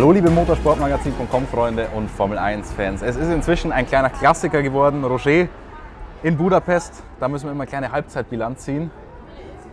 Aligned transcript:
Hallo 0.00 0.12
liebe 0.12 0.30
Motorsportmagazin.com 0.30 1.46
Freunde 1.46 1.88
und 1.94 2.10
Formel 2.10 2.38
1 2.38 2.72
Fans. 2.72 3.02
Es 3.02 3.16
ist 3.16 3.28
inzwischen 3.28 3.70
ein 3.70 3.86
kleiner 3.86 4.08
Klassiker 4.08 4.62
geworden, 4.62 5.04
Roger 5.04 5.46
in 6.22 6.38
Budapest. 6.38 7.02
Da 7.20 7.28
müssen 7.28 7.44
wir 7.44 7.52
immer 7.52 7.64
eine 7.64 7.68
kleine 7.68 7.92
Halbzeitbilanz 7.92 8.60
ziehen. 8.60 8.90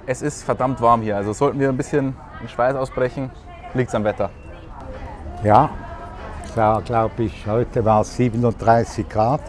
Es 0.05 0.21
ist 0.21 0.43
verdammt 0.43 0.81
warm 0.81 1.01
hier, 1.01 1.15
also 1.15 1.31
sollten 1.31 1.61
wir 1.61 1.69
ein 1.69 1.77
bisschen 1.77 2.13
in 2.41 2.49
Schweiß 2.49 2.75
ausbrechen, 2.75 3.31
liegt 3.73 3.87
es 3.87 3.95
am 3.95 4.03
Wetter. 4.03 4.29
Ja, 5.45 5.69
klar, 6.51 6.81
glaube 6.81 7.23
ich, 7.23 7.47
heute 7.47 7.85
war 7.85 8.01
es 8.01 8.17
37 8.17 9.07
Grad. 9.07 9.39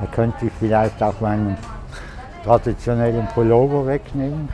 Da 0.00 0.06
könnte 0.06 0.46
ich 0.46 0.52
vielleicht 0.58 1.02
auch 1.02 1.20
meinen 1.20 1.58
traditionellen 2.42 3.28
Pullover 3.34 3.86
wegnehmen. 3.86 4.48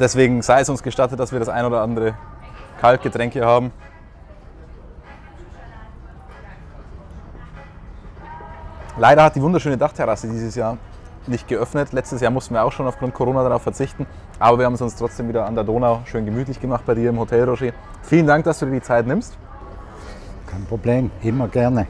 Deswegen 0.00 0.40
sei 0.40 0.62
es 0.62 0.70
uns 0.70 0.82
gestattet, 0.82 1.20
dass 1.20 1.32
wir 1.32 1.38
das 1.38 1.50
ein 1.50 1.66
oder 1.66 1.82
andere 1.82 2.14
Kaltgetränk 2.78 3.32
hier 3.32 3.46
haben. 3.46 3.72
Leider 8.96 9.22
hat 9.22 9.36
die 9.36 9.42
wunderschöne 9.42 9.76
Dachterrasse 9.76 10.28
dieses 10.28 10.54
Jahr 10.54 10.76
nicht 11.26 11.46
geöffnet. 11.46 11.92
Letztes 11.92 12.20
Jahr 12.20 12.30
mussten 12.30 12.54
wir 12.54 12.64
auch 12.64 12.72
schon 12.72 12.86
aufgrund 12.86 13.14
Corona 13.14 13.42
darauf 13.42 13.62
verzichten. 13.62 14.06
Aber 14.38 14.58
wir 14.58 14.66
haben 14.66 14.74
es 14.74 14.82
uns 14.82 14.96
trotzdem 14.96 15.28
wieder 15.28 15.46
an 15.46 15.54
der 15.54 15.64
Donau 15.64 16.00
schön 16.04 16.24
gemütlich 16.24 16.60
gemacht 16.60 16.84
bei 16.86 16.94
dir 16.94 17.10
im 17.10 17.18
Hotel, 17.18 17.48
Roger. 17.48 17.72
Vielen 18.02 18.26
Dank, 18.26 18.44
dass 18.44 18.58
du 18.58 18.66
dir 18.66 18.72
die 18.72 18.82
Zeit 18.82 19.06
nimmst. 19.06 19.36
Kein 20.46 20.64
Problem, 20.64 21.10
immer 21.22 21.46
gerne. 21.48 21.86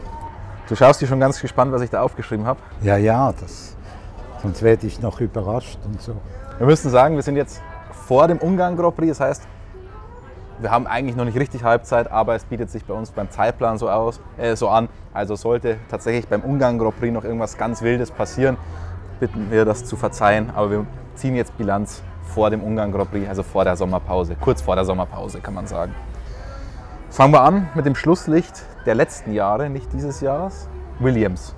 Du 0.69 0.77
schaust 0.77 1.01
dich 1.01 1.09
schon 1.09 1.21
ganz 1.21 1.41
gespannt, 1.41 1.73
was 1.73 1.81
ich 1.81 1.91
da 1.91 2.03
aufgeschrieben 2.03 2.45
habe. 2.45 2.61
Ja, 2.83 2.97
ja, 2.99 3.33
das, 3.41 3.75
sonst 4.43 4.63
werde 4.63 4.87
ich 4.87 5.01
noch 5.01 5.21
überrascht 5.21 5.79
und 5.87 6.03
so. 6.03 6.17
Wir 6.59 6.67
müssen 6.67 6.91
sagen, 6.91 7.15
wir 7.15 7.23
sind 7.23 7.37
jetzt 7.37 7.63
vor 7.91 8.29
dem 8.29 8.39
Ungarn 8.39 8.77
Grand 8.77 8.97
Prix. 8.97 9.17
Das 9.17 9.21
heißt, 9.21 9.43
wir 10.61 10.71
haben 10.71 10.87
eigentlich 10.87 11.17
noch 11.17 11.25
nicht 11.25 11.39
richtig 11.39 11.63
Halbzeit, 11.63 12.11
aber 12.11 12.35
es 12.35 12.45
bietet 12.45 12.71
sich 12.71 12.85
bei 12.85 12.95
uns 12.95 13.11
beim 13.11 13.31
Zeitplan 13.31 13.79
so, 13.79 13.89
aus, 13.89 14.21
äh, 14.37 14.57
so 14.57 14.69
an. 14.69 14.89
Also 15.13 15.37
sollte 15.37 15.79
tatsächlich 15.89 16.29
beim 16.29 16.41
Ungarn 16.43 16.79
Grand 16.79 16.99
Prix 16.99 17.13
noch 17.13 17.25
irgendwas 17.25 17.57
ganz 17.57 17.83
Wildes 17.83 18.11
passieren, 18.11 18.57
bitten 19.21 19.51
wir 19.51 19.65
das 19.65 19.85
zu 19.85 19.97
verzeihen. 19.97 20.51
Aber 20.55 20.71
wir 20.71 20.87
ziehen 21.15 21.37
jetzt 21.37 21.57
Bilanz 21.57 22.03
vor 22.23 22.51
dem 22.51 22.63
Ungarn 22.63 22.93
Grand 22.93 23.11
Prix, 23.11 23.29
also 23.29 23.43
vor 23.43 23.65
der 23.65 23.77
Sommerpause, 23.77 24.37
kurz 24.41 24.61
vor 24.61 24.75
der 24.75 24.85
Sommerpause 24.85 25.41
kann 25.41 25.55
man 25.55 25.67
sagen. 25.67 25.95
Fangen 27.11 27.33
wir 27.33 27.41
an 27.43 27.69
mit 27.75 27.87
dem 27.87 27.95
Schlusslicht 27.95 28.65
der 28.85 28.95
letzten 28.95 29.33
Jahre, 29.33 29.71
nicht 29.71 29.93
dieses 29.93 30.21
Jahres. 30.21 30.69
Williams. 30.99 31.55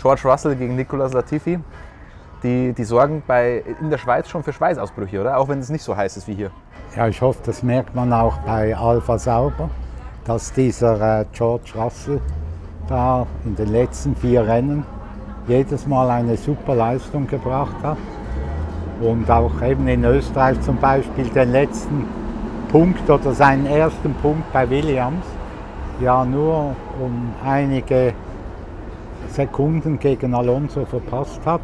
George 0.00 0.22
Russell 0.24 0.56
gegen 0.56 0.76
Nicolas 0.76 1.12
Latifi. 1.12 1.58
Die, 2.42 2.72
die 2.72 2.84
sorgen 2.84 3.22
bei, 3.26 3.62
in 3.80 3.90
der 3.90 3.98
Schweiz 3.98 4.28
schon 4.28 4.42
für 4.42 4.52
Schweißausbrüche, 4.52 5.20
oder? 5.20 5.36
Auch 5.36 5.48
wenn 5.48 5.58
es 5.58 5.68
nicht 5.68 5.82
so 5.82 5.94
heiß 5.94 6.16
ist 6.16 6.26
wie 6.26 6.34
hier. 6.34 6.50
Ja, 6.96 7.06
ich 7.06 7.22
hoffe, 7.22 7.38
das 7.46 7.62
merkt 7.62 7.94
man 7.94 8.12
auch 8.12 8.36
bei 8.38 8.76
Alpha 8.76 9.16
Sauber, 9.16 9.70
dass 10.24 10.52
dieser 10.52 11.20
äh, 11.20 11.24
George 11.32 11.70
Russell 11.76 12.20
da 12.88 13.28
in 13.44 13.54
den 13.54 13.70
letzten 13.70 14.16
vier 14.16 14.44
Rennen 14.44 14.84
jedes 15.46 15.86
Mal 15.86 16.10
eine 16.10 16.36
super 16.36 16.74
Leistung 16.74 17.28
gebracht 17.28 17.76
hat. 17.84 17.96
Und 19.00 19.30
auch 19.30 19.62
eben 19.62 19.86
in 19.86 20.02
Österreich 20.02 20.60
zum 20.62 20.78
Beispiel 20.78 21.26
den 21.26 21.52
letzten 21.52 22.06
Punkt 22.72 23.08
oder 23.08 23.34
seinen 23.34 23.66
ersten 23.66 24.12
Punkt 24.14 24.52
bei 24.52 24.68
Williams 24.68 25.24
ja 26.00 26.24
nur 26.24 26.74
um 27.00 27.32
einige 27.44 28.14
Sekunden 29.28 30.00
gegen 30.00 30.34
Alonso 30.34 30.84
verpasst 30.86 31.40
hat. 31.46 31.60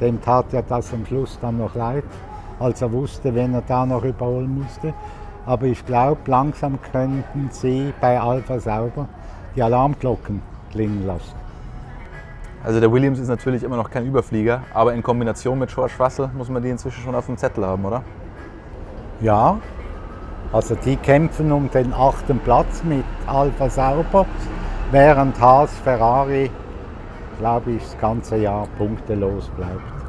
Dem 0.00 0.22
tat 0.22 0.46
ja 0.54 0.62
das 0.62 0.90
am 0.94 1.04
Schluss 1.04 1.38
dann 1.42 1.58
noch 1.58 1.74
leid, 1.74 2.04
als 2.60 2.82
er 2.82 2.92
wusste, 2.92 3.34
wenn 3.34 3.54
er 3.54 3.62
da 3.62 3.84
noch 3.84 4.04
überholen 4.04 4.62
musste. 4.62 4.94
Aber 5.46 5.66
ich 5.66 5.84
glaube, 5.84 6.20
langsam 6.26 6.78
könnten 6.92 7.48
sie 7.50 7.92
bei 8.00 8.20
Alpha 8.20 8.60
Sauber 8.60 9.08
die 9.56 9.62
Alarmglocken 9.62 10.40
klingen 10.70 11.04
lassen. 11.06 11.34
Also 12.62 12.78
der 12.78 12.92
Williams 12.92 13.18
ist 13.18 13.28
natürlich 13.28 13.64
immer 13.64 13.76
noch 13.76 13.90
kein 13.90 14.06
Überflieger, 14.06 14.62
aber 14.74 14.94
in 14.94 15.02
Kombination 15.02 15.58
mit 15.58 15.74
George 15.74 15.94
Russell 15.98 16.28
muss 16.36 16.48
man 16.50 16.62
die 16.62 16.68
inzwischen 16.68 17.02
schon 17.02 17.14
auf 17.14 17.26
dem 17.26 17.36
Zettel 17.36 17.64
haben, 17.64 17.84
oder? 17.84 18.02
Ja, 19.20 19.58
also 20.52 20.74
die 20.74 20.96
kämpfen 20.96 21.50
um 21.50 21.70
den 21.70 21.92
achten 21.94 22.38
Platz 22.38 22.84
mit 22.84 23.04
Alpha 23.26 23.70
Sauber, 23.70 24.26
während 24.92 25.40
Haas 25.40 25.72
Ferrari 25.82 26.50
glaube 27.40 27.72
ich, 27.72 27.82
das 27.82 27.98
ganze 27.98 28.36
Jahr 28.36 28.68
punktelos 28.76 29.48
bleibt. 29.56 29.99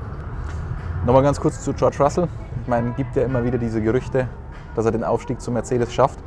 Nochmal 1.06 1.24
ganz 1.24 1.40
kurz 1.40 1.64
zu 1.64 1.74
George 1.74 1.98
Russell. 2.00 2.28
Ich 2.62 2.68
meine, 2.68 2.92
gibt 2.92 3.16
ja 3.16 3.24
immer 3.24 3.44
wieder 3.44 3.58
diese 3.58 3.82
Gerüchte, 3.82 4.28
dass 4.76 4.86
er 4.86 4.92
den 4.92 5.04
Aufstieg 5.04 5.42
zu 5.42 5.52
Mercedes 5.52 5.92
schafft. 5.92 6.20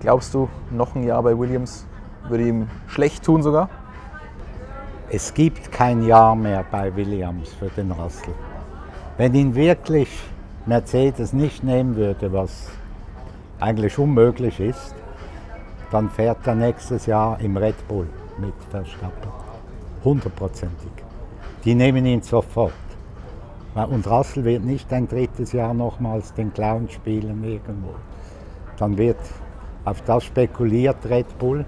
Glaubst 0.00 0.32
du, 0.32 0.48
noch 0.70 0.94
ein 0.94 1.04
Jahr 1.04 1.22
bei 1.22 1.38
Williams 1.38 1.86
würde 2.28 2.48
ihm 2.48 2.68
schlecht 2.86 3.24
tun 3.24 3.42
sogar? 3.42 3.68
Es 5.10 5.34
gibt 5.34 5.70
kein 5.70 6.02
Jahr 6.02 6.34
mehr 6.34 6.64
bei 6.70 6.94
Williams 6.96 7.52
für 7.52 7.68
den 7.68 7.90
Russell. 7.90 8.34
Wenn 9.18 9.34
ihn 9.34 9.54
wirklich 9.54 10.08
Mercedes 10.64 11.32
nicht 11.32 11.62
nehmen 11.62 11.94
würde, 11.96 12.32
was 12.32 12.70
eigentlich 13.60 13.98
unmöglich 13.98 14.60
ist, 14.60 14.94
dann 15.90 16.08
fährt 16.08 16.46
er 16.46 16.54
nächstes 16.54 17.06
Jahr 17.06 17.38
im 17.40 17.56
Red 17.56 17.86
Bull 17.86 18.08
mit 18.38 18.54
Verstappen 18.70 19.30
hundertprozentig. 20.02 20.92
Die 21.64 21.74
nehmen 21.74 22.06
ihn 22.06 22.22
sofort. 22.22 22.85
Und 23.84 24.06
Russell 24.06 24.44
wird 24.44 24.64
nicht 24.64 24.90
ein 24.92 25.06
drittes 25.06 25.52
Jahr 25.52 25.74
nochmals 25.74 26.32
den 26.32 26.52
Clown 26.52 26.88
spielen 26.88 27.44
irgendwo. 27.44 27.94
Dann 28.78 28.96
wird 28.96 29.18
auf 29.84 30.00
das 30.02 30.24
spekuliert 30.24 30.96
Red 31.08 31.38
Bull, 31.38 31.64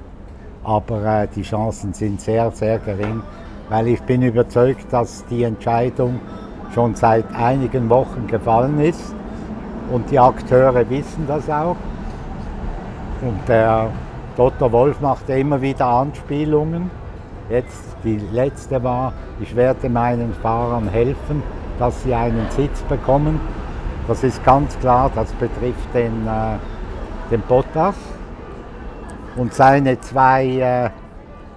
aber 0.65 1.05
äh, 1.05 1.29
die 1.29 1.43
Chancen 1.43 1.93
sind 1.93 2.21
sehr, 2.21 2.51
sehr 2.51 2.79
gering, 2.79 3.23
weil 3.69 3.89
ich 3.89 4.01
bin 4.03 4.23
überzeugt, 4.23 4.91
dass 4.91 5.25
die 5.27 5.45
Entscheidung 5.45 6.19
schon 6.75 6.95
seit 6.95 7.27
einigen 7.35 7.89
Wochen 7.89 8.27
gefallen 8.27 8.81
ist 8.81 9.15
und 9.93 10.11
die 10.11 10.19
Akteure 10.19 10.89
wissen 10.91 11.27
das 11.29 11.49
auch. 11.49 11.77
Und 13.21 13.49
der 13.49 13.91
Dr. 14.37 14.73
Wolf 14.73 15.01
macht 15.01 15.29
immer 15.29 15.61
wieder 15.61 15.87
Anspielungen 15.87 16.91
Jetzt 17.51 17.97
die 18.05 18.21
letzte 18.31 18.83
war, 18.85 19.15
ich 19.41 19.57
werde 19.57 19.89
meinen 19.89 20.35
Fahrern 20.35 20.87
helfen, 20.87 21.43
dass 21.79 22.03
sie 22.03 22.15
einen 22.15 22.49
Sitz 22.51 22.83
bekommen. 22.83 23.41
Das 24.07 24.25
ist 24.25 24.43
ganz 24.45 24.79
klar, 24.79 25.11
das 25.15 25.33
betrifft 25.33 25.95
den, 25.95 26.27
äh, 26.27 26.57
den 27.31 27.41
Bottas 27.43 27.95
und 29.37 29.53
seine 29.53 30.01
zwei 30.01 30.47
äh, 30.47 30.91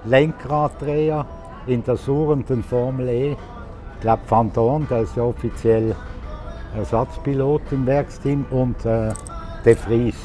Lenkraddreher 0.06 1.26
in 1.68 1.84
der 1.84 1.96
suchenden 1.96 2.64
Formel 2.64 3.08
E. 3.08 3.32
Ich 3.32 4.02
glaube 4.02 4.22
Van 4.28 4.52
Dorn, 4.52 4.88
der 4.90 5.02
ist 5.02 5.16
ja 5.16 5.24
offiziell 5.24 5.96
Ersatzpilot 6.76 7.62
im 7.72 7.86
Werksteam 7.86 8.46
und 8.50 8.86
äh, 8.86 9.14
De 9.66 9.76
Vries. 9.76 10.16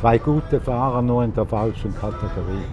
Zwei 0.00 0.18
gute 0.18 0.60
Fahrer, 0.60 1.02
nur 1.02 1.24
in 1.24 1.34
der 1.34 1.46
falschen 1.46 1.94
Kategorie. 1.94 2.64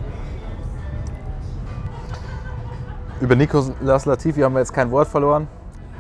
Über 3.21 3.35
Nicolas 3.35 4.05
Latifi 4.05 4.41
haben 4.41 4.53
wir 4.53 4.59
jetzt 4.59 4.73
kein 4.73 4.89
Wort 4.91 5.07
verloren. 5.07 5.47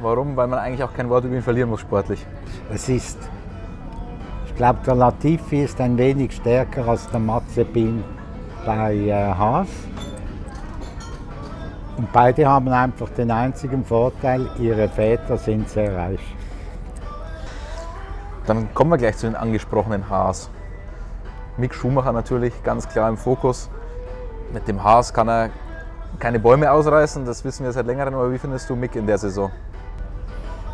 Warum? 0.01 0.35
Weil 0.37 0.47
man 0.47 0.59
eigentlich 0.59 0.83
auch 0.83 0.93
kein 0.93 1.09
Wort 1.09 1.25
über 1.25 1.35
ihn 1.35 1.41
verlieren 1.41 1.69
muss 1.69 1.81
sportlich. 1.81 2.25
Es 2.73 2.87
ist, 2.87 3.17
ich 4.45 4.55
glaube, 4.55 4.79
der 4.85 4.95
Latifi 4.95 5.63
ist 5.63 5.79
ein 5.81 5.97
wenig 5.97 6.33
stärker 6.33 6.87
als 6.87 7.09
der 7.09 7.19
Mazepin 7.19 8.03
bei 8.65 8.95
äh, 8.95 9.13
Haas. 9.13 9.67
Und 11.97 12.11
beide 12.13 12.47
haben 12.47 12.69
einfach 12.69 13.09
den 13.09 13.29
einzigen 13.29 13.83
Vorteil, 13.83 14.49
ihre 14.57 14.87
Väter 14.87 15.37
sind 15.37 15.67
sehr 15.67 15.97
reich. 15.97 16.35
Dann 18.45 18.73
kommen 18.73 18.91
wir 18.91 18.97
gleich 18.97 19.17
zu 19.17 19.27
den 19.27 19.35
angesprochenen 19.35 20.09
Haas. 20.09 20.49
Mick 21.57 21.73
Schumacher 21.75 22.13
natürlich 22.13 22.63
ganz 22.63 22.87
klar 22.87 23.09
im 23.09 23.17
Fokus. 23.17 23.69
Mit 24.53 24.65
dem 24.69 24.81
Haas 24.81 25.13
kann 25.13 25.27
er 25.27 25.49
keine 26.19 26.39
Bäume 26.39 26.71
ausreißen, 26.71 27.25
das 27.25 27.43
wissen 27.43 27.65
wir 27.65 27.71
seit 27.73 27.85
längerem, 27.85 28.15
aber 28.15 28.31
wie 28.31 28.37
findest 28.37 28.69
du 28.69 28.75
Mick 28.75 28.95
in 28.95 29.05
der 29.05 29.17
Saison? 29.17 29.51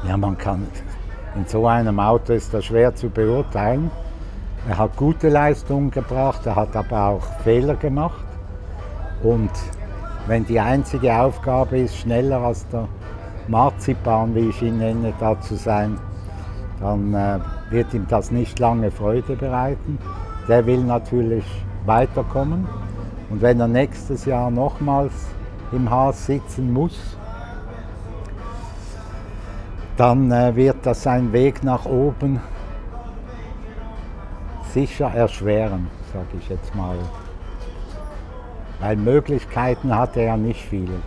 Ja, 0.08 0.18
man 0.18 0.38
kann, 0.38 0.68
in 1.36 1.48
so 1.48 1.66
einem 1.66 2.00
Auto 2.00 2.34
ist 2.34 2.54
das 2.54 2.66
schwer 2.66 2.94
zu 2.94 3.10
beurteilen. 3.10 3.90
Er 4.70 4.78
hat 4.78 4.96
gute 4.98 5.30
Leistungen 5.30 5.90
gebracht, 5.90 6.46
er 6.46 6.56
hat 6.56 6.76
aber 6.76 7.08
auch 7.08 7.24
Fehler 7.44 7.76
gemacht. 7.76 8.24
Und 9.24 9.50
wenn 10.28 10.46
die 10.46 10.60
einzige 10.60 11.16
Aufgabe 11.16 11.80
ist, 11.80 11.98
schneller 11.98 12.40
als 12.42 12.68
der 12.68 12.88
Marzipan, 13.48 14.36
wie 14.36 14.50
ich 14.50 14.62
ihn 14.62 14.78
nenne, 14.78 15.14
da 15.20 15.40
zu 15.42 15.56
sein, 15.56 15.98
dann 16.80 17.14
äh, 17.14 17.40
wird 17.72 17.94
ihm 17.94 18.06
das 18.08 18.30
nicht 18.30 18.60
lange 18.60 18.92
Freude 18.92 19.36
bereiten. 19.36 19.98
Der 20.48 20.66
will 20.68 20.84
natürlich 20.84 21.46
weiterkommen. 21.86 22.68
Und 23.32 23.42
wenn 23.42 23.60
er 23.60 23.68
nächstes 23.68 24.26
Jahr 24.26 24.52
nochmals 24.52 25.14
im 25.72 25.90
Haus 25.90 26.28
sitzen 26.28 26.72
muss, 26.72 27.18
dann 29.98 30.32
äh, 30.32 30.56
wird 30.56 30.86
das 30.86 31.04
sein 31.04 31.32
Weg 31.32 31.64
nach 31.64 31.86
oben 31.86 32.40
sicher 34.74 35.12
erschweren, 35.14 35.88
sage 36.12 36.38
ich 36.38 36.50
jetzt 36.50 36.76
mal. 36.76 36.98
Weil 38.82 38.98
Möglichkeiten 38.98 39.96
hat 39.96 40.18
er 40.18 40.36
nicht 40.36 40.62
viele. 40.66 41.00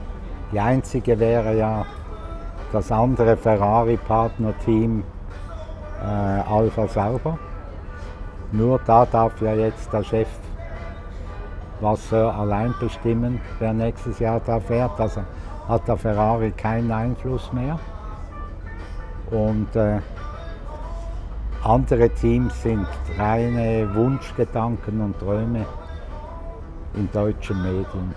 Die 0.53 0.61
einzige 0.61 1.21
wäre 1.21 1.55
ja 1.55 1.85
das 2.73 2.91
andere 2.91 3.37
Ferrari-Partnerteam 3.37 5.05
äh, 6.03 6.51
Alpha 6.51 6.89
Sauber. 6.89 7.39
Nur 8.53 8.81
da 8.87 9.05
darf 9.05 9.41
ja 9.43 9.53
jetzt 9.53 9.93
der 9.93 10.03
Chef 10.03 10.29
Vasseur 11.81 12.35
allein 12.35 12.75
bestimmen, 12.81 13.41
wer 13.59 13.73
nächstes 13.73 14.19
Jahr 14.19 14.41
da 14.45 14.59
fährt. 14.59 14.99
Also 14.99 15.21
hat 15.69 15.87
der 15.87 15.99
Ferrari 15.99 16.51
keinen 16.53 16.91
Einfluss 16.91 17.53
mehr. 17.53 17.79
Und 19.31 19.75
äh, 19.77 19.99
andere 21.63 22.09
Teams 22.11 22.63
sind 22.63 22.87
reine 23.19 23.89
Wunschgedanken 23.95 25.01
und 25.01 25.19
Träume 25.19 25.67
in 26.95 27.11
deutschen 27.13 27.63
Medien. 27.63 28.15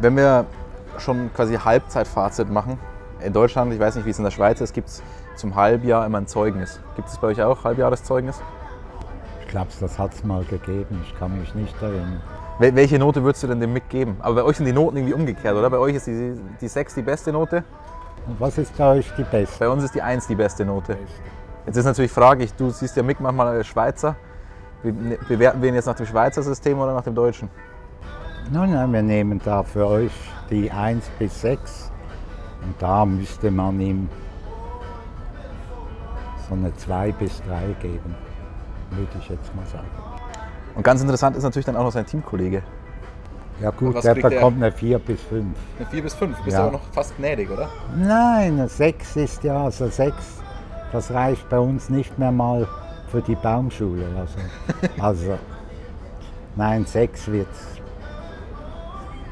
Wenn 0.00 0.16
wir 0.16 0.44
schon 0.98 1.32
quasi 1.32 1.56
Halbzeitfazit 1.56 2.50
machen, 2.50 2.78
in 3.20 3.32
Deutschland, 3.32 3.72
ich 3.72 3.80
weiß 3.80 3.96
nicht, 3.96 4.04
wie 4.04 4.10
es 4.10 4.18
in 4.18 4.24
der 4.24 4.30
Schweiz 4.30 4.60
ist, 4.60 4.74
gibt 4.74 4.88
es 4.88 5.02
zum 5.36 5.54
Halbjahr 5.54 6.04
immer 6.04 6.18
ein 6.18 6.26
Zeugnis. 6.26 6.80
Gibt 6.96 7.08
es 7.08 7.16
bei 7.18 7.28
euch 7.28 7.42
auch 7.42 7.64
Halbjahreszeugnis? 7.64 8.40
Ich 9.40 9.48
glaube, 9.48 9.68
das 9.80 9.98
hat 9.98 10.12
es 10.12 10.24
mal 10.24 10.44
gegeben, 10.44 11.00
ich 11.02 11.18
kann 11.18 11.38
mich 11.38 11.54
nicht 11.54 11.80
erinnern. 11.80 12.20
Wel 12.58 12.74
welche 12.74 12.98
Note 12.98 13.22
würdest 13.22 13.42
du 13.42 13.46
denn 13.46 13.60
dem 13.60 13.72
mitgeben? 13.72 14.16
Aber 14.20 14.36
bei 14.36 14.42
euch 14.42 14.56
sind 14.56 14.66
die 14.66 14.72
Noten 14.72 14.96
irgendwie 14.96 15.14
umgekehrt, 15.14 15.54
oder? 15.54 15.70
Bei 15.70 15.78
euch 15.78 15.94
ist 15.94 16.06
die, 16.06 16.34
die 16.60 16.68
6 16.68 16.94
die 16.94 17.02
beste 17.02 17.32
Note? 17.32 17.64
Und 18.26 18.40
was 18.40 18.58
ist 18.58 18.76
bei 18.76 18.96
euch 18.96 19.12
die 19.16 19.22
beste? 19.22 19.58
Bei 19.60 19.68
uns 19.68 19.84
ist 19.84 19.94
die 19.94 20.02
1 20.02 20.26
die 20.26 20.34
beste 20.34 20.64
Note. 20.64 20.98
Jetzt 21.64 21.76
ist 21.76 21.84
natürlich 21.84 22.10
fraglich, 22.10 22.52
du 22.54 22.70
siehst 22.70 22.96
ja 22.96 23.02
Mick 23.02 23.20
manchmal 23.20 23.48
als 23.48 23.66
Schweizer. 23.66 24.16
Ne, 24.82 25.18
bewerten 25.28 25.62
wir 25.62 25.68
ihn 25.68 25.74
jetzt 25.74 25.86
nach 25.86 25.94
dem 25.94 26.06
Schweizer 26.06 26.42
System 26.42 26.78
oder 26.78 26.92
nach 26.92 27.04
dem 27.04 27.14
deutschen? 27.14 27.48
Nein, 28.50 28.72
nein, 28.72 28.92
wir 28.92 29.02
nehmen 29.02 29.40
da 29.44 29.62
für 29.62 29.86
euch 29.86 30.12
die 30.50 30.70
1 30.70 31.08
bis 31.18 31.40
6 31.40 31.90
und 32.62 32.80
da 32.80 33.04
müsste 33.04 33.50
man 33.50 33.80
ihm 33.80 34.08
so 36.48 36.54
eine 36.54 36.74
2 36.74 37.12
bis 37.12 37.42
3 37.42 37.74
geben, 37.80 38.14
würde 38.90 39.10
ich 39.18 39.28
jetzt 39.28 39.54
mal 39.56 39.66
sagen. 39.66 39.88
Und 40.74 40.82
ganz 40.82 41.00
interessant 41.00 41.36
ist 41.36 41.42
natürlich 41.42 41.66
dann 41.66 41.76
auch 41.76 41.84
noch 41.84 41.92
sein 41.92 42.06
Teamkollege. 42.06 42.62
Ja 43.60 43.70
gut, 43.70 44.02
der 44.04 44.14
bekommt 44.14 44.60
der? 44.60 44.66
eine 44.66 44.72
4 44.72 44.98
bis 44.98 45.22
5. 45.22 45.46
Eine 45.78 45.88
4 45.88 46.02
bis 46.02 46.14
5? 46.14 46.38
Bist 46.42 46.56
ja. 46.56 46.62
du 46.62 46.68
aber 46.68 46.72
noch 46.78 46.92
fast 46.92 47.16
gnädig, 47.16 47.50
oder? 47.50 47.68
Nein, 47.96 48.54
eine 48.54 48.68
6 48.68 49.16
ist 49.16 49.44
ja, 49.44 49.64
also 49.64 49.88
6, 49.88 50.14
das 50.92 51.10
reicht 51.10 51.48
bei 51.48 51.58
uns 51.58 51.88
nicht 51.88 52.18
mehr 52.18 52.32
mal 52.32 52.68
für 53.10 53.22
die 53.22 53.34
Baumschule. 53.34 54.04
Also, 54.18 54.38
also 55.02 55.38
nein, 56.54 56.84
6 56.84 57.28
wird. 57.28 57.48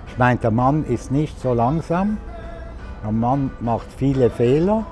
Ich 0.08 0.18
meine, 0.18 0.38
der 0.38 0.52
Mann 0.52 0.84
ist 0.84 1.10
nicht 1.10 1.38
so 1.40 1.52
langsam, 1.52 2.18
der 3.02 3.12
Mann 3.12 3.50
macht 3.60 3.92
viele 3.96 4.30
Fehler, 4.30 4.86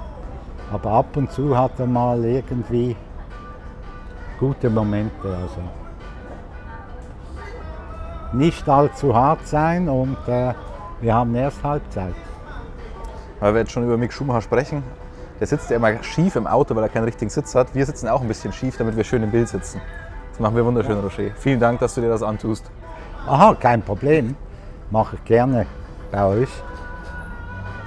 aber 0.70 0.90
ab 0.90 1.17
und 1.17 1.31
zu 1.32 1.56
hat 1.56 1.79
er 1.79 1.87
mal 1.87 2.23
irgendwie 2.25 2.96
gute 4.38 4.69
Momente. 4.69 5.25
Also 5.25 5.61
nicht 8.34 8.69
allzu 8.69 9.14
hart 9.14 9.46
sein 9.46 9.88
und 9.88 10.17
äh, 10.26 10.55
wir 11.00 11.14
haben 11.14 11.34
erst 11.34 11.62
Halbzeit. 11.62 12.14
Weil 13.40 13.55
wir 13.55 13.61
jetzt 13.61 13.73
schon 13.73 13.84
über 13.84 13.96
Mick 13.96 14.12
Schumacher 14.12 14.43
sprechen, 14.43 14.82
der 15.40 15.46
sitzt 15.46 15.70
ja 15.70 15.76
immer 15.76 16.02
schief 16.02 16.37
im 16.37 16.46
Auto, 16.46 16.76
weil 16.76 16.84
er 16.84 16.88
keinen 16.88 17.05
richtigen 17.05 17.31
Sitz 17.31 17.55
hat. 17.55 17.75
Wir 17.75 17.84
sitzen 17.84 18.08
auch 18.08 18.20
ein 18.20 18.29
bisschen 18.29 18.52
schief, 18.52 18.76
damit 18.76 18.96
wir 18.96 19.05
schön 19.05 19.23
im 19.23 19.31
Bild 19.31 19.49
sitzen. 19.49 19.81
Das 20.31 20.40
machen 20.40 20.55
wir 20.55 20.64
wunderschön, 20.64 20.96
ja. 20.96 21.02
Rocher. 21.02 21.34
Vielen 21.37 21.58
Dank, 21.58 21.81
dass 21.81 21.94
du 21.94 22.00
dir 22.00 22.08
das 22.08 22.23
antust. 22.23 22.70
Aha, 23.26 23.55
kein 23.55 23.82
Problem. 23.82 24.37
Mache 24.90 25.17
ich 25.17 25.25
gerne 25.25 25.67
bei 26.11 26.25
euch. 26.25 26.49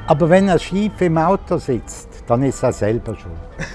Aber 0.08 0.30
wenn 0.30 0.50
er 0.50 0.60
schief 0.60 1.00
im 1.02 1.18
Auto 1.18 1.58
sitzt, 1.58 2.10
dann 2.28 2.44
ist 2.44 2.62
er 2.62 2.74
selber 2.74 3.16
schuld. 3.16 3.34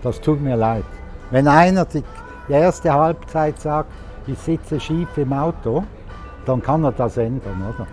Das 0.00 0.20
tut 0.20 0.40
mir 0.40 0.54
leid. 0.54 0.84
Wenn 1.32 1.48
einer 1.48 1.84
die 1.84 2.04
erste 2.48 2.92
Halbzeit 2.92 3.60
sagt, 3.60 3.90
ich 4.28 4.38
sitze 4.38 4.78
schief 4.78 5.16
im 5.16 5.32
Auto, 5.32 5.84
dann 6.44 6.62
kann 6.62 6.84
er 6.84 6.92
das 6.92 7.16
ändern, 7.16 7.62
oder? 7.68 7.86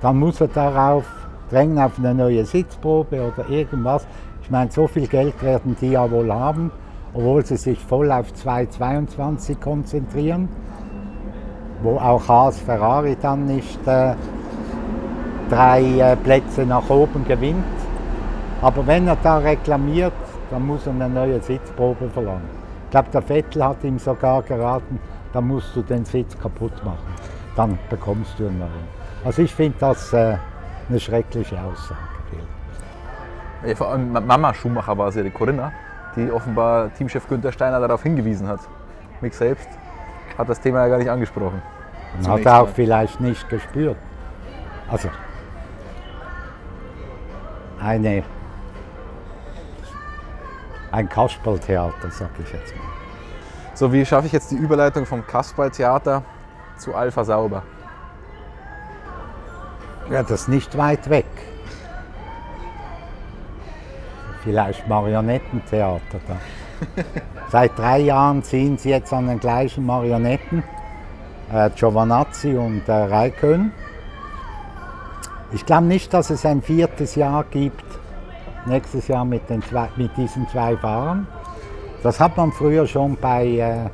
Dann 0.00 0.18
muss 0.18 0.40
er 0.40 0.48
darauf 0.48 1.04
drängen 1.50 1.78
auf 1.78 1.98
eine 1.98 2.14
neue 2.14 2.44
Sitzprobe 2.44 3.20
oder 3.20 3.48
irgendwas. 3.48 4.06
Ich 4.42 4.50
meine, 4.50 4.70
so 4.70 4.86
viel 4.86 5.06
Geld 5.06 5.40
werden 5.42 5.76
die 5.80 5.90
ja 5.90 6.10
wohl 6.10 6.32
haben, 6.32 6.70
obwohl 7.14 7.44
sie 7.44 7.56
sich 7.56 7.78
voll 7.78 8.10
auf 8.12 8.32
222 8.34 9.60
konzentrieren, 9.60 10.48
wo 11.82 11.96
auch 11.98 12.28
Haas 12.28 12.58
Ferrari 12.58 13.16
dann 13.20 13.46
nicht 13.46 13.86
äh, 13.86 14.14
drei 15.48 15.82
äh, 15.82 16.16
Plätze 16.16 16.66
nach 16.66 16.88
oben 16.90 17.24
gewinnt. 17.24 17.64
Aber 18.62 18.86
wenn 18.86 19.06
er 19.06 19.16
da 19.22 19.38
reklamiert, 19.38 20.12
dann 20.50 20.66
muss 20.66 20.86
er 20.86 20.92
eine 20.92 21.08
neue 21.08 21.40
Sitzprobe 21.40 22.08
verlangen. 22.10 22.65
Ich 22.86 22.90
glaube, 22.90 23.10
der 23.12 23.22
Vettel 23.22 23.64
hat 23.64 23.82
ihm 23.84 23.98
sogar 23.98 24.42
geraten, 24.42 24.98
dann 25.32 25.48
musst 25.48 25.74
du 25.74 25.82
den 25.82 26.04
Sitz 26.04 26.38
kaputt 26.38 26.72
machen. 26.84 27.14
Dann 27.56 27.78
bekommst 27.90 28.38
du 28.38 28.46
einen 28.46 28.58
neuen. 28.60 28.70
Also 29.24 29.42
ich 29.42 29.54
finde 29.54 29.76
das 29.80 30.12
äh, 30.12 30.36
eine 30.88 31.00
schreckliche 31.00 31.60
Aussage. 31.60 31.98
Ja, 33.66 33.74
vor 33.74 33.88
allem 33.88 34.12
Mama 34.12 34.54
Schumacher 34.54 34.96
war 34.96 35.08
es 35.08 35.16
ja, 35.16 35.22
die 35.22 35.30
Corinna, 35.30 35.72
die 36.14 36.30
offenbar 36.30 36.92
Teamchef 36.94 37.26
Günther 37.28 37.50
Steiner 37.50 37.80
darauf 37.80 38.02
hingewiesen 38.02 38.46
hat. 38.46 38.60
Mich 39.20 39.34
selbst 39.34 39.68
hat 40.38 40.48
das 40.48 40.60
Thema 40.60 40.82
ja 40.82 40.88
gar 40.88 40.98
nicht 40.98 41.10
angesprochen. 41.10 41.60
Hat 42.26 42.44
er 42.44 42.62
auch 42.62 42.68
vielleicht 42.68 43.20
nicht 43.20 43.48
gespürt. 43.48 43.96
Also 44.88 45.08
eine, 47.80 48.22
ein 50.96 51.08
Kasperltheater, 51.10 52.10
sag 52.10 52.30
ich 52.42 52.50
jetzt 52.52 52.74
mal. 52.74 52.84
So, 53.74 53.92
wie 53.92 54.06
schaffe 54.06 54.26
ich 54.26 54.32
jetzt 54.32 54.50
die 54.50 54.56
Überleitung 54.56 55.04
vom 55.04 55.26
Kasperltheater 55.26 56.22
zu 56.78 56.94
Alpha 56.94 57.22
Sauber? 57.22 57.62
Ja, 60.10 60.22
das 60.22 60.42
ist 60.42 60.48
nicht 60.48 60.78
weit 60.78 61.10
weg. 61.10 61.26
Vielleicht 64.42 64.88
Marionettentheater 64.88 66.20
da. 66.26 66.36
Seit 67.50 67.78
drei 67.78 67.98
Jahren 67.98 68.42
ziehen 68.42 68.78
sie 68.78 68.90
jetzt 68.90 69.12
an 69.12 69.26
den 69.26 69.40
gleichen 69.40 69.84
Marionetten, 69.84 70.62
äh, 71.52 71.68
Giovanazzi 71.70 72.56
und 72.56 72.88
äh, 72.88 72.92
Raikön. 72.92 73.72
Ich 75.52 75.66
glaube 75.66 75.86
nicht, 75.86 76.14
dass 76.14 76.30
es 76.30 76.46
ein 76.46 76.62
viertes 76.62 77.16
Jahr 77.16 77.44
gibt, 77.44 77.84
nächstes 78.66 79.08
Jahr 79.08 79.24
mit, 79.24 79.48
den 79.48 79.62
zwei, 79.62 79.88
mit 79.96 80.16
diesen 80.16 80.48
zwei 80.48 80.76
Fahrern. 80.76 81.26
Das 82.02 82.20
hat 82.20 82.36
man 82.36 82.52
früher 82.52 82.86
schon 82.86 83.16
bei 83.20 83.46
äh, 83.46 83.86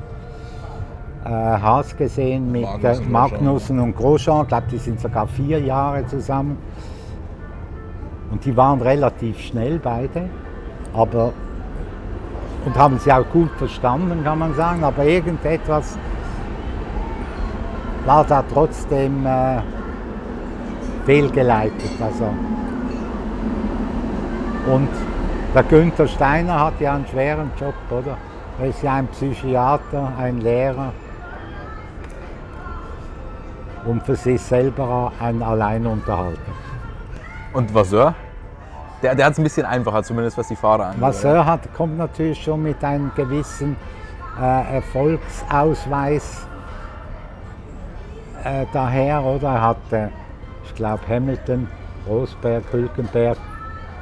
äh, 1.25 1.29
Haas 1.29 1.95
gesehen 1.95 2.51
mit 2.51 2.63
äh, 2.63 2.67
Magnussen, 2.67 3.11
Magnussen 3.11 3.79
und 3.79 3.95
Grosjean. 3.95 4.43
Ich 4.43 4.47
glaube, 4.49 4.67
die 4.71 4.77
sind 4.77 4.99
sogar 4.99 5.27
vier 5.27 5.59
Jahre 5.59 6.05
zusammen. 6.07 6.57
Und 8.31 8.43
die 8.45 8.55
waren 8.57 8.81
relativ 8.81 9.39
schnell 9.39 9.79
beide, 9.79 10.29
aber 10.93 11.33
und 12.65 12.75
haben 12.77 12.97
sie 12.97 13.11
auch 13.11 13.25
gut 13.31 13.51
verstanden, 13.57 14.23
kann 14.23 14.39
man 14.39 14.53
sagen. 14.55 14.83
Aber 14.83 15.03
irgendetwas 15.03 15.97
war 18.05 18.23
da 18.23 18.43
trotzdem 18.53 19.25
äh, 19.25 19.61
fehlgeleitet. 21.05 21.91
Also. 22.01 22.25
Und 24.65 24.89
der 25.53 25.63
Günther 25.63 26.07
Steiner 26.07 26.59
hat 26.59 26.79
ja 26.79 26.95
einen 26.95 27.05
schweren 27.07 27.51
Job, 27.59 27.73
oder? 27.89 28.17
Er 28.59 28.67
ist 28.67 28.81
ja 28.81 28.93
ein 28.93 29.07
Psychiater, 29.07 30.13
ein 30.17 30.39
Lehrer 30.39 30.93
und 33.85 34.03
für 34.03 34.15
sich 34.15 34.41
selber 34.41 35.11
ein 35.19 35.41
Alleinunterhalter. 35.41 36.39
Und 37.53 37.73
Vasseur? 37.73 38.15
Der, 39.01 39.15
der 39.15 39.25
hat 39.25 39.33
es 39.33 39.39
ein 39.39 39.43
bisschen 39.43 39.65
einfacher, 39.65 40.01
zumindest 40.03 40.37
was 40.37 40.47
die 40.47 40.55
Fahrer 40.55 40.85
angeht. 40.85 41.01
Vasseur 41.01 41.45
hat, 41.45 41.73
kommt 41.73 41.97
natürlich 41.97 42.41
schon 42.41 42.63
mit 42.63 42.81
einem 42.83 43.11
gewissen 43.15 43.75
äh, 44.39 44.75
Erfolgsausweis 44.75 46.47
äh, 48.43 48.65
daher, 48.71 49.23
oder? 49.23 49.49
Er 49.49 49.61
hat, 49.61 49.91
äh, 49.91 50.07
ich 50.63 50.73
glaube, 50.75 51.01
Hamilton, 51.07 51.67
Rosberg, 52.07 52.63
Hülkenberg, 52.71 53.37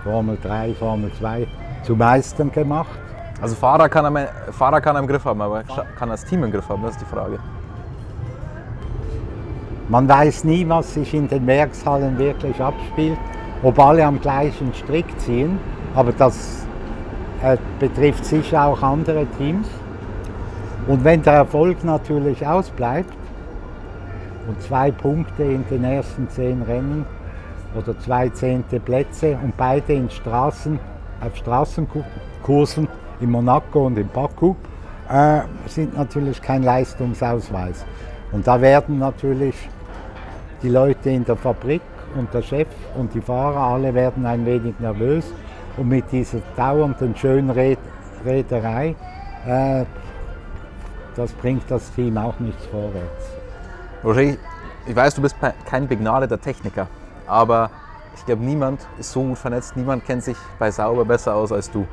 Formel 0.03 0.38
3, 0.41 0.74
Formel 0.74 1.12
2 1.13 1.48
zu 1.84 1.96
Meistern 1.96 2.51
gemacht. 2.51 3.00
Also 3.41 3.55
Fahrer 3.55 3.89
kann, 3.89 4.15
er, 4.15 4.27
Fahrer 4.51 4.81
kann 4.81 4.96
er 4.96 5.01
im 5.01 5.08
Griff 5.08 5.25
haben, 5.25 5.41
aber 5.41 5.63
kann 5.63 6.10
das 6.10 6.24
Team 6.25 6.43
im 6.43 6.51
Griff 6.51 6.67
haben, 6.70 6.84
das 6.84 6.91
ist 6.91 7.01
die 7.01 7.05
Frage. 7.05 7.39
Man 9.89 10.08
weiß 10.08 10.43
nie, 10.43 10.67
was 10.70 10.93
sich 10.93 11.13
in 11.13 11.27
den 11.27 11.46
Werkshallen 11.48 12.17
wirklich 12.17 12.62
abspielt, 12.62 13.17
ob 13.63 13.79
alle 13.79 14.05
am 14.05 14.22
gleichen 14.22 14.74
Strick 14.74 15.05
ziehen, 15.20 15.60
aber 15.96 16.12
das 16.13 16.65
äh, 17.43 17.58
betrifft 17.79 18.25
sicher 18.25 18.65
auch 18.65 18.81
andere 18.81 19.25
Teams. 19.38 19.67
Und 20.88 21.03
wenn 21.03 21.22
der 21.24 21.34
Erfolg 21.34 21.84
natürlich 21.84 22.46
ausbleibt 22.46 23.13
und 24.48 24.62
zwei 24.62 24.91
Punkte 24.91 25.43
in 25.43 25.67
den 25.67 25.84
ersten 25.84 26.29
zehn 26.29 26.62
Rennen 26.62 27.05
oder 27.75 27.97
zwei 27.99 28.29
zehnte 28.29 28.79
Plätze 28.79 29.37
und 29.41 29.55
beide 29.57 29.93
in 29.93 30.09
Straßen, 30.09 30.79
auf 31.21 31.35
Straßenkursen 31.35 32.87
in 33.19 33.31
Monaco 33.31 33.85
und 33.85 33.97
in 33.97 34.07
Baku, 34.07 34.55
äh, 35.09 35.41
sind 35.67 35.97
natürlich 35.97 36.41
kein 36.41 36.63
Leistungsausweis. 36.63 37.85
Und 38.31 38.47
da 38.47 38.59
werden 38.61 38.99
natürlich 38.99 39.55
die 40.63 40.69
Leute 40.69 41.09
in 41.09 41.25
der 41.25 41.35
Fabrik 41.35 41.81
und 42.15 42.33
der 42.33 42.41
Chef 42.41 42.67
und 42.97 43.13
die 43.13 43.21
Fahrer 43.21 43.73
alle 43.73 43.93
werden 43.93 44.25
ein 44.25 44.45
wenig 44.45 44.79
nervös 44.79 45.25
und 45.77 45.87
mit 45.89 46.11
dieser 46.11 46.39
dauernden 46.55 47.15
Schönrederei, 47.15 48.95
äh, 49.47 49.85
das 51.15 51.31
bringt 51.33 51.63
das 51.69 51.91
Team 51.93 52.17
auch 52.17 52.39
nichts 52.39 52.65
vorwärts. 52.67 53.31
Roger, 54.03 54.37
ich 54.85 54.95
weiß, 54.95 55.15
du 55.15 55.21
bist 55.21 55.35
kein 55.65 55.87
begnadeter 55.87 56.39
Techniker, 56.39 56.87
aber 57.31 57.69
ich 58.15 58.25
glaube, 58.25 58.43
niemand 58.43 58.85
ist 59.00 59.11
so 59.13 59.23
gut 59.23 59.38
vernetzt, 59.38 59.77
niemand 59.77 60.05
kennt 60.05 60.23
sich 60.23 60.35
bei 60.59 60.69
Sauber 60.69 61.05
besser 61.05 61.33
aus 61.33 61.51
als 61.51 61.71
du. 61.71 61.88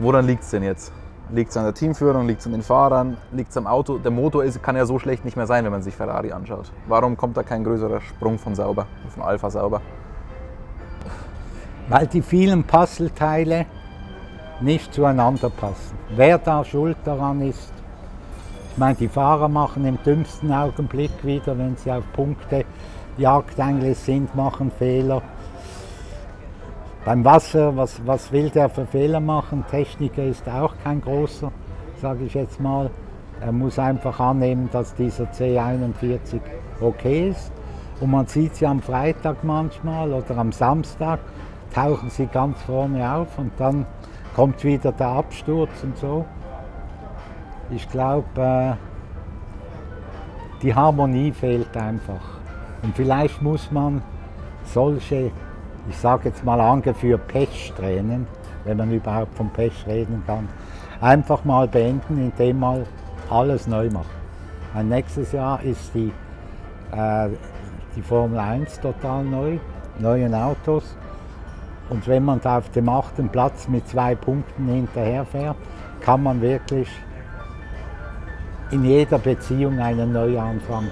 Woran 0.00 0.26
liegt 0.26 0.42
es 0.42 0.50
denn 0.50 0.64
jetzt? 0.64 0.92
Liegt 1.30 1.52
es 1.52 1.56
an 1.56 1.64
der 1.64 1.74
Teamführung, 1.74 2.26
liegt 2.26 2.40
es 2.40 2.46
an 2.46 2.52
den 2.52 2.62
Fahrern, 2.62 3.16
liegt 3.30 3.50
es 3.50 3.56
am 3.56 3.68
Auto? 3.68 3.98
Der 3.98 4.10
Motor 4.10 4.44
ist, 4.44 4.60
kann 4.60 4.74
ja 4.74 4.84
so 4.84 4.98
schlecht 4.98 5.24
nicht 5.24 5.36
mehr 5.36 5.46
sein, 5.46 5.64
wenn 5.64 5.70
man 5.70 5.82
sich 5.82 5.94
Ferrari 5.94 6.32
anschaut. 6.32 6.72
Warum 6.88 7.16
kommt 7.16 7.36
da 7.36 7.44
kein 7.44 7.62
größerer 7.62 8.00
Sprung 8.00 8.38
von 8.38 8.56
Sauber, 8.56 8.86
von 9.14 9.22
Alpha 9.22 9.48
Sauber? 9.48 9.80
Weil 11.88 12.08
die 12.08 12.20
vielen 12.20 12.64
Puzzleteile 12.64 13.66
nicht 14.60 14.92
zueinander 14.92 15.50
passen. 15.50 15.96
Wer 16.16 16.38
da 16.38 16.64
schuld 16.64 16.96
daran 17.04 17.40
ist, 17.42 17.72
ich 18.72 18.78
meine, 18.78 18.96
die 18.96 19.08
Fahrer 19.08 19.48
machen 19.48 19.84
im 19.86 20.02
dümmsten 20.02 20.52
Augenblick 20.52 21.12
wieder, 21.22 21.56
wenn 21.56 21.76
sie 21.76 21.92
auf 21.92 22.04
Punkte 22.12 22.64
Jagd 23.18 23.60
eigentlich 23.60 23.98
sind, 23.98 24.34
machen 24.34 24.70
Fehler. 24.70 25.22
Beim 27.04 27.24
Wasser, 27.24 27.76
was, 27.76 28.00
was 28.06 28.30
will 28.32 28.48
der 28.48 28.68
für 28.68 28.86
Fehler 28.86 29.20
machen? 29.20 29.64
Techniker 29.70 30.24
ist 30.24 30.48
auch 30.48 30.74
kein 30.82 31.00
großer, 31.00 31.50
sage 32.00 32.24
ich 32.24 32.34
jetzt 32.34 32.60
mal. 32.60 32.90
Er 33.40 33.52
muss 33.52 33.78
einfach 33.78 34.20
annehmen, 34.20 34.68
dass 34.72 34.94
dieser 34.94 35.24
C41 35.24 36.40
okay 36.80 37.30
ist. 37.30 37.52
Und 38.00 38.12
man 38.12 38.26
sieht 38.26 38.54
sie 38.56 38.66
am 38.66 38.80
Freitag 38.80 39.44
manchmal 39.44 40.12
oder 40.12 40.38
am 40.38 40.52
Samstag, 40.52 41.20
tauchen 41.74 42.08
sie 42.08 42.26
ganz 42.26 42.60
vorne 42.62 43.12
auf 43.12 43.36
und 43.38 43.52
dann 43.58 43.86
kommt 44.34 44.62
wieder 44.64 44.92
der 44.92 45.08
Absturz 45.08 45.70
und 45.82 45.98
so. 45.98 46.24
Ich 47.70 47.88
glaube, 47.88 48.26
äh, 48.36 48.72
die 50.62 50.74
Harmonie 50.74 51.32
fehlt 51.32 51.76
einfach. 51.76 52.31
Und 52.82 52.96
vielleicht 52.96 53.40
muss 53.42 53.70
man 53.70 54.02
solche 54.64 55.30
ich 55.88 55.96
sage 55.96 56.28
jetzt 56.28 56.44
mal 56.44 56.60
angeführt 56.60 57.26
Pechstränen, 57.28 58.26
wenn 58.64 58.76
man 58.76 58.92
überhaupt 58.92 59.34
von 59.34 59.50
Pech 59.50 59.86
reden 59.86 60.22
kann, 60.26 60.48
einfach 61.00 61.44
mal 61.44 61.66
beenden, 61.66 62.18
indem 62.18 62.60
man 62.60 62.86
alles 63.30 63.66
neu 63.66 63.90
macht. 63.90 64.10
Ein 64.74 64.88
nächstes 64.88 65.32
Jahr 65.32 65.62
ist 65.62 65.94
die, 65.94 66.12
äh, 66.92 67.28
die 67.96 68.02
Formel 68.02 68.38
1 68.38 68.80
total 68.80 69.24
neu, 69.24 69.58
neuen 69.98 70.34
Autos. 70.34 70.96
Und 71.90 72.06
wenn 72.06 72.24
man 72.24 72.40
da 72.40 72.58
auf 72.58 72.70
dem 72.70 72.88
achten 72.88 73.28
Platz 73.28 73.68
mit 73.68 73.86
zwei 73.88 74.14
Punkten 74.14 74.66
hinterherfährt, 74.68 75.56
kann 76.00 76.22
man 76.22 76.40
wirklich 76.40 76.88
in 78.70 78.84
jeder 78.84 79.18
Beziehung 79.18 79.78
einen 79.80 80.12
Neuanfang 80.12 80.88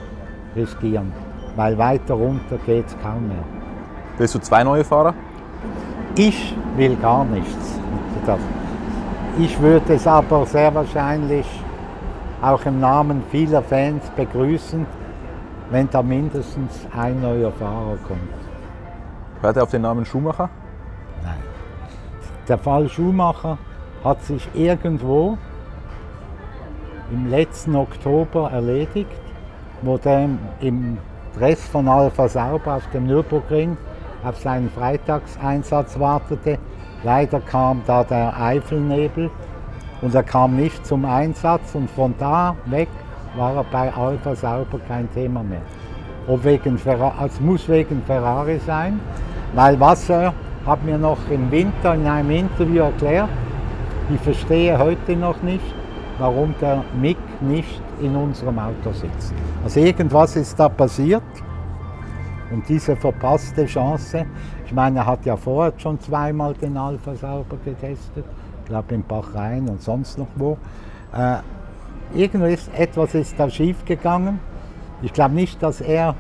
riskieren, 0.55 1.13
weil 1.57 1.77
weiter 1.79 2.15
runter 2.15 2.59
geht 2.67 2.87
es 2.87 2.97
kaum 3.03 3.29
mehr. 3.29 3.45
Willst 4.19 4.35
du 4.35 4.39
zwei 4.39 4.65
neue 4.65 4.85
Fahrer? 4.85 5.15
Ich 6.17 6.55
will 6.77 6.97
gar 6.97 7.25
nichts. 7.25 7.79
Ich 9.39 9.61
würde 9.61 9.95
es 9.95 10.07
aber 10.07 10.45
sehr 10.47 10.75
wahrscheinlich 10.75 11.47
auch 12.43 12.65
im 12.67 12.81
Namen 12.81 13.23
vieler 13.31 13.63
Fans 13.63 14.05
begrüßen, 14.17 14.87
wenn 15.71 15.89
da 15.91 16.03
mindestens 16.03 16.87
ein 16.97 17.21
neuer 17.21 17.53
Fahrer 17.53 17.97
kommt. 18.07 18.21
Hört 19.41 19.57
er 19.57 19.63
auf 19.63 19.71
den 19.71 19.83
Namen 19.83 20.05
Schumacher? 20.05 20.51
Nein. 21.23 21.39
Der 22.49 22.59
Fall 22.59 22.89
Schumacher 22.89 23.57
hat 24.05 24.23
sich 24.25 24.49
irgendwo 24.55 25.39
im 27.11 27.29
letzten 27.29 27.77
Oktober 27.77 28.51
erledigt, 28.51 29.11
wo 29.83 29.97
der 29.97 30.29
im 30.61 30.99
Dress 31.39 31.61
von 31.69 31.89
Alpha 31.89 32.29
Sauber 32.29 32.77
auf 32.77 32.91
dem 32.91 33.07
Nürburgring 33.07 33.77
auf 34.25 34.37
seinen 34.39 34.71
Freitagseinsatz 34.71 35.99
wartete. 35.99 36.59
Leider 37.05 37.41
kam 37.41 37.83
da 37.87 38.05
der 38.05 38.39
Eifelnebel 38.39 39.31
und 40.03 40.15
er 40.15 40.23
kam 40.23 40.57
nicht 40.57 40.85
zum 40.85 41.05
Einsatz 41.05 41.75
und 41.75 41.91
von 41.91 42.15
da 42.19 42.57
weg 42.67 42.89
war 43.37 43.55
er 43.55 43.65
bei 43.65 43.93
Alpha 43.93 44.35
Sauber 44.35 44.81
kein 44.89 45.11
Thema 45.13 45.43
mehr. 45.43 45.63
Ob 46.27 46.45
wegen 46.45 46.77
es 46.77 47.41
muss 47.41 47.69
wegen 47.69 48.03
Ferrari 48.03 48.61
sein, 48.67 49.01
weil 49.55 49.79
Wasser 49.81 50.35
hat 50.67 50.85
mir 50.85 50.99
noch 50.99 51.19
im 51.31 51.51
Winter 51.51 51.95
in 51.95 52.07
einem 52.07 52.31
Interview 52.31 52.83
erklärt, 52.83 53.29
ich 54.13 54.21
verstehe 54.21 54.79
heute 54.79 55.17
noch 55.17 55.41
nicht, 55.43 55.65
warum 56.21 56.55
der 56.61 56.85
Mick 57.01 57.17
nicht 57.41 57.81
in 58.01 58.15
unserem 58.15 58.59
Auto 58.59 58.93
sitzt. 58.93 59.35
Also 59.65 59.81
irgendwas 59.81 60.37
ist 60.37 60.61
da 60.61 60.69
passiert 60.69 61.23
und 62.51 62.69
diese 62.69 62.95
verpasste 62.95 63.67
Chance, 63.67 64.27
ich 64.67 64.73
meine, 64.73 65.01
er 65.01 65.07
hat 65.07 65.25
ja 65.25 65.37
vorher 65.37 65.73
schon 65.79 65.99
zweimal 65.99 66.55
den 66.55 66.77
Alpha 66.77 67.15
sauber 67.15 67.57
getestet, 67.65 68.25
ich 68.61 68.69
glaube 68.69 68.95
in 68.95 69.03
Bachrhein 69.03 69.69
und 69.69 69.83
sonst 69.83 70.19
noch 70.19 70.29
wo. 70.37 70.59
Äh, 71.13 71.39
irgendwas 72.15 72.69
etwas 72.77 73.15
ist 73.15 73.35
da 73.41 73.49
schief 73.49 73.85
gegangen. 73.85 74.39
Ich 75.03 75.13
glaube 75.13 75.35
nicht, 75.35 75.63
dass 75.63 75.81
er 75.81 76.15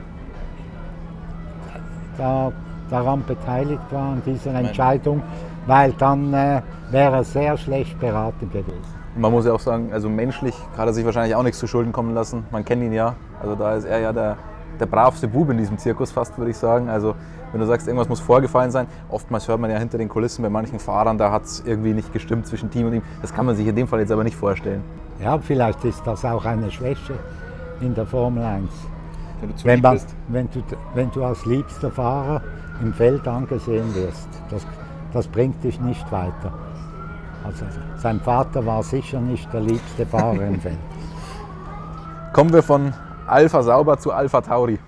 da, 2.16 2.52
daran 2.88 3.22
beteiligt 3.26 3.82
war 3.90 4.12
an 4.12 4.22
dieser 4.24 4.54
Entscheidung, 4.54 5.22
weil 5.66 5.92
dann 5.92 6.32
äh, 6.32 6.62
wäre 6.90 7.16
er 7.16 7.24
sehr 7.24 7.58
schlecht 7.58 8.00
beraten 8.00 8.50
gewesen. 8.50 8.99
Man 9.20 9.32
muss 9.32 9.44
ja 9.44 9.52
auch 9.52 9.60
sagen, 9.60 9.92
also 9.92 10.08
menschlich 10.08 10.54
hat 10.76 10.86
er 10.86 10.92
sich 10.92 11.04
wahrscheinlich 11.04 11.34
auch 11.36 11.42
nichts 11.42 11.58
zu 11.58 11.66
Schulden 11.66 11.92
kommen 11.92 12.14
lassen. 12.14 12.44
Man 12.50 12.64
kennt 12.64 12.82
ihn 12.82 12.92
ja. 12.92 13.14
Also 13.40 13.54
da 13.54 13.74
ist 13.74 13.84
er 13.84 14.00
ja 14.00 14.12
der 14.12 14.36
der 14.80 14.86
bravste 14.86 15.28
Bub 15.28 15.50
in 15.50 15.58
diesem 15.58 15.78
Zirkus 15.78 16.10
fast, 16.10 16.36
würde 16.38 16.50
ich 16.50 16.56
sagen. 16.56 16.88
Also 16.88 17.14
wenn 17.52 17.60
du 17.60 17.66
sagst, 17.66 17.86
irgendwas 17.86 18.08
muss 18.08 18.20
vorgefallen 18.20 18.70
sein, 18.70 18.86
oftmals 19.08 19.46
hört 19.46 19.60
man 19.60 19.70
ja 19.70 19.78
hinter 19.78 19.98
den 19.98 20.08
Kulissen 20.08 20.42
bei 20.42 20.48
manchen 20.48 20.78
Fahrern, 20.78 21.18
da 21.18 21.30
hat 21.30 21.44
es 21.44 21.62
irgendwie 21.66 21.92
nicht 21.92 22.12
gestimmt 22.12 22.46
zwischen 22.46 22.70
Team 22.70 22.86
und 22.86 22.94
ihm. 22.94 23.02
Das 23.20 23.34
kann 23.34 23.46
man 23.46 23.56
sich 23.56 23.66
in 23.66 23.76
dem 23.76 23.86
Fall 23.86 24.00
jetzt 24.00 24.12
aber 24.12 24.24
nicht 24.24 24.36
vorstellen. 24.36 24.82
Ja, 25.22 25.38
vielleicht 25.38 25.84
ist 25.84 26.02
das 26.06 26.24
auch 26.24 26.44
eine 26.44 26.70
Schwäche 26.70 27.14
in 27.80 27.94
der 27.94 28.06
Formel 28.06 28.42
1. 28.42 28.68
Wenn 29.40 29.50
du, 29.50 29.64
wenn, 29.64 29.80
man, 29.80 30.00
wenn, 30.28 30.50
du, 30.50 30.62
wenn 30.94 31.10
du 31.10 31.24
als 31.24 31.44
liebster 31.44 31.90
Fahrer 31.90 32.42
im 32.80 32.92
Feld 32.92 33.26
angesehen 33.26 33.94
wirst, 33.94 34.28
das, 34.50 34.66
das 35.12 35.26
bringt 35.26 35.62
dich 35.64 35.80
nicht 35.80 36.10
weiter. 36.12 36.52
Also 37.44 37.64
sein 37.96 38.20
Vater 38.20 38.64
war 38.66 38.82
sicher 38.82 39.20
nicht 39.20 39.52
der 39.52 39.60
liebste 39.60 40.06
Fahrer 40.06 40.42
im 40.42 40.60
Feld. 40.60 40.78
Kommen 42.32 42.52
wir 42.52 42.62
von 42.62 42.92
Alpha 43.26 43.62
Sauber 43.62 43.98
zu 43.98 44.12
Alpha 44.12 44.40
Tauri. 44.40 44.78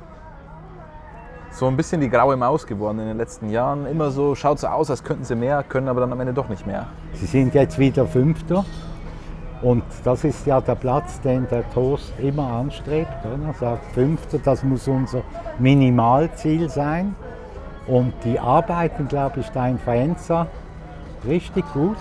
So 1.50 1.66
ein 1.66 1.76
bisschen 1.76 2.00
die 2.00 2.08
graue 2.08 2.36
Maus 2.36 2.66
geworden 2.66 2.98
in 3.00 3.06
den 3.06 3.16
letzten 3.16 3.50
Jahren. 3.50 3.86
Immer 3.86 4.10
so, 4.10 4.34
schaut 4.34 4.58
so 4.58 4.68
aus, 4.68 4.90
als 4.90 5.04
könnten 5.04 5.24
sie 5.24 5.34
mehr, 5.34 5.62
können 5.62 5.88
aber 5.88 6.00
dann 6.00 6.12
am 6.12 6.20
Ende 6.20 6.32
doch 6.32 6.48
nicht 6.48 6.66
mehr. 6.66 6.86
Sie 7.14 7.26
sind 7.26 7.54
jetzt 7.54 7.78
wieder 7.78 8.06
Fünfter. 8.06 8.64
Und 9.60 9.84
das 10.02 10.24
ist 10.24 10.46
ja 10.46 10.60
der 10.60 10.74
Platz, 10.74 11.20
den 11.20 11.46
der 11.48 11.68
Toast 11.70 12.12
immer 12.18 12.48
anstrebt. 12.48 13.12
Er 13.24 13.54
sagt, 13.54 13.84
Fünfter, 13.92 14.38
das 14.38 14.64
muss 14.64 14.88
unser 14.88 15.22
Minimalziel 15.58 16.68
sein. 16.68 17.14
Und 17.86 18.12
die 18.24 18.38
arbeiten, 18.38 19.06
glaube 19.06 19.40
ich, 19.40 19.48
da 19.50 19.68
in 19.68 19.78
Faenza 19.78 20.46
richtig 21.26 21.64
gut, 21.72 21.96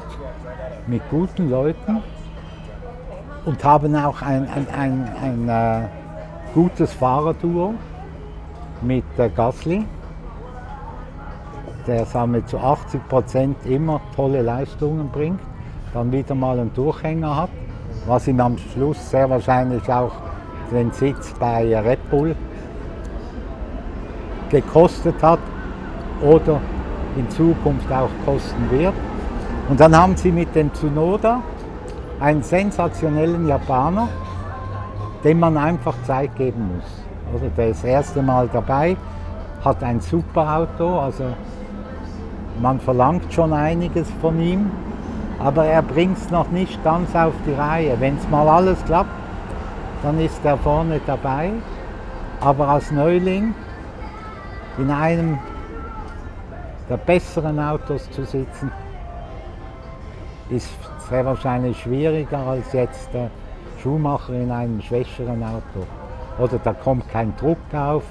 mit 0.88 1.02
guten 1.10 1.50
Leuten 1.50 2.02
und 3.46 3.64
haben 3.64 3.96
auch 3.96 4.22
ein, 4.22 4.48
ein, 4.48 4.68
ein, 4.70 5.10
ein, 5.22 5.50
äh, 5.50 5.88
gutes 6.54 6.94
Fahrerduo 6.94 7.74
mit 8.82 9.04
der 9.18 9.30
Gasly, 9.30 9.86
der 11.88 12.06
sagen 12.06 12.46
zu 12.46 12.60
80 12.60 13.08
Prozent 13.08 13.58
immer 13.66 14.02
tolle 14.16 14.42
Leistungen 14.42 15.10
bringt, 15.10 15.40
dann 15.94 16.12
wieder 16.12 16.36
mal 16.36 16.60
einen 16.60 16.74
Durchhänger 16.74 17.36
hat, 17.36 17.50
was 18.06 18.28
ihm 18.28 18.40
am 18.40 18.58
Schluss 18.58 19.10
sehr 19.10 19.30
wahrscheinlich 19.30 19.92
auch 19.92 20.14
den 20.72 20.92
Sitz 20.92 21.34
bei 21.40 21.78
Red 21.80 22.10
Bull 22.10 22.36
gekostet 24.50 25.22
hat 25.22 25.40
oder 26.22 26.60
in 27.18 27.30
Zukunft 27.30 27.92
auch 27.92 28.10
kosten 28.26 28.70
wird. 28.72 28.94
Und 29.70 29.80
dann 29.80 29.96
haben 29.96 30.16
sie 30.18 30.32
mit 30.32 30.54
dem 30.56 30.74
Tsunoda 30.74 31.42
einen 32.20 32.44
sensationellen 32.44 33.48
Japaner, 33.48 34.10
dem 35.24 35.40
man 35.40 35.58
einfach 35.58 35.96
Zeit 36.04 36.36
geben 36.36 36.76
muss. 36.76 36.86
Also 37.34 37.50
der 37.56 37.70
ist 37.70 37.84
das 37.84 37.90
erste 37.90 38.22
Mal 38.22 38.50
dabei, 38.52 38.98
hat 39.64 39.84
ein 39.84 40.00
super 40.02 40.58
Auto, 40.58 41.00
also 41.00 41.24
man 42.62 42.80
verlangt 42.80 43.32
schon 43.34 43.54
einiges 43.54 44.10
von 44.20 44.40
ihm, 44.42 44.70
aber 45.40 45.66
er 45.66 45.82
bringt 45.82 46.18
es 46.18 46.30
noch 46.30 46.52
nicht 46.52 46.84
ganz 46.84 47.16
auf 47.16 47.34
die 47.48 47.54
Reihe. 47.54 47.96
Wenn 48.00 48.18
es 48.18 48.30
mal 48.30 48.48
alles 48.48 48.84
klappt, 48.86 49.10
dann 50.04 50.20
ist 50.20 50.44
er 50.44 50.58
vorne 50.58 51.00
dabei, 51.08 51.52
aber 52.42 52.68
als 52.68 52.92
Neuling 52.92 53.54
in 54.78 54.92
einem 54.92 55.40
der 56.90 56.98
besseren 56.98 57.60
Autos 57.60 58.10
zu 58.12 58.26
sitzen, 58.26 58.72
ist 60.52 60.70
sehr 61.10 61.26
wahrscheinlich 61.26 61.80
schwieriger 61.82 62.40
als 62.40 62.74
jetzt 62.74 63.14
der 63.14 63.32
Schuhmacher 63.82 64.34
in 64.34 64.52
einem 64.52 64.82
schwächeren 64.82 65.42
Auto. 65.44 65.86
Oder 66.38 66.60
da 66.60 66.74
kommt 66.74 67.10
kein 67.10 67.36
Druck 67.38 67.58
auf. 67.74 68.04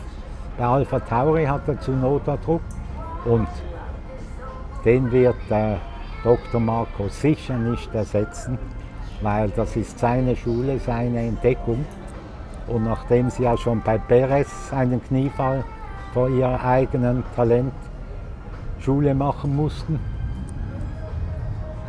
Bei 0.59 0.65
Alpha 0.65 0.99
Tauri 1.01 1.45
hat 1.45 1.69
er 1.69 1.79
zu 1.81 1.93
Nota 1.93 2.37
Druck 2.45 2.63
und 3.25 3.49
den 4.85 5.11
wird 5.13 5.37
der 5.49 5.79
Dr. 6.25 6.61
Marco 6.61 7.09
sicher 7.09 7.57
nicht 7.57 7.95
ersetzen, 7.95 8.59
weil 9.23 9.51
das 9.51 9.77
ist 9.77 9.99
seine 9.99 10.35
Schule, 10.35 10.79
seine 10.79 11.21
Entdeckung. 11.21 11.85
Und 12.67 12.85
nachdem 12.85 13.31
sie 13.31 13.45
ja 13.45 13.57
schon 13.57 13.83
bei 13.83 13.99
Perez 13.99 14.73
einen 14.73 15.03
Kniefall 15.03 15.65
vor 16.13 16.29
ihrem 16.29 16.57
eigenen 16.57 17.25
Talent 17.37 17.73
Schule 18.81 19.15
machen 19.15 19.55
mussten, 19.55 19.99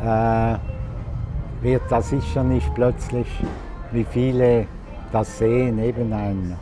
äh, 0.02 0.56
wird 1.62 1.82
das 1.88 2.10
sicher 2.10 2.42
nicht 2.42 2.74
plötzlich, 2.74 3.28
wie 3.92 4.04
viele 4.04 4.66
das 5.12 5.38
sehen, 5.38 5.78
eben 5.78 6.12
ein, 6.12 6.56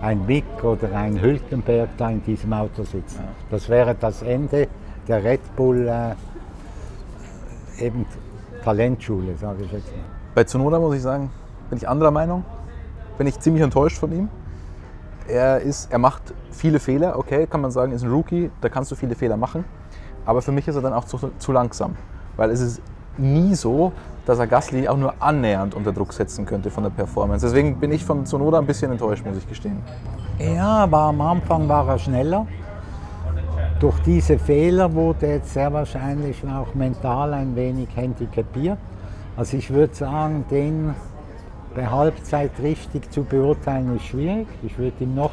ein 0.00 0.28
Wick 0.28 0.62
oder 0.62 0.94
ein 0.94 1.20
Hülkenberg 1.20 1.90
da 1.96 2.10
in 2.10 2.22
diesem 2.22 2.52
Auto 2.52 2.84
sitzen. 2.84 3.24
Das 3.50 3.68
wäre 3.68 3.94
das 3.94 4.22
Ende 4.22 4.68
der 5.08 5.24
Red 5.24 5.56
Bull 5.56 5.88
äh, 5.88 7.84
eben 7.84 8.06
Talentschule, 8.62 9.36
sage 9.36 9.64
ich 9.64 9.72
jetzt 9.72 9.90
mal. 9.92 10.04
Bei 10.34 10.44
Tsunoda 10.44 10.78
muss 10.78 10.94
ich 10.94 11.02
sagen, 11.02 11.30
bin 11.70 11.78
ich 11.78 11.88
anderer 11.88 12.10
Meinung. 12.10 12.44
Bin 13.18 13.26
ich 13.26 13.38
ziemlich 13.40 13.62
enttäuscht 13.62 13.96
von 13.96 14.12
ihm. 14.12 14.28
Er, 15.26 15.60
ist, 15.60 15.90
er 15.90 15.98
macht 15.98 16.22
viele 16.52 16.78
Fehler, 16.78 17.18
okay, 17.18 17.46
kann 17.46 17.60
man 17.60 17.70
sagen, 17.70 17.92
ist 17.92 18.02
ein 18.02 18.10
Rookie, 18.10 18.50
da 18.60 18.68
kannst 18.68 18.92
du 18.92 18.94
viele 18.94 19.14
Fehler 19.14 19.36
machen. 19.36 19.64
Aber 20.24 20.42
für 20.42 20.52
mich 20.52 20.68
ist 20.68 20.76
er 20.76 20.82
dann 20.82 20.92
auch 20.92 21.04
zu, 21.04 21.18
zu 21.38 21.52
langsam. 21.52 21.96
Weil 22.36 22.50
es 22.50 22.60
ist 22.60 22.82
nie 23.18 23.54
so, 23.54 23.92
dass 24.26 24.38
er 24.38 24.46
Gasly 24.46 24.88
auch 24.88 24.96
nur 24.96 25.14
annähernd 25.20 25.74
unter 25.74 25.92
Druck 25.92 26.12
setzen 26.12 26.44
könnte 26.44 26.70
von 26.70 26.82
der 26.82 26.90
Performance. 26.90 27.46
Deswegen 27.46 27.78
bin 27.78 27.92
ich 27.92 28.04
von 28.04 28.26
Tsunoda 28.26 28.58
ein 28.58 28.66
bisschen 28.66 28.90
enttäuscht, 28.90 29.24
muss 29.24 29.36
ich 29.38 29.48
gestehen. 29.48 29.78
Ja, 30.38 30.84
aber 30.84 30.98
am 30.98 31.20
Anfang 31.20 31.68
war 31.68 31.88
er 31.88 31.98
schneller. 31.98 32.46
Durch 33.80 33.98
diese 34.00 34.38
Fehler 34.38 34.92
wurde 34.92 35.26
jetzt 35.26 35.52
sehr 35.52 35.72
wahrscheinlich 35.72 36.42
auch 36.46 36.74
mental 36.74 37.34
ein 37.34 37.54
wenig 37.56 37.88
handicapiert. 37.94 38.78
Also 39.36 39.56
ich 39.56 39.70
würde 39.70 39.94
sagen, 39.94 40.44
den 40.50 40.94
bei 41.74 41.86
Halbzeit 41.86 42.52
richtig 42.62 43.10
zu 43.12 43.22
beurteilen 43.22 43.96
ist 43.96 44.06
schwierig. 44.06 44.48
Ich 44.62 44.78
würde 44.78 45.04
ihm 45.04 45.14
noch 45.14 45.32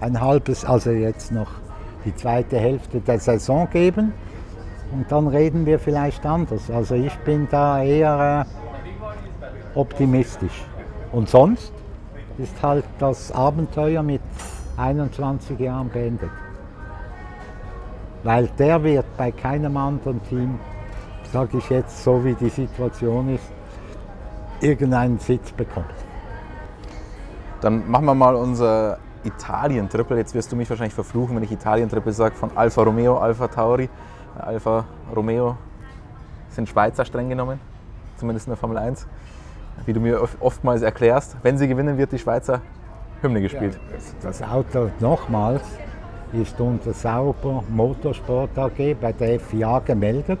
ein 0.00 0.20
halbes, 0.20 0.64
also 0.64 0.90
jetzt 0.90 1.32
noch 1.32 1.48
die 2.04 2.14
zweite 2.14 2.58
Hälfte 2.58 3.00
der 3.00 3.18
Saison 3.18 3.68
geben 3.70 4.12
und 4.92 5.10
dann 5.10 5.28
reden 5.28 5.64
wir 5.66 5.78
vielleicht 5.78 6.24
anders. 6.26 6.70
Also 6.70 6.94
ich 6.94 7.16
bin 7.20 7.48
da 7.50 7.82
eher 7.82 8.46
äh, 8.46 9.78
optimistisch. 9.78 10.64
Und 11.12 11.28
sonst 11.28 11.72
ist 12.38 12.62
halt 12.62 12.84
das 12.98 13.32
Abenteuer 13.32 14.02
mit 14.02 14.20
21 14.76 15.58
Jahren 15.58 15.88
beendet. 15.88 16.30
Weil 18.22 18.48
der 18.58 18.82
wird 18.82 19.06
bei 19.16 19.32
keinem 19.32 19.76
anderen 19.76 20.22
Team, 20.24 20.58
sage 21.32 21.58
ich 21.58 21.70
jetzt, 21.70 22.04
so 22.04 22.24
wie 22.24 22.34
die 22.34 22.48
Situation 22.48 23.34
ist, 23.34 23.50
irgendeinen 24.60 25.18
Sitz 25.18 25.50
bekommt. 25.52 25.86
Dann 27.60 27.90
machen 27.90 28.06
wir 28.06 28.14
mal 28.14 28.34
unser 28.36 28.98
Italien-Triple. 29.24 30.16
Jetzt 30.16 30.34
wirst 30.34 30.52
du 30.52 30.56
mich 30.56 30.68
wahrscheinlich 30.68 30.94
verfluchen, 30.94 31.36
wenn 31.36 31.42
ich 31.42 31.52
Italien-Triple 31.52 32.12
sage, 32.12 32.34
von 32.34 32.50
Alfa 32.56 32.82
Romeo, 32.82 33.18
Alfa 33.18 33.48
Tauri. 33.48 33.88
Alfa 34.42 34.84
Romeo 35.14 35.56
sind 36.50 36.68
Schweizer 36.68 37.04
streng 37.04 37.28
genommen, 37.28 37.60
zumindest 38.16 38.46
in 38.46 38.50
der 38.50 38.56
Formel 38.56 38.76
1. 38.76 39.06
Wie 39.86 39.92
du 39.92 40.00
mir 40.00 40.20
oftmals 40.40 40.82
erklärst, 40.82 41.36
wenn 41.42 41.56
sie 41.56 41.68
gewinnen, 41.68 41.96
wird 41.96 42.12
die 42.12 42.18
Schweizer 42.18 42.60
Hymne 43.20 43.40
gespielt. 43.40 43.78
Ja, 43.90 43.98
das 44.22 44.42
Auto 44.42 44.90
nochmals 45.00 45.62
ist 46.32 46.60
unter 46.60 46.92
Sauber 46.92 47.62
Motorsport 47.68 48.58
AG 48.58 48.96
bei 49.00 49.12
der 49.12 49.38
FIA 49.38 49.78
gemeldet. 49.80 50.40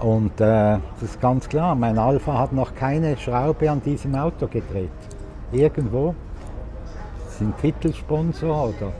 Und 0.00 0.40
äh, 0.40 0.78
das 0.78 1.02
ist 1.02 1.20
ganz 1.20 1.48
klar, 1.48 1.74
mein 1.74 1.98
Alpha 1.98 2.38
hat 2.38 2.52
noch 2.52 2.74
keine 2.74 3.16
Schraube 3.16 3.70
an 3.70 3.82
diesem 3.82 4.14
Auto 4.14 4.46
gedreht. 4.46 4.90
Irgendwo 5.52 6.14
sind 7.28 7.58
Titelsponsor 7.58 8.68
oder 8.68 8.92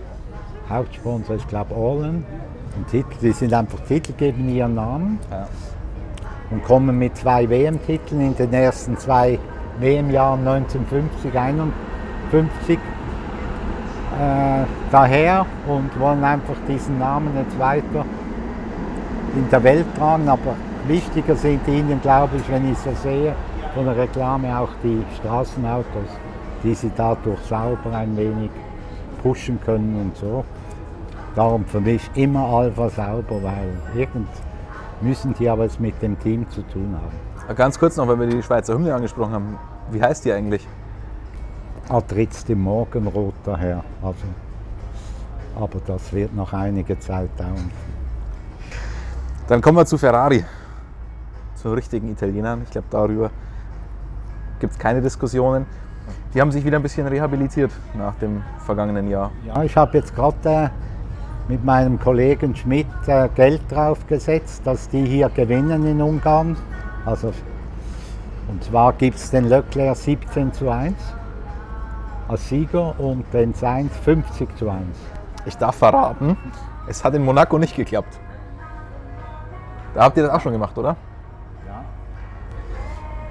Hauptsponsor 0.69 1.37
ist 1.37 1.49
glaube 1.49 1.75
Orlen. 1.75 2.27
Titel, 2.87 3.15
die 3.21 3.33
sind 3.33 3.53
einfach 3.53 3.81
Titel 3.81 4.13
geben 4.13 4.49
ihren 4.49 4.75
Namen 4.75 5.19
ja. 5.31 5.47
und 6.51 6.65
kommen 6.65 6.99
mit 6.99 7.17
zwei 7.17 7.49
WM-Titeln 7.49 8.21
in 8.21 8.37
den 8.37 8.53
ersten 8.53 8.97
zwei 8.97 9.39
WM-Jahren 9.81 10.47
1950, 10.47 11.39
51 11.39 12.79
äh, 12.79 12.79
daher 14.91 15.47
und 15.67 15.99
wollen 16.01 16.25
einfach 16.25 16.57
diesen 16.69 16.99
Namen 16.99 17.37
jetzt 17.37 17.59
weiter 17.59 18.05
in 19.37 19.49
der 19.51 19.63
Welt 19.63 19.87
tragen. 19.97 20.29
Aber 20.29 20.55
wichtiger 20.87 21.37
sind 21.37 21.67
ihnen, 21.69 22.01
glaube 22.01 22.37
ich, 22.37 22.51
wenn 22.51 22.71
ich 22.71 22.79
so 22.79 22.91
sehe, 23.03 23.35
von 23.75 23.85
der 23.85 23.97
Reklame 23.97 24.59
auch 24.59 24.71
die 24.83 25.03
Straßenautos 25.19 26.09
die 26.63 26.75
sie 26.75 26.91
dadurch 26.97 27.41
sauber 27.49 27.93
ein 27.95 28.17
wenig 28.17 28.51
pushen 29.23 29.61
können 29.61 30.01
und 30.01 30.17
so. 30.17 30.45
Darum 31.39 31.65
für 31.67 31.81
mich 31.81 32.11
immer 32.17 32.49
Alpha 32.49 32.91
sauber, 32.91 33.41
weil 33.41 33.71
irgend 33.95 34.27
müssen 35.01 35.35
die 35.35 35.49
aber 35.49 35.67
es 35.67 35.79
mit 35.79 36.03
dem 36.03 36.19
Team 36.19 36.51
zu 36.51 36.63
tun 36.63 36.97
haben. 36.97 37.55
Ganz 37.55 37.79
kurz 37.79 37.97
noch, 37.97 38.09
weil 38.09 38.19
wir 38.19 38.27
die 38.27 38.43
Schweizer 38.43 38.75
Hymne 38.75 38.93
angesprochen 38.93 39.33
haben. 39.35 39.59
Wie 39.93 40.03
heißt 40.03 40.25
die 40.25 40.33
eigentlich? 40.33 40.67
Adritz 41.89 42.45
dem 42.45 42.61
Morgenrot 42.63 43.35
daher. 43.45 43.85
Also, 44.03 44.25
aber 45.55 45.79
das 45.87 46.13
wird 46.13 46.35
noch 46.35 46.53
einige 46.53 46.99
Zeit 46.99 47.31
dauern. 47.39 47.71
Dann 49.47 49.61
kommen 49.61 49.79
wir 49.79 49.87
zu 49.87 49.97
Ferrari, 49.97 50.45
zu 51.55 51.73
richtigen 51.73 52.11
Italienern. 52.11 52.63
Ich 52.65 52.71
glaube, 52.71 52.89
darüber 52.91 53.31
gibt 54.59 54.73
es 54.73 54.79
keine 54.81 55.01
Diskussionen. 55.01 55.67
Die 56.35 56.41
haben 56.41 56.51
sich 56.51 56.65
wieder 56.65 56.81
ein 56.81 56.83
bisschen 56.83 57.07
rehabilitiert 57.07 57.71
nach 57.97 58.17
dem 58.17 58.43
vergangenen 58.67 59.09
Jahr. 59.09 59.31
Ja, 59.47 59.63
ich 59.63 59.77
habe 59.77 59.99
jetzt 59.99 60.17
gerade 60.17 60.37
äh, 60.45 60.69
mit 61.49 61.65
meinem 61.65 61.99
Kollegen 61.99 62.55
Schmidt 62.55 62.87
äh, 63.07 63.29
Geld 63.35 63.63
drauf 63.71 64.07
gesetzt, 64.07 64.63
dass 64.65 64.89
die 64.89 65.05
hier 65.05 65.31
gewinnen 65.31 65.87
in 65.87 66.03
Ungarn. 66.03 66.57
Also, 67.07 67.33
und 68.49 68.63
zwar 68.63 68.93
gibt 68.93 69.17
es 69.17 69.31
den 69.31 69.49
Leclerc 69.49 69.97
17 69.97 70.53
zu 70.53 70.71
1 70.71 70.95
als 72.29 72.49
Sieger 72.49 72.95
und 73.01 73.25
den 73.33 73.55
Sainz 73.55 73.97
50 74.05 74.57
zu 74.57 74.69
1. 74.69 74.83
Ich 75.47 75.57
darf 75.57 75.77
verraten, 75.77 76.37
es 76.87 77.03
hat 77.03 77.15
in 77.15 77.25
Monaco 77.25 77.59
nicht 77.59 77.75
geklappt. 77.75 78.21
Da 79.95 80.05
habt 80.05 80.17
ihr 80.19 80.25
das 80.25 80.33
auch 80.33 80.41
schon 80.41 80.53
gemacht, 80.53 80.77
oder? 80.77 80.97
Ja. 81.67 81.85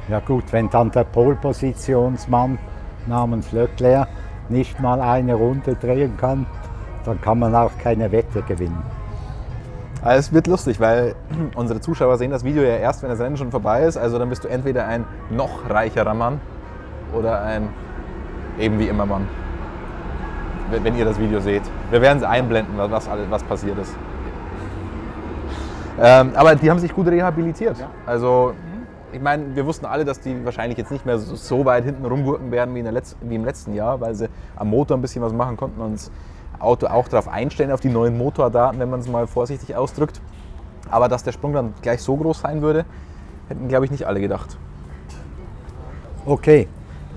Ja 0.10 0.20
gut, 0.20 0.46
wenn 0.52 0.70
dann 0.70 0.90
der 0.90 1.04
Pole-Positionsmann 1.04 2.58
namens 3.06 3.52
Leclerc 3.52 4.08
nicht 4.50 4.80
mal 4.80 5.00
eine 5.00 5.36
Runde 5.36 5.76
drehen 5.76 6.18
kann, 6.18 6.48
dann 7.08 7.22
kann 7.22 7.40
man 7.40 7.56
auch 7.56 7.72
keine 7.82 8.12
Wette 8.12 8.42
gewinnen. 8.42 8.84
es 10.04 10.34
wird 10.34 10.48
lustig, 10.48 10.80
weil 10.80 11.16
unsere 11.56 11.80
Zuschauer 11.80 12.18
sehen 12.18 12.32
das 12.32 12.44
Video 12.44 12.62
ja 12.62 12.76
erst, 12.76 13.02
wenn 13.02 13.10
das 13.10 13.20
Rennen 13.20 13.38
schon 13.38 13.50
vorbei 13.50 13.84
ist. 13.84 13.98
Also 13.98 14.20
dann 14.20 14.30
bist 14.30 14.44
du 14.44 14.50
entweder 14.50 14.86
ein 14.86 15.06
noch 15.30 15.70
reicherer 15.70 16.14
Mann 16.14 16.40
oder 17.14 17.42
ein 17.42 17.70
eben 18.60 18.78
wie 18.78 18.88
immer 18.88 19.06
Mann. 19.06 19.28
Wenn 20.70 20.98
ihr 20.98 21.06
das 21.06 21.18
Video 21.18 21.40
seht. 21.40 21.64
Wir 21.92 22.02
werden 22.02 22.18
es 22.18 22.24
einblenden, 22.26 22.78
was, 22.78 23.10
was 23.30 23.44
passiert 23.44 23.80
ist. 23.80 23.96
Ähm, 26.00 26.32
aber 26.36 26.56
die 26.56 26.70
haben 26.70 26.80
sich 26.80 26.94
gut 26.94 27.08
rehabilitiert. 27.08 27.80
Ja. 27.80 27.90
Also 28.06 28.54
ich 29.14 29.22
meine, 29.22 29.56
wir 29.56 29.66
wussten 29.66 29.86
alle, 29.86 30.04
dass 30.04 30.20
die 30.20 30.44
wahrscheinlich 30.44 30.78
jetzt 30.78 30.92
nicht 30.92 31.06
mehr 31.06 31.18
so, 31.18 31.36
so 31.36 31.66
weit 31.66 31.86
hinten 31.86 32.06
rumgurken 32.06 32.52
werden 32.52 32.76
wie, 32.76 32.82
Letz-, 32.82 33.16
wie, 33.22 33.36
im 33.36 33.46
letzten 33.46 33.74
Jahr, 33.74 34.02
weil 34.02 34.14
sie 34.14 34.28
am 34.58 34.70
Motor 34.70 34.98
ein 34.98 35.02
bisschen 35.02 35.22
was 35.22 35.32
machen 35.32 35.56
konnten 35.56 35.80
und 35.80 36.12
Auto 36.60 36.88
auch 36.88 37.08
darauf 37.08 37.28
einstellen, 37.28 37.72
auf 37.72 37.82
die 37.82 37.90
neuen 37.90 38.18
Motordaten, 38.18 38.80
wenn 38.80 38.90
man 38.90 39.00
es 39.00 39.08
mal 39.08 39.28
vorsichtig 39.28 39.76
ausdrückt. 39.76 40.22
Aber 40.90 41.08
dass 41.08 41.24
der 41.24 41.32
Sprung 41.32 41.54
dann 41.54 41.74
gleich 41.82 42.02
so 42.02 42.16
groß 42.16 42.42
sein 42.42 42.62
würde, 42.62 42.86
hätten, 43.50 43.68
glaube 43.68 43.86
ich, 43.86 43.92
nicht 43.92 44.06
alle 44.06 44.20
gedacht. 44.20 44.58
Okay, 46.26 46.68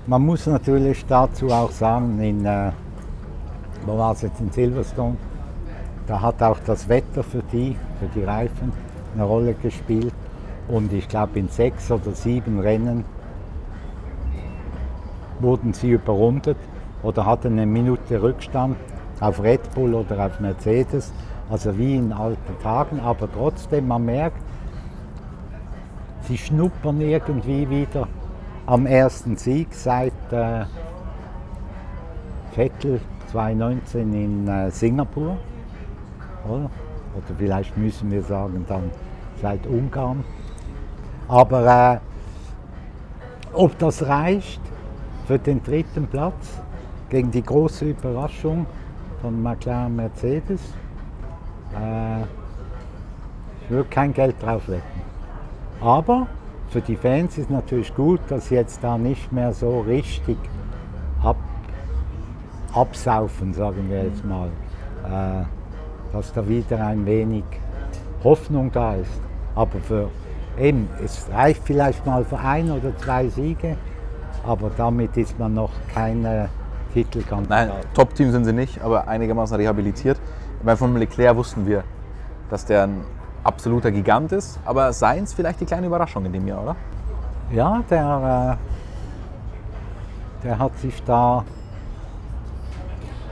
man 0.07 0.21
muss 0.25 0.45
natürlich 0.45 1.05
dazu 1.05 1.47
auch 1.47 1.71
sagen, 1.71 2.19
in, 2.21 2.45
äh, 2.45 2.71
wo 3.85 3.97
war 3.97 4.13
es 4.13 4.21
jetzt 4.21 4.39
in 4.39 4.51
Silverstone, 4.51 5.17
da 6.07 6.21
hat 6.21 6.41
auch 6.41 6.59
das 6.65 6.89
Wetter 6.89 7.23
für 7.23 7.43
die, 7.51 7.75
für 7.99 8.07
die 8.15 8.23
Reifen 8.23 8.73
eine 9.13 9.23
Rolle 9.23 9.53
gespielt. 9.53 10.13
Und 10.67 10.93
ich 10.93 11.07
glaube, 11.07 11.39
in 11.39 11.49
sechs 11.49 11.91
oder 11.91 12.11
sieben 12.13 12.59
Rennen 12.59 13.03
wurden 15.39 15.73
sie 15.73 15.91
überrundet 15.91 16.57
oder 17.03 17.25
hatten 17.25 17.53
eine 17.53 17.65
Minute 17.65 18.21
Rückstand 18.21 18.77
auf 19.21 19.41
Red 19.41 19.73
Bull 19.73 19.93
oder 19.93 20.25
auf 20.25 20.39
Mercedes, 20.41 21.13
also 21.49 21.77
wie 21.77 21.95
in 21.95 22.11
alten 22.11 22.59
Tagen, 22.61 22.99
aber 22.99 23.31
trotzdem, 23.31 23.87
man 23.87 24.03
merkt, 24.03 24.41
sie 26.23 26.37
schnuppern 26.37 26.99
irgendwie 26.99 27.69
wieder 27.69 28.07
am 28.65 28.85
ersten 28.85 29.37
Sieg 29.37 29.73
seit 29.73 30.13
äh, 30.31 30.65
Vettel 32.51 32.99
2019 33.31 34.13
in 34.13 34.47
äh, 34.47 34.71
Singapur. 34.71 35.37
Oder? 36.47 36.69
oder 37.15 37.35
vielleicht 37.37 37.77
müssen 37.77 38.11
wir 38.11 38.23
sagen 38.23 38.65
dann 38.67 38.89
seit 39.41 39.65
Ungarn. 39.67 40.23
Aber 41.27 41.93
äh, 41.93 41.97
ob 43.53 43.77
das 43.79 44.05
reicht 44.05 44.61
für 45.27 45.39
den 45.39 45.61
dritten 45.63 46.07
Platz 46.07 46.61
gegen 47.09 47.31
die 47.31 47.43
große 47.43 47.85
Überraschung 47.85 48.65
von 49.21 49.41
McLaren 49.41 49.95
Mercedes, 49.95 50.61
äh, 51.73 52.21
ich 53.63 53.69
würde 53.69 53.89
kein 53.89 54.13
Geld 54.13 54.35
drauf 54.41 54.67
wetten. 54.67 55.01
Aber 55.79 56.27
für 56.69 56.81
die 56.81 56.95
Fans 56.95 57.37
ist 57.37 57.49
natürlich 57.49 57.93
gut, 57.95 58.19
dass 58.29 58.47
sie 58.47 58.55
jetzt 58.55 58.83
da 58.83 58.97
nicht 58.97 59.31
mehr 59.31 59.53
so 59.53 59.81
richtig 59.81 60.37
ab, 61.23 61.37
absaufen, 62.73 63.53
sagen 63.53 63.89
wir 63.89 64.03
jetzt 64.03 64.25
mal. 64.25 64.49
Äh, 65.03 65.45
dass 66.11 66.33
da 66.33 66.47
wieder 66.47 66.85
ein 66.85 67.05
wenig 67.05 67.43
Hoffnung 68.23 68.71
da 68.71 68.95
ist. 68.95 69.21
Aber 69.55 69.79
für 69.79 70.09
eben, 70.59 70.89
es 71.03 71.27
reicht 71.31 71.61
vielleicht 71.63 72.05
mal 72.05 72.23
für 72.23 72.39
ein 72.39 72.71
oder 72.71 72.95
zwei 72.97 73.27
Siege, 73.27 73.77
aber 74.45 74.71
damit 74.75 75.15
ist 75.17 75.37
man 75.39 75.53
noch 75.53 75.71
keine 75.93 76.49
Titelkandidat. 76.93 77.67
Nein, 77.69 77.77
Top-Team 77.93 78.31
sind 78.31 78.45
sie 78.45 78.53
nicht, 78.53 78.81
aber 78.81 79.07
einigermaßen 79.07 79.57
rehabilitiert. 79.57 80.19
Weil 80.63 80.77
von 80.77 80.95
Leclerc 80.95 81.35
wussten 81.35 81.65
wir, 81.65 81.83
dass 82.49 82.65
der 82.65 82.83
ein 82.83 83.01
absoluter 83.43 83.91
Gigant 83.91 84.31
ist, 84.31 84.59
aber 84.65 84.93
Seins 84.93 85.33
vielleicht 85.33 85.61
die 85.61 85.65
kleine 85.65 85.87
Überraschung 85.87 86.25
in 86.25 86.33
dem 86.33 86.47
Jahr, 86.47 86.63
oder? 86.63 86.75
Ja, 87.51 87.83
der, 87.89 88.57
äh, 90.43 90.45
der 90.45 90.59
hat 90.59 90.77
sich 90.77 91.03
da 91.03 91.43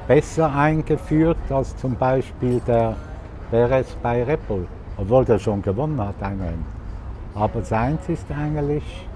besser 0.07 0.53
eingeführt 0.53 1.37
als 1.49 1.77
zum 1.77 1.95
Beispiel 1.95 2.59
der 2.65 2.95
Perez 3.51 3.95
bei 4.01 4.23
Red 4.23 4.47
Bull, 4.47 4.67
obwohl 4.97 5.23
der 5.23 5.37
schon 5.37 5.61
gewonnen 5.61 5.99
hat 6.01 6.15
ein 6.21 6.41
Rennen. 6.41 6.65
Aber 7.35 7.61
seins 7.63 8.09
ist 8.09 8.25
eigentlich 8.31 9.07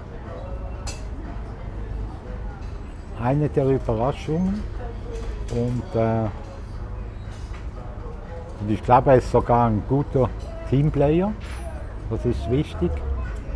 eine 3.22 3.48
der 3.48 3.66
Überraschungen 3.66 4.62
und, 5.50 6.00
äh, 6.00 6.24
und 8.60 8.70
ich 8.70 8.82
glaube, 8.82 9.10
er 9.10 9.16
ist 9.16 9.30
sogar 9.30 9.68
ein 9.68 9.82
guter 9.88 10.28
Teamplayer. 10.70 11.32
Das 12.10 12.24
ist 12.24 12.50
wichtig. 12.50 12.90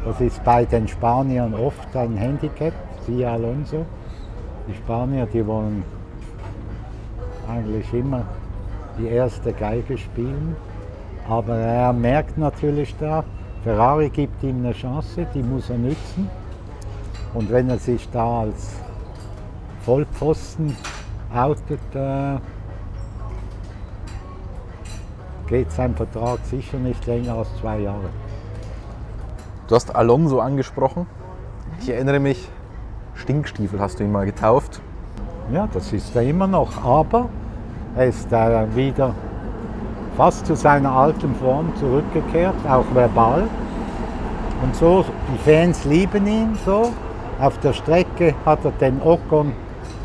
Das 0.04 0.20
ist 0.20 0.42
bei 0.44 0.64
den 0.64 0.86
Spaniern 0.86 1.54
oft 1.54 1.94
ein 1.96 2.16
Handicap, 2.16 2.72
siehe 3.06 3.28
Alonso. 3.28 3.84
Die 4.68 4.74
Spanier, 4.74 5.26
die 5.26 5.46
wollen 5.46 5.82
eigentlich 7.48 7.92
immer 7.92 8.24
die 8.98 9.08
erste 9.08 9.52
Geige 9.52 9.96
spielen. 9.96 10.56
Aber 11.28 11.56
er 11.56 11.92
merkt 11.92 12.38
natürlich 12.38 12.94
da, 12.98 13.24
Ferrari 13.64 14.08
gibt 14.08 14.42
ihm 14.42 14.64
eine 14.64 14.72
Chance, 14.72 15.26
die 15.34 15.42
muss 15.42 15.68
er 15.68 15.78
nützen. 15.78 16.30
Und 17.34 17.50
wenn 17.50 17.68
er 17.68 17.78
sich 17.78 18.08
da 18.10 18.40
als 18.40 18.76
Vollpfosten 19.84 20.76
outet, 21.34 21.80
äh, 21.94 22.38
geht 25.48 25.72
sein 25.72 25.94
Vertrag 25.94 26.38
sicher 26.44 26.78
nicht 26.78 27.06
länger 27.06 27.34
als 27.34 27.48
zwei 27.60 27.80
Jahre. 27.80 28.10
Du 29.66 29.74
hast 29.74 29.94
Alonso 29.94 30.40
angesprochen. 30.40 31.06
Ich 31.80 31.90
erinnere 31.90 32.20
mich, 32.20 32.48
Stinkstiefel 33.14 33.80
hast 33.80 34.00
du 34.00 34.04
ihn 34.04 34.12
mal 34.12 34.26
getauft. 34.26 34.80
Ja, 35.52 35.68
das 35.72 35.92
ist 35.92 36.14
er 36.14 36.22
immer 36.22 36.46
noch. 36.46 36.84
Aber 36.84 37.28
er 37.96 38.06
ist 38.06 38.32
äh, 38.32 38.76
wieder 38.76 39.14
fast 40.16 40.46
zu 40.46 40.56
seiner 40.56 40.92
alten 40.92 41.34
Form 41.36 41.72
zurückgekehrt, 41.76 42.54
auch 42.68 42.84
verbal. 42.94 43.48
Und 44.62 44.74
so, 44.74 45.04
die 45.32 45.38
Fans 45.38 45.84
lieben 45.84 46.26
ihn 46.26 46.58
so. 46.64 46.92
Auf 47.40 47.58
der 47.58 47.72
Strecke 47.72 48.34
hat 48.44 48.64
er 48.64 48.72
den 48.72 49.00
Ocon 49.00 49.52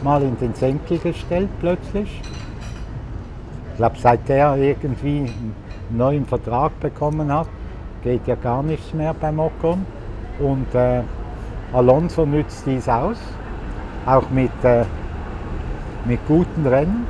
mal 0.04 0.22
in 0.22 0.38
den 0.38 0.54
Senkel 0.54 0.98
gestellt 1.00 1.50
plötzlich. 1.60 2.22
Ich 3.72 3.78
glaube, 3.78 3.96
seit 3.98 4.30
er 4.30 4.56
irgendwie 4.58 5.20
einen 5.20 5.56
neuen 5.90 6.26
Vertrag 6.26 6.80
bekommen 6.80 7.32
hat, 7.34 7.48
geht 8.04 8.28
ja 8.28 8.36
gar 8.36 8.62
nichts 8.62 8.94
mehr 8.94 9.14
beim 9.14 9.40
Ocon. 9.40 9.86
Und 10.40 10.74
äh, 10.76 11.02
Alonso 11.74 12.26
nützt 12.26 12.66
dies 12.66 12.88
aus, 12.88 13.18
auch 14.06 14.30
mit, 14.30 14.52
äh, 14.64 14.86
mit 16.06 16.20
guten 16.28 16.66
Rennen. 16.68 17.08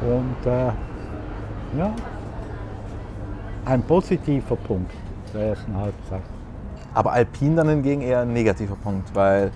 Und 0.00 0.50
äh, 0.50 0.72
ja, 1.78 1.92
ein 3.64 3.82
positiver 3.82 4.56
Punkt 4.56 4.92
der 5.34 5.48
ersten 5.48 5.76
Halbzeit. 5.76 6.22
Aber 6.94 7.12
Alpine 7.12 7.56
dann 7.56 7.68
hingegen 7.68 8.00
eher 8.00 8.20
ein 8.20 8.32
negativer 8.32 8.76
Punkt, 8.76 9.14
weil 9.14 9.50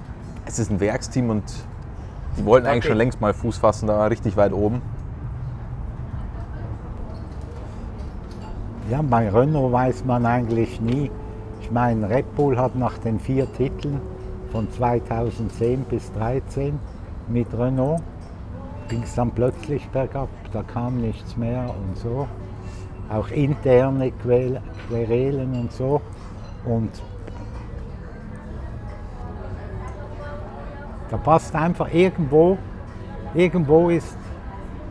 es 0.51 0.59
ist 0.59 0.71
ein 0.71 0.81
Werksteam 0.81 1.31
und 1.31 1.45
die 2.37 2.45
wollten 2.45 2.67
eigentlich 2.67 2.87
schon 2.87 2.97
längst 2.97 3.21
mal 3.21 3.33
Fuß 3.33 3.59
fassen, 3.59 3.87
da 3.87 4.07
richtig 4.07 4.37
weit 4.37 4.53
oben. 4.53 4.83
Ja, 8.91 9.03
bei 9.03 9.29
Renault 9.29 9.73
weiß 9.73 10.05
man 10.05 10.27
eigentlich 10.27 10.81
nie. 10.81 11.11
Ich 11.61 11.71
meine, 11.71 12.11
Red 12.11 12.35
Bull 12.35 12.59
hat 12.59 12.75
nach 12.75 12.99
den 12.99 13.21
vier 13.21 13.53
Titeln 13.53 14.01
von 14.51 14.71
2010 14.71 15.85
bis 15.85 16.13
2013 16.13 16.79
mit 17.29 17.47
Renault 17.57 18.03
ging 18.89 19.05
es 19.05 19.15
dann 19.15 19.31
plötzlich 19.31 19.89
bergab, 19.91 20.29
da 20.53 20.65
kam 20.65 21.01
nichts 21.01 21.37
mehr 21.37 21.63
und 21.63 21.97
so. 21.97 22.27
Auch 23.09 23.29
interne 23.29 24.11
Querelen 24.11 25.53
und 25.55 25.73
so. 25.73 26.01
Und 26.65 26.91
da 31.11 31.16
passt 31.16 31.55
einfach 31.55 31.92
irgendwo, 31.92 32.57
irgendwo 33.35 33.90
ist 33.90 34.16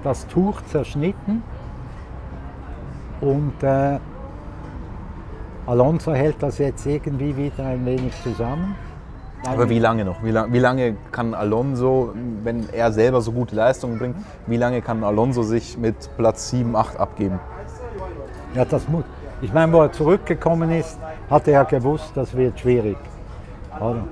das 0.04 0.28
Tuch 0.28 0.62
zerschnitten 0.64 1.44
und 3.22 3.64
äh, 3.64 4.00
Alonso 5.66 6.14
hält 6.14 6.42
das 6.42 6.58
jetzt 6.58 6.86
irgendwie 6.86 7.36
wieder 7.36 7.66
ein 7.66 7.86
wenig 7.86 8.14
zusammen. 8.24 8.76
Aber 9.46 9.70
wie 9.70 9.80
lange 9.80 10.04
noch? 10.04 10.22
Wie, 10.24 10.32
lang, 10.32 10.52
wie, 10.52 10.60
lange 10.60 10.98
kann 11.12 11.34
Alonso, 11.34 12.14
wenn 12.44 12.68
er 12.74 12.92
selber 12.92 13.22
so 13.22 13.32
gute 13.32 13.56
Leistungen 13.56 13.98
bringt, 13.98 14.18
wie 14.48 14.58
lange 14.58 14.82
kann 14.82 15.04
Alonso 15.04 15.44
sich 15.44 15.78
mit 15.78 15.96
Platz 16.18 16.50
7, 16.50 16.76
8 16.76 17.00
abgeben? 17.00 17.40
Ja, 18.54 18.66
das 18.66 18.88
muss. 18.90 19.04
Ich 19.42 19.54
meine, 19.54 19.72
wo 19.72 19.82
er 19.82 19.92
zurückgekommen 19.92 20.72
ist, 20.72 21.00
hat 21.30 21.48
er 21.48 21.54
ja 21.54 21.64
gewusst, 21.64 22.12
das 22.16 22.36
wird 22.36 22.60
schwierig. 22.60 22.98
Oder? 23.80 24.04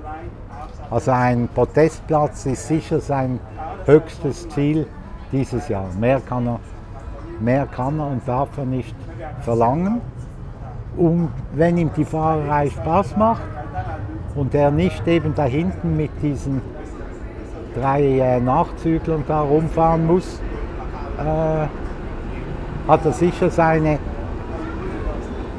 Also 0.90 1.10
ein 1.10 1.48
Podestplatz 1.54 2.46
ist 2.46 2.66
sicher 2.66 3.00
sein 3.00 3.40
höchstes 3.84 4.48
Ziel 4.48 4.86
dieses 5.32 5.68
Jahr. 5.68 5.86
Mehr 5.98 6.20
kann 6.20 6.46
er, 6.46 6.60
mehr 7.40 7.66
kann 7.66 7.98
er 7.98 8.06
und 8.06 8.26
darf 8.26 8.56
er 8.56 8.64
nicht 8.64 8.96
verlangen. 9.40 10.00
Und 10.96 11.30
wenn 11.52 11.76
ihm 11.76 11.90
die 11.96 12.04
Fahrerei 12.04 12.70
Spaß 12.70 13.16
macht, 13.16 13.42
und 14.38 14.54
er 14.54 14.70
nicht 14.70 15.06
eben 15.06 15.34
da 15.34 15.44
hinten 15.44 15.96
mit 15.96 16.10
diesen 16.22 16.62
drei 17.74 18.02
äh, 18.02 18.40
Nachzüglern 18.40 19.24
da 19.26 19.40
rumfahren 19.40 20.06
muss, 20.06 20.40
äh, 21.18 21.66
hat 22.88 23.04
er 23.04 23.12
sicher 23.12 23.50
seine 23.50 23.98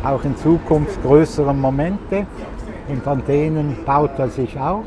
auch 0.03 0.23
in 0.23 0.35
Zukunft 0.37 1.01
größeren 1.03 1.59
Momente 1.59 2.25
und 2.87 3.05
an 3.05 3.21
denen 3.27 3.75
baut 3.85 4.17
er 4.17 4.29
sich 4.29 4.57
auf, 4.57 4.85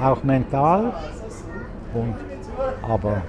auch 0.00 0.22
mental. 0.22 0.92
Und, 1.94 2.14
aber 2.82 3.22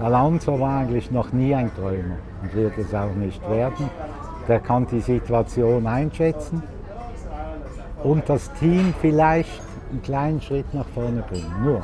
Alonso 0.00 0.58
war 0.58 0.80
eigentlich 0.80 1.10
noch 1.10 1.32
nie 1.32 1.54
ein 1.54 1.70
Träumer 1.74 2.16
und 2.42 2.54
wird 2.54 2.78
es 2.78 2.94
auch 2.94 3.14
nicht 3.14 3.42
werden. 3.48 3.90
Der 4.48 4.60
kann 4.60 4.86
die 4.86 5.00
Situation 5.00 5.86
einschätzen 5.86 6.62
und 8.02 8.28
das 8.28 8.52
Team 8.54 8.94
vielleicht 9.00 9.60
einen 9.90 10.02
kleinen 10.02 10.40
Schritt 10.40 10.72
nach 10.72 10.86
vorne 10.94 11.22
bringen. 11.22 11.54
Nur, 11.62 11.82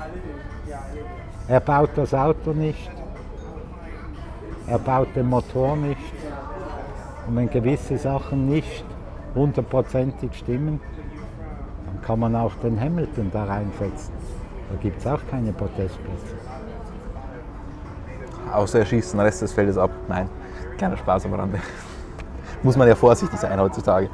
er 1.48 1.60
baut 1.60 1.90
das 1.96 2.14
Auto 2.14 2.52
nicht, 2.52 2.90
er 4.66 4.78
baut 4.78 5.08
den 5.14 5.28
Motor 5.28 5.76
nicht. 5.76 6.00
Und 7.26 7.36
wenn 7.36 7.50
gewisse 7.50 7.98
Sachen 7.98 8.48
nicht 8.48 8.84
hundertprozentig 9.34 10.34
stimmen, 10.34 10.80
kann 12.06 12.20
man 12.20 12.36
auch 12.36 12.54
den 12.62 12.80
Hamilton 12.80 13.30
da 13.32 13.44
reinsetzen. 13.44 14.14
Da 14.70 14.76
gibt 14.80 15.00
es 15.00 15.06
auch 15.06 15.20
keine 15.28 15.52
Protestplätze. 15.52 16.36
Außer 18.52 18.78
er 18.78 18.86
schießt 18.86 19.14
den 19.14 19.20
Rest 19.20 19.42
des 19.42 19.52
Feldes 19.52 19.76
ab. 19.76 19.90
Nein, 20.08 20.28
kleiner 20.78 20.96
Spaß 20.96 21.26
am 21.26 21.34
Rande. 21.34 21.58
Muss 22.62 22.76
man 22.76 22.86
ja 22.86 22.94
vorsichtig 22.94 23.38
sein 23.40 23.60
heutzutage. 23.60 24.08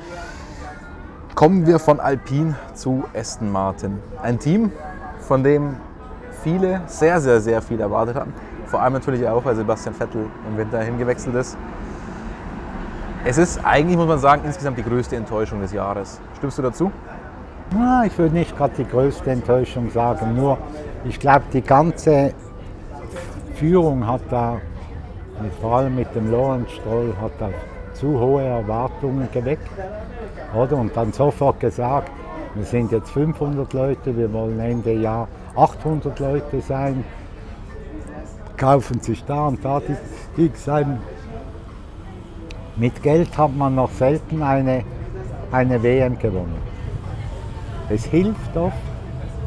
Kommen 1.35 1.67
wir 1.67 1.79
von 1.79 2.01
Alpine 2.01 2.55
zu 2.75 3.05
Aston 3.15 3.51
Martin. 3.53 3.99
Ein 4.23 4.39
Team, 4.39 4.73
von 5.21 5.45
dem 5.45 5.77
viele 6.43 6.81
sehr, 6.87 7.21
sehr, 7.21 7.41
sehr 7.41 7.61
viel 7.61 7.81
erwartet 7.81 8.17
haben. 8.17 8.33
Vor 8.67 8.81
allem 8.81 8.95
natürlich 8.95 9.27
auch, 9.29 9.45
weil 9.45 9.55
Sebastian 9.55 9.95
Vettel 9.95 10.27
im 10.49 10.57
Winter 10.57 10.81
hingewechselt 10.83 11.35
ist. 11.37 11.59
Es 13.25 13.39
ist 13.39 13.65
eigentlich, 13.65 13.97
muss 13.97 14.09
man 14.09 14.19
sagen, 14.19 14.43
insgesamt 14.47 14.79
die 14.79 14.83
größte 14.83 15.15
Enttäuschung 15.15 15.61
des 15.61 15.73
Jahres. 15.73 16.21
Stimmst 16.37 16.59
du 16.59 16.63
dazu? 16.63 16.91
Na, 17.75 18.05
ich 18.05 18.19
würde 18.19 18.35
nicht 18.35 18.57
gerade 18.57 18.75
die 18.77 18.85
größte 18.85 19.31
Enttäuschung 19.31 19.91
sagen, 19.91 20.35
nur 20.37 20.59
ich 21.05 21.19
glaube, 21.19 21.45
die 21.53 21.63
ganze 21.63 22.35
Führung 23.55 24.07
hat 24.07 24.21
da, 24.31 24.61
vor 25.61 25.77
allem 25.77 25.95
mit 25.95 26.15
dem 26.15 26.31
Lorenz 26.31 26.71
Stroll, 26.73 27.15
hat 27.21 27.33
da 27.39 27.49
zu 27.95 28.19
hohe 28.19 28.43
Erwartungen 28.43 29.29
geweckt. 29.33 29.71
Oder? 30.55 30.77
Und 30.77 30.97
dann 30.97 31.13
sofort 31.13 31.61
gesagt, 31.61 32.11
wir 32.55 32.65
sind 32.65 32.93
jetzt 32.93 33.11
500 33.11 33.73
Leute, 33.73 34.17
wir 34.17 34.31
wollen 34.33 34.61
Ende 34.61 34.93
Jahr 34.93 35.29
800 35.57 36.19
Leute 36.19 36.61
sein, 36.61 37.05
kaufen 38.57 39.01
sich 39.01 39.25
da 39.25 39.47
und 39.47 39.65
da 39.65 39.81
die 39.81 39.97
Gigs 40.37 40.69
ein. 40.69 41.01
Mit 42.77 43.03
Geld 43.03 43.37
hat 43.39 43.57
man 43.57 43.75
noch 43.75 43.91
selten 43.93 44.43
eine, 44.43 44.85
eine 45.51 45.83
WM 45.83 46.19
gewonnen. 46.19 46.72
Es 47.93 48.07
hilft 48.07 48.57
oft, 48.57 48.75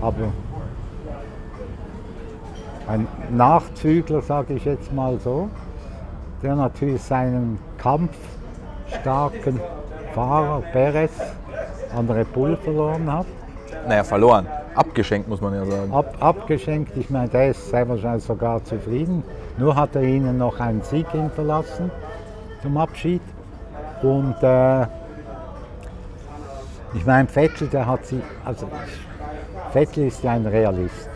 aber 0.02 0.32
ein 2.88 3.08
Nachzügler, 3.32 4.22
sage 4.22 4.54
ich 4.54 4.66
jetzt 4.66 4.94
mal 4.94 5.18
so, 5.18 5.50
der 6.44 6.56
natürlich 6.56 7.02
seinen 7.02 7.58
kampfstarken 7.80 9.60
Fahrer 10.14 10.62
Perez 10.72 11.12
an 11.98 12.08
Red 12.08 12.32
Bull 12.34 12.56
verloren 12.58 13.12
hat. 13.12 13.26
Naja, 13.88 14.04
verloren. 14.04 14.46
Abgeschenkt, 14.76 15.28
muss 15.28 15.42
man 15.42 15.56
ja 15.56 15.66
sagen. 15.66 15.92
Ab, 15.92 16.16
abgeschenkt, 16.20 16.96
ich 16.98 17.10
meine, 17.10 17.30
der 17.30 17.50
ist 17.50 17.72
sehr 17.72 17.90
wahrscheinlich 17.90 18.26
sogar 18.26 18.64
zufrieden. 18.64 19.24
Nur 19.58 19.76
hat 19.76 19.96
er 19.96 20.04
ihnen 20.04 20.38
noch 20.38 20.60
einen 20.60 20.84
Sieg 20.84 21.10
hinterlassen 21.10 21.90
zum 22.62 22.78
Abschied. 22.78 23.22
Und 24.04 24.36
äh, 24.44 24.86
ich 26.96 27.06
meine, 27.06 27.28
Vettel, 27.28 27.68
der 27.68 27.86
hat 27.86 28.06
sie, 28.06 28.22
also 28.44 28.68
Vettel 29.72 30.08
ist 30.08 30.26
ein 30.26 30.46
Realist. 30.46 31.10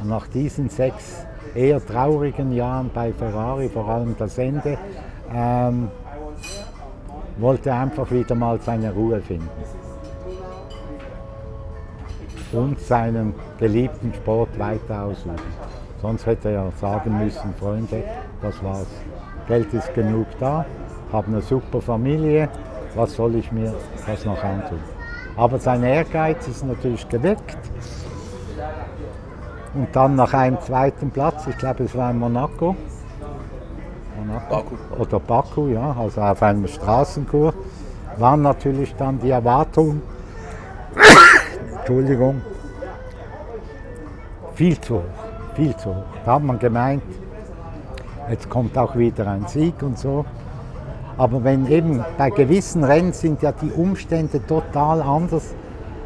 Und 0.00 0.08
nach 0.08 0.26
diesen 0.28 0.70
sechs 0.70 1.26
eher 1.54 1.84
traurigen 1.84 2.52
Jahren 2.52 2.90
bei 2.92 3.12
Ferrari, 3.12 3.68
vor 3.68 3.88
allem 3.88 4.16
das 4.18 4.38
Ende, 4.38 4.78
ähm, 5.32 5.90
wollte 7.38 7.70
er 7.70 7.80
einfach 7.80 8.10
wieder 8.10 8.34
mal 8.34 8.58
seine 8.60 8.92
Ruhe 8.92 9.20
finden. 9.20 9.48
Und 12.52 12.80
seinen 12.80 13.34
geliebten 13.58 14.12
Sport 14.14 14.58
weiter 14.58 15.02
ausüben. 15.02 15.36
Sonst 16.00 16.26
hätte 16.26 16.48
er 16.48 16.64
ja 16.64 16.70
sagen 16.80 17.18
müssen, 17.18 17.54
Freunde, 17.58 18.02
das 18.40 18.62
war's. 18.64 18.88
Geld 19.46 19.72
ist 19.74 19.92
genug 19.94 20.26
da, 20.38 20.64
habe 21.12 21.26
eine 21.28 21.42
super 21.42 21.80
Familie, 21.80 22.48
was 22.94 23.14
soll 23.14 23.36
ich 23.36 23.50
mir 23.52 23.74
das 24.06 24.24
noch 24.24 24.42
antun? 24.42 24.80
Aber 25.36 25.58
sein 25.58 25.82
Ehrgeiz 25.82 26.46
ist 26.48 26.64
natürlich 26.64 27.08
geweckt. 27.08 27.58
Und 29.74 29.94
dann 29.94 30.16
nach 30.16 30.34
einem 30.34 30.60
zweiten 30.60 31.10
Platz, 31.10 31.46
ich 31.46 31.56
glaube 31.56 31.84
es 31.84 31.94
war 31.94 32.10
in 32.10 32.18
Monaco, 32.18 32.74
Monaco 34.18 34.48
Baku. 34.48 34.74
oder 34.98 35.20
Baku, 35.20 35.68
ja, 35.68 35.96
also 35.98 36.20
auf 36.20 36.42
einem 36.42 36.66
Straßenkur, 36.66 37.54
waren 38.18 38.42
natürlich 38.42 38.94
dann 38.96 39.20
die 39.20 39.30
Erwartungen, 39.30 40.02
Entschuldigung, 41.78 42.42
viel 44.54 44.80
zu 44.80 44.96
hoch, 44.96 45.54
viel 45.54 45.76
zu 45.76 45.90
hoch. 45.90 46.04
Da 46.24 46.34
hat 46.34 46.42
man 46.42 46.58
gemeint, 46.58 47.02
jetzt 48.28 48.50
kommt 48.50 48.76
auch 48.76 48.96
wieder 48.96 49.26
ein 49.28 49.46
Sieg 49.46 49.80
und 49.82 49.98
so. 49.98 50.24
Aber 51.20 51.44
wenn 51.44 51.66
eben 51.66 52.02
bei 52.16 52.30
gewissen 52.30 52.82
Rennen 52.82 53.12
sind 53.12 53.42
ja 53.42 53.52
die 53.52 53.70
Umstände 53.72 54.40
total 54.46 55.02
anders 55.02 55.54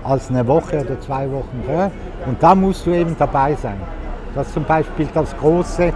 als 0.03 0.29
eine 0.29 0.45
Woche 0.49 0.81
oder 0.81 1.01
zwei 1.01 1.31
Wochen 1.31 1.63
vorher. 1.65 1.93
Und 2.27 2.43
da 2.43 2.57
musst 2.57 2.85
du 2.85 2.91
eben 2.91 3.15
dabei 3.17 3.55
sein. 3.55 3.77
Das 4.35 4.53
zum 4.53 4.65
Beispiel 4.65 5.07
das 5.15 5.37
große, 5.37 5.93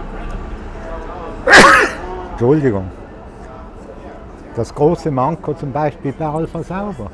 Entschuldigung, 2.31 2.85
das 4.55 4.73
große 4.73 5.11
Manko 5.11 5.53
zum 5.53 5.73
Beispiel 5.73 6.13
bei 6.13 6.25
Alpha 6.25 6.63
Sauber. 6.63 7.11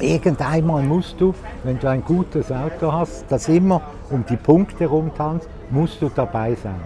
Irgendeinmal 0.00 0.82
musst 0.82 1.20
du, 1.20 1.32
wenn 1.62 1.78
du 1.78 1.88
ein 1.88 2.02
gutes 2.02 2.50
Auto 2.50 2.92
hast, 2.92 3.26
das 3.28 3.48
immer 3.48 3.80
um 4.10 4.24
die 4.28 4.36
Punkte 4.36 4.86
rumtanzt, 4.86 5.48
musst 5.70 6.02
du 6.02 6.08
dabei 6.08 6.56
sein. 6.56 6.80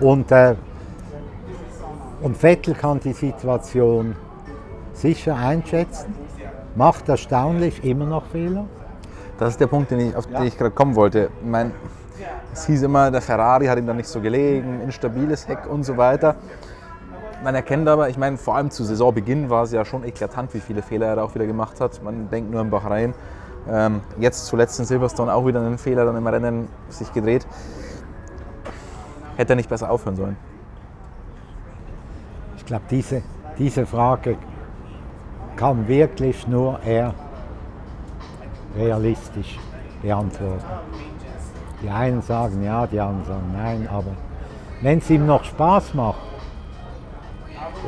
Und, 0.00 0.30
äh, 0.30 0.54
und 2.20 2.36
Vettel 2.36 2.74
kann 2.74 3.00
die 3.00 3.12
Situation 3.12 4.16
sicher 4.92 5.36
einschätzen, 5.36 6.14
macht 6.74 7.08
erstaunlich 7.08 7.84
immer 7.84 8.06
noch 8.06 8.26
Fehler. 8.26 8.66
Das 9.38 9.50
ist 9.50 9.60
der 9.60 9.68
Punkt, 9.68 9.90
den 9.90 10.00
ich, 10.00 10.16
auf 10.16 10.26
den 10.26 10.42
ich 10.44 10.58
gerade 10.58 10.72
kommen 10.72 10.96
wollte. 10.96 11.30
Ich 11.40 11.48
meine, 11.48 11.70
es 12.52 12.66
hieß 12.66 12.82
immer, 12.82 13.10
der 13.10 13.20
Ferrari 13.20 13.66
hat 13.66 13.78
ihm 13.78 13.86
da 13.86 13.94
nicht 13.94 14.08
so 14.08 14.20
gelegen, 14.20 14.80
instabiles 14.80 15.46
Heck 15.46 15.66
und 15.70 15.84
so 15.84 15.96
weiter. 15.96 16.34
Man 17.44 17.54
erkennt 17.54 17.88
aber, 17.88 18.08
ich 18.08 18.18
meine, 18.18 18.36
vor 18.36 18.56
allem 18.56 18.70
zu 18.70 18.82
Saisonbeginn 18.82 19.48
war 19.48 19.62
es 19.62 19.70
ja 19.70 19.84
schon 19.84 20.02
eklatant, 20.02 20.52
wie 20.54 20.60
viele 20.60 20.82
Fehler 20.82 21.06
er 21.06 21.16
da 21.16 21.22
auch 21.22 21.36
wieder 21.36 21.46
gemacht 21.46 21.80
hat. 21.80 22.02
Man 22.02 22.28
denkt 22.30 22.50
nur 22.50 22.60
an 22.60 22.70
Bahrain. 22.70 23.14
Ähm, 23.70 24.00
jetzt 24.18 24.46
zuletzt 24.46 24.80
in 24.80 24.86
Silverstone 24.86 25.32
auch 25.32 25.46
wieder 25.46 25.60
einen 25.60 25.78
Fehler 25.78 26.04
dann 26.04 26.16
im 26.16 26.26
Rennen 26.26 26.68
sich 26.88 27.12
gedreht. 27.12 27.46
Hätte 29.36 29.52
er 29.52 29.56
nicht 29.56 29.68
besser 29.68 29.88
aufhören 29.88 30.16
sollen? 30.16 30.47
Ich 32.68 32.70
glaube, 32.70 32.84
diese, 32.90 33.22
diese 33.58 33.86
Frage 33.86 34.36
kann 35.56 35.88
wirklich 35.88 36.46
nur 36.46 36.78
er 36.84 37.14
realistisch 38.76 39.58
beantworten. 40.02 40.66
Die 41.82 41.88
einen 41.88 42.20
sagen 42.20 42.62
ja, 42.62 42.86
die 42.86 43.00
anderen 43.00 43.24
sagen 43.24 43.54
nein, 43.56 43.88
aber 43.90 44.10
wenn 44.82 44.98
es 44.98 45.08
ihm 45.08 45.24
noch 45.24 45.44
Spaß 45.44 45.94
macht 45.94 46.20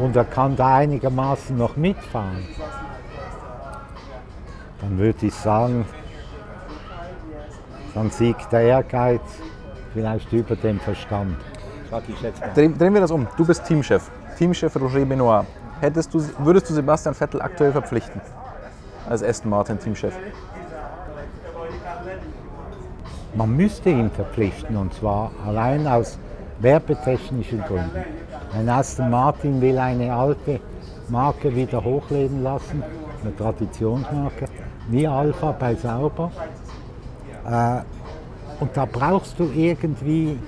und 0.00 0.16
er 0.16 0.24
kann 0.24 0.56
da 0.56 0.76
einigermaßen 0.76 1.58
noch 1.58 1.76
mitfahren, 1.76 2.48
dann 4.80 4.96
würde 4.96 5.26
ich 5.26 5.34
sagen, 5.34 5.84
dann 7.92 8.08
siegt 8.08 8.50
der 8.50 8.62
Ehrgeiz 8.62 9.42
vielleicht 9.92 10.32
über 10.32 10.56
den 10.56 10.80
Verstand. 10.80 11.36
Drehen 12.54 12.94
wir 12.94 13.00
das 13.02 13.10
um. 13.10 13.28
Du 13.36 13.44
bist 13.44 13.66
Teamchef. 13.66 14.10
Teamchef 14.40 14.74
Roger 14.80 15.04
Benoit. 15.04 15.44
Hättest 15.82 16.14
du, 16.14 16.24
würdest 16.38 16.70
du 16.70 16.72
Sebastian 16.72 17.14
Vettel 17.14 17.42
aktuell 17.42 17.72
verpflichten? 17.72 18.22
Als 19.06 19.22
Aston 19.22 19.50
Martin 19.50 19.78
Teamchef. 19.78 20.14
Man 23.34 23.54
müsste 23.54 23.90
ihn 23.90 24.10
verpflichten 24.10 24.78
und 24.78 24.94
zwar 24.94 25.30
allein 25.46 25.86
aus 25.86 26.18
werbetechnischen 26.58 27.60
Gründen. 27.64 28.02
Ein 28.54 28.70
Aston 28.70 29.10
Martin 29.10 29.60
will 29.60 29.78
eine 29.78 30.10
alte 30.10 30.58
Marke 31.08 31.54
wieder 31.54 31.84
hochleben 31.84 32.42
lassen, 32.42 32.82
eine 33.22 33.36
Traditionsmarke, 33.36 34.46
wie 34.88 35.06
Alpha 35.06 35.52
bei 35.52 35.74
Sauber. 35.74 36.32
Äh, 37.46 37.80
und 38.58 38.74
da 38.74 38.86
brauchst 38.86 39.38
du 39.38 39.50
irgendwie 39.54 40.38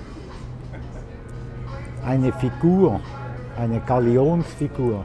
eine 2.03 2.33
Figur, 2.33 2.99
eine 3.57 3.79
Galionsfigur, 3.79 5.03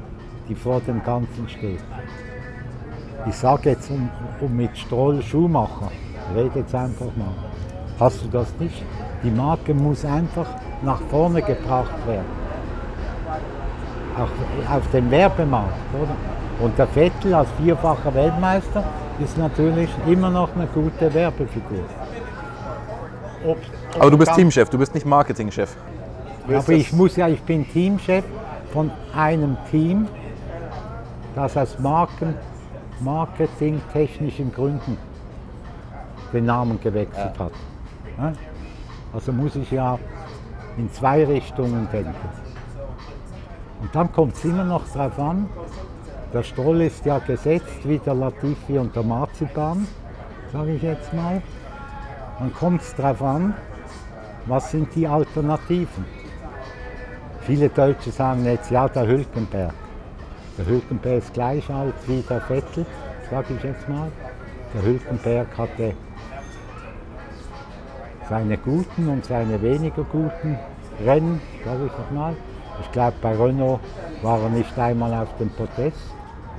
die 0.48 0.54
vor 0.54 0.80
dem 0.80 1.02
Ganzen 1.02 1.48
steht. 1.48 1.80
Ich 3.26 3.34
sage 3.34 3.70
jetzt 3.70 3.90
um, 3.90 4.08
um 4.40 4.56
mit 4.56 4.76
Stroll 4.76 5.22
Schuhmacher, 5.22 5.90
rede 6.34 6.60
jetzt 6.60 6.74
einfach 6.74 7.14
mal. 7.16 7.34
Hast 7.98 8.22
du 8.24 8.28
das 8.28 8.48
nicht? 8.58 8.82
Die 9.22 9.30
Marke 9.30 9.74
muss 9.74 10.04
einfach 10.04 10.46
nach 10.82 11.00
vorne 11.10 11.42
gebracht 11.42 12.06
werden. 12.06 12.38
Auch 14.16 14.76
auf 14.76 14.90
dem 14.92 15.10
Werbemarkt, 15.10 15.74
oder? 16.00 16.16
Und 16.60 16.78
der 16.78 16.86
Vettel 16.88 17.34
als 17.34 17.48
vierfacher 17.60 18.14
Weltmeister 18.14 18.84
ist 19.22 19.36
natürlich 19.36 19.90
immer 20.06 20.30
noch 20.30 20.54
eine 20.54 20.66
gute 20.66 21.12
Werbefigur. 21.12 21.84
Ob, 23.46 23.56
ob 23.94 24.00
Aber 24.00 24.10
du 24.10 24.18
bist 24.18 24.34
Teamchef, 24.34 24.68
du 24.70 24.78
bist 24.78 24.94
nicht 24.94 25.06
Marketingchef. 25.06 25.76
Aber 26.48 26.72
ich 26.72 26.92
muss 26.92 27.16
ja, 27.16 27.28
ich 27.28 27.42
bin 27.42 27.68
Teamchef 27.68 28.24
von 28.72 28.90
einem 29.14 29.56
Team, 29.70 30.06
das 31.34 31.56
aus 31.56 31.78
Marken, 31.78 32.34
marketingtechnischen 33.00 34.52
Gründen 34.52 34.96
den 36.32 36.46
Namen 36.46 36.80
gewechselt 36.80 37.32
ja. 37.38 37.44
hat. 37.44 37.52
Also 39.12 39.32
muss 39.32 39.56
ich 39.56 39.70
ja 39.70 39.98
in 40.76 40.92
zwei 40.92 41.24
Richtungen 41.24 41.88
denken. 41.92 42.14
Und 43.80 43.94
dann 43.94 44.12
kommt 44.12 44.34
es 44.34 44.44
immer 44.44 44.64
noch 44.64 44.82
darauf 44.92 45.18
an, 45.18 45.48
der 46.32 46.42
Stroll 46.42 46.82
ist 46.82 47.06
ja 47.06 47.18
gesetzt 47.20 47.80
wie 47.84 47.98
der 47.98 48.14
Latifi 48.14 48.78
und 48.78 48.94
der 48.94 49.02
Marzipan, 49.02 49.86
sage 50.52 50.74
ich 50.74 50.82
jetzt 50.82 51.12
mal. 51.14 51.40
Dann 52.38 52.52
kommt 52.52 52.82
es 52.82 52.94
darauf 52.94 53.22
an, 53.22 53.54
was 54.46 54.70
sind 54.70 54.94
die 54.94 55.06
Alternativen. 55.06 56.17
Viele 57.48 57.70
Deutsche 57.70 58.10
sagen 58.10 58.44
jetzt, 58.44 58.70
ja, 58.70 58.86
der 58.90 59.06
Hülkenberg. 59.06 59.72
Der 60.58 60.66
Hülkenberg 60.66 61.16
ist 61.16 61.32
gleich 61.32 61.70
alt 61.70 61.94
wie 62.06 62.20
der 62.28 62.42
Vettel, 62.42 62.84
sage 63.30 63.54
ich 63.56 63.62
jetzt 63.62 63.88
mal. 63.88 64.12
Der 64.74 64.82
Hülkenberg 64.82 65.46
hatte 65.56 65.94
seine 68.28 68.58
guten 68.58 69.08
und 69.08 69.24
seine 69.24 69.62
weniger 69.62 70.04
guten 70.04 70.58
Rennen, 71.02 71.40
sage 71.64 71.86
ich 71.86 71.92
jetzt 71.98 72.12
mal. 72.12 72.36
Ich 72.82 72.92
glaube, 72.92 73.14
bei 73.22 73.34
Renault 73.34 73.80
war 74.20 74.42
er 74.42 74.50
nicht 74.50 74.78
einmal 74.78 75.14
auf 75.14 75.34
dem 75.38 75.48
Podest. 75.48 75.96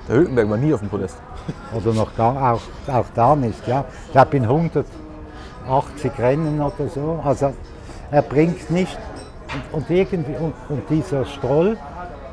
Der 0.08 0.15
Hülkenberg 0.15 0.49
war 0.49 0.58
nie 0.58 0.73
auf 0.73 0.80
dem 0.80 0.89
Podest. 0.89 1.21
Oder 1.75 1.93
noch 1.93 2.15
gar, 2.15 2.54
auch, 2.54 2.62
auch 2.91 3.06
da 3.13 3.36
nicht, 3.36 3.67
ja. 3.67 3.86
Ich 4.08 4.13
glaube 4.13 4.38
in 4.38 4.43
180 4.43 4.88
Rennen 6.17 6.60
oder 6.60 6.89
so. 6.89 7.19
Also 7.23 7.54
er 8.10 8.23
bringt 8.23 8.71
nicht. 8.71 8.97
Und, 9.53 9.81
und 9.81 9.89
irgendwie, 9.89 10.35
und, 10.35 10.53
und 10.69 10.89
dieser 10.89 11.25
Stroll, 11.25 11.77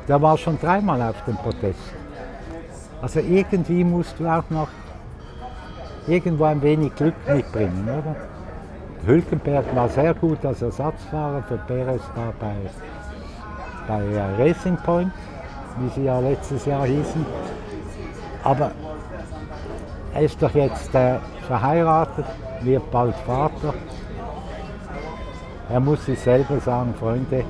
der 0.07 0.21
war 0.21 0.37
schon 0.37 0.59
dreimal 0.59 1.01
auf 1.01 1.23
dem 1.25 1.35
Podest. 1.37 1.79
Also 3.01 3.19
irgendwie 3.19 3.83
musst 3.83 4.19
du 4.19 4.27
auch 4.27 4.49
noch 4.49 4.69
irgendwo 6.07 6.45
ein 6.45 6.61
wenig 6.61 6.95
Glück 6.95 7.15
mitbringen, 7.27 7.87
oder? 7.87 8.15
Hülkenberg 9.05 9.75
war 9.75 9.87
sehr 9.89 10.13
gut 10.13 10.43
als 10.45 10.61
Ersatzfahrer 10.61 11.43
für 11.43 11.57
Perez 11.57 12.01
da 12.15 12.33
bei, 12.39 12.55
bei 13.87 14.43
Racing 14.43 14.77
Point, 14.77 15.11
wie 15.79 15.89
sie 15.89 16.05
ja 16.05 16.19
letztes 16.19 16.65
Jahr 16.65 16.85
hießen. 16.85 17.25
Aber 18.43 18.71
er 20.13 20.21
ist 20.21 20.41
doch 20.41 20.53
jetzt 20.55 20.93
äh, 20.95 21.19
verheiratet, 21.47 22.25
wird 22.61 22.89
bald 22.91 23.15
Vater. 23.17 23.73
Er 25.69 25.79
muss 25.81 26.05
sich 26.05 26.19
selber 26.19 26.59
sagen, 26.61 26.93
Freunde, 26.97 27.43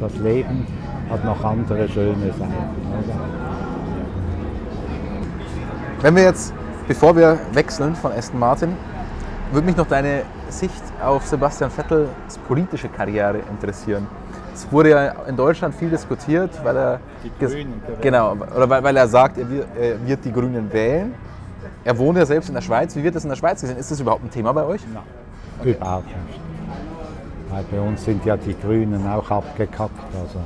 das 0.00 0.16
Leben 0.16 0.66
hat 1.08 1.24
noch 1.24 1.42
andere 1.44 1.88
schöne 1.88 2.32
Seiten. 2.32 2.52
Oder? 2.90 3.14
Wenn 6.00 6.16
wir 6.16 6.24
jetzt, 6.24 6.52
bevor 6.88 7.14
wir 7.14 7.38
wechseln 7.52 7.94
von 7.94 8.12
Aston 8.12 8.40
Martin, 8.40 8.76
würde 9.52 9.66
mich 9.66 9.76
noch 9.76 9.86
deine 9.86 10.22
Sicht 10.48 10.82
auf 11.02 11.26
Sebastian 11.26 11.70
Vettels 11.70 12.08
politische 12.48 12.88
Karriere 12.88 13.38
interessieren. 13.50 14.08
Es 14.52 14.70
wurde 14.72 14.90
ja 14.90 15.08
in 15.28 15.36
Deutschland 15.36 15.74
viel 15.76 15.90
diskutiert, 15.90 16.50
weil 16.64 16.76
er 16.76 17.00
die 17.22 17.30
Grünen 17.44 17.80
genau 18.00 18.32
oder 18.32 18.68
weil, 18.68 18.82
weil 18.82 18.96
er 18.96 19.06
sagt, 19.06 19.38
er 19.38 19.48
wird, 19.48 19.66
er 19.80 20.06
wird, 20.06 20.24
die 20.24 20.32
Grünen 20.32 20.72
wählen. 20.72 21.14
Er 21.84 21.96
wohnt 21.96 22.18
ja 22.18 22.26
selbst 22.26 22.48
in 22.48 22.56
der 22.56 22.62
Schweiz. 22.62 22.96
Wie 22.96 23.04
wird 23.04 23.14
das 23.14 23.22
in 23.22 23.30
der 23.30 23.36
Schweiz 23.36 23.60
gesehen? 23.60 23.78
Ist 23.78 23.92
das 23.92 24.00
überhaupt 24.00 24.24
ein 24.24 24.30
Thema 24.30 24.52
bei 24.52 24.64
euch? 24.64 24.80
Nein, 24.92 25.02
okay. 25.60 25.70
überhaupt 25.72 26.06
nicht. 26.06 26.47
Weil 27.50 27.64
bei 27.70 27.80
uns 27.80 28.04
sind 28.04 28.24
ja 28.24 28.36
die 28.36 28.54
Grünen 28.54 29.06
auch 29.06 29.30
abgekackt. 29.30 29.92
Also, 30.14 30.40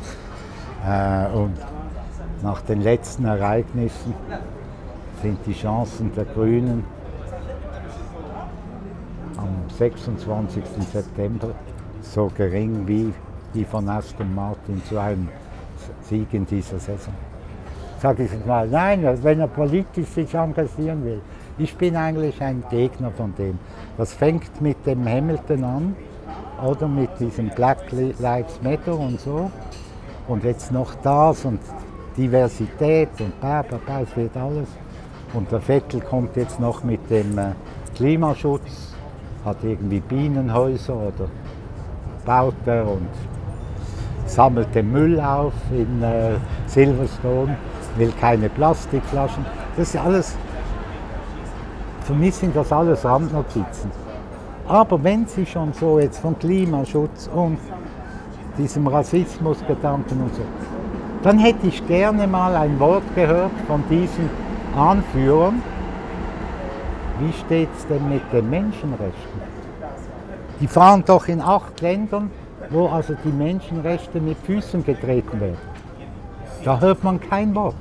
äh, 0.86 1.36
und 1.36 1.56
nach 2.42 2.60
den 2.62 2.82
letzten 2.82 3.24
Ereignissen 3.24 4.14
sind 5.22 5.38
die 5.46 5.52
Chancen 5.52 6.12
der 6.14 6.24
Grünen 6.24 6.84
am 9.36 9.70
26. 9.76 10.62
September 10.92 11.48
so 12.00 12.30
gering 12.36 12.86
wie 12.86 13.12
die 13.54 13.64
von 13.64 13.88
Aston 13.88 14.34
Martin 14.34 14.82
zu 14.84 14.98
einem 14.98 15.28
Sieg 16.08 16.32
in 16.32 16.46
dieser 16.46 16.78
Saison. 16.78 17.14
Sage 18.00 18.24
ich 18.24 18.46
mal, 18.46 18.66
nein, 18.66 19.06
wenn 19.22 19.40
er 19.40 19.46
politisch 19.46 20.08
sich 20.08 20.34
engagieren 20.34 21.04
will. 21.04 21.20
Ich 21.58 21.76
bin 21.76 21.94
eigentlich 21.94 22.42
ein 22.42 22.64
Gegner 22.70 23.10
von 23.12 23.34
dem. 23.36 23.58
Das 23.96 24.12
fängt 24.12 24.60
mit 24.60 24.84
dem 24.86 25.06
Hamilton 25.06 25.64
an 25.64 25.96
oder 26.62 26.86
mit 26.86 27.10
diesem 27.18 27.50
Black 27.50 27.78
Lives 27.90 28.60
Matter 28.62 28.98
und 28.98 29.20
so. 29.20 29.50
Und 30.28 30.44
jetzt 30.44 30.72
noch 30.72 30.94
das 31.02 31.44
und 31.44 31.60
Diversität 32.16 33.08
und 33.20 33.38
bla 33.40 33.62
bla 33.62 33.78
bla, 33.78 34.00
es 34.02 34.16
wird 34.16 34.36
alles. 34.36 34.68
Und 35.34 35.50
der 35.50 35.60
Vettel 35.60 36.00
kommt 36.00 36.36
jetzt 36.36 36.60
noch 36.60 36.84
mit 36.84 37.10
dem 37.10 37.38
äh, 37.38 37.52
Klimaschutz, 37.96 38.94
hat 39.44 39.56
irgendwie 39.62 40.00
Bienenhäuser 40.00 40.94
oder 40.94 41.28
baut 42.24 42.54
er 42.66 42.86
und 42.86 43.08
sammelt 44.26 44.74
den 44.74 44.92
Müll 44.92 45.20
auf 45.20 45.54
in 45.70 46.02
äh, 46.02 46.36
Silverstone, 46.66 47.56
will 47.96 48.12
keine 48.20 48.48
Plastikflaschen. 48.48 49.44
Das 49.76 49.94
ist 49.94 50.00
alles, 50.00 50.36
für 52.02 52.14
mich 52.14 52.34
sind 52.34 52.54
das 52.54 52.70
alles 52.70 53.04
Randnotizen. 53.04 54.01
Aber 54.72 55.04
wenn 55.04 55.26
Sie 55.26 55.44
schon 55.44 55.74
so 55.74 55.98
jetzt 55.98 56.20
von 56.20 56.38
Klimaschutz 56.38 57.28
und 57.34 57.58
diesem 58.56 58.86
Rassismusgedanken 58.86 60.22
und 60.22 60.34
so, 60.34 60.42
dann 61.22 61.38
hätte 61.38 61.66
ich 61.66 61.86
gerne 61.86 62.26
mal 62.26 62.56
ein 62.56 62.80
Wort 62.80 63.02
gehört 63.14 63.52
von 63.66 63.84
diesen 63.90 64.30
Anführern. 64.74 65.60
Wie 67.20 67.32
steht 67.44 67.68
es 67.76 67.86
denn 67.86 68.08
mit 68.08 68.22
den 68.32 68.48
Menschenrechten? 68.48 69.42
Die 70.58 70.66
fahren 70.66 71.04
doch 71.06 71.28
in 71.28 71.42
acht 71.42 71.82
Ländern 71.82 72.30
wo 72.70 72.88
also 72.88 73.14
die 73.22 73.32
Menschenrechte 73.32 74.18
mit 74.20 74.38
Füßen 74.38 74.82
getreten 74.82 75.40
werden. 75.40 75.58
Da 76.64 76.80
hört 76.80 77.04
man 77.04 77.20
kein 77.20 77.54
Wort. 77.54 77.74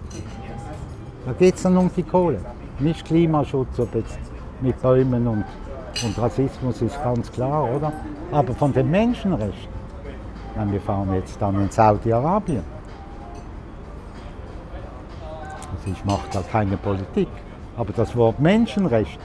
Da 1.25 1.32
geht 1.34 1.56
es 1.56 1.62
dann 1.62 1.77
um 1.77 1.89
die 1.95 2.04
Kohle. 2.04 2.39
Nicht 2.80 3.06
Klimaschutz, 3.06 3.80
ob 3.80 3.95
jetzt 3.95 4.19
mit 4.60 4.82
Bäumen 4.82 5.27
und, 5.27 5.45
und 6.04 6.18
Rassismus 6.18 6.82
ist 6.82 7.02
ganz 7.04 7.32
klar, 7.32 7.70
oder? 7.76 7.92
Aber 8.32 8.54
von 8.54 8.74
den 8.74 8.90
Menschenrechten. 8.90 9.82
Meine, 10.56 10.74
wir 10.74 10.82
fahren 10.82 11.14
jetzt 11.14 11.42
dann 11.42 11.56
in 11.56 11.70
Saudi-Arabien. 11.70 12.64
Also 15.74 15.92
ich 15.92 16.06
mache 16.06 16.28
da 16.32 16.42
keine 16.42 16.78
Politik. 16.78 17.30
Aber 17.78 17.94
das 17.94 18.16
Wort 18.16 18.40
Menschenrechte 18.40 19.20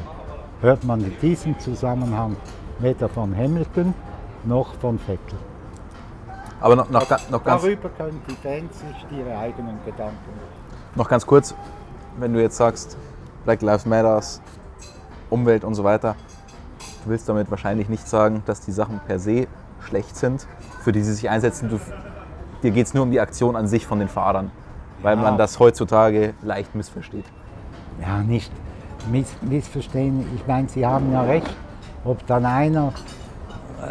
hört 0.61 0.85
man 0.85 1.01
in 1.01 1.19
diesem 1.21 1.59
Zusammenhang 1.59 2.37
weder 2.79 3.09
von 3.09 3.37
Hamilton 3.37 3.95
noch 4.45 4.75
von 4.75 4.99
Vettel. 4.99 5.39
Aber 6.61 6.77
noch, 6.77 6.89
noch, 6.89 7.07
noch 7.31 7.45
ganz. 7.45 7.63
Darüber 7.63 7.89
können 7.91 8.23
die 8.29 8.35
Fans 8.35 8.79
sich 8.79 9.19
ihre 9.19 9.37
eigenen 9.37 9.79
Gedanken 9.85 10.17
Noch 10.95 11.09
ganz 11.09 11.27
kurz, 11.27 11.55
wenn 12.19 12.33
du 12.33 12.41
jetzt 12.41 12.57
sagst, 12.57 12.97
Black 13.45 13.63
Lives 13.63 13.85
Matter, 13.85 14.21
Umwelt 15.29 15.65
und 15.65 15.75
so 15.75 15.85
weiter, 15.85 16.17
willst 17.09 17.29
damit 17.29 17.51
wahrscheinlich 17.51 17.89
nicht 17.89 18.07
sagen, 18.09 18.43
dass 18.47 18.61
die 18.61 18.73
Sachen 18.73 19.01
per 19.07 19.19
se 19.19 19.47
schlecht 19.81 20.17
sind, 20.17 20.47
für 20.81 20.93
die 20.93 21.03
sie 21.03 21.15
sich 21.15 21.29
einsetzen. 21.31 21.69
Du, 21.69 21.79
dir 22.63 22.71
geht 22.71 22.87
es 22.87 22.95
nur 22.95 23.03
um 23.03 23.11
die 23.11 23.21
Aktion 23.21 23.57
an 23.57 23.69
sich 23.69 23.87
von 23.87 23.99
den 23.99 24.09
Fahrern, 24.09 24.51
weil 25.03 25.17
ja. 25.17 25.23
man 25.23 25.39
das 25.39 25.59
heutzutage 25.59 26.35
leicht 26.43 26.75
missversteht. 26.75 27.25
Ja, 28.01 28.19
nicht 28.19 28.53
miss 29.11 29.29
missverstehen. 29.43 30.27
Ich 30.35 30.47
meine, 30.47 30.69
Sie 30.69 30.85
haben 30.85 31.13
ja 31.13 31.23
recht. 31.23 31.55
Ob 32.05 32.25
dann 32.27 32.45
einer 32.47 32.93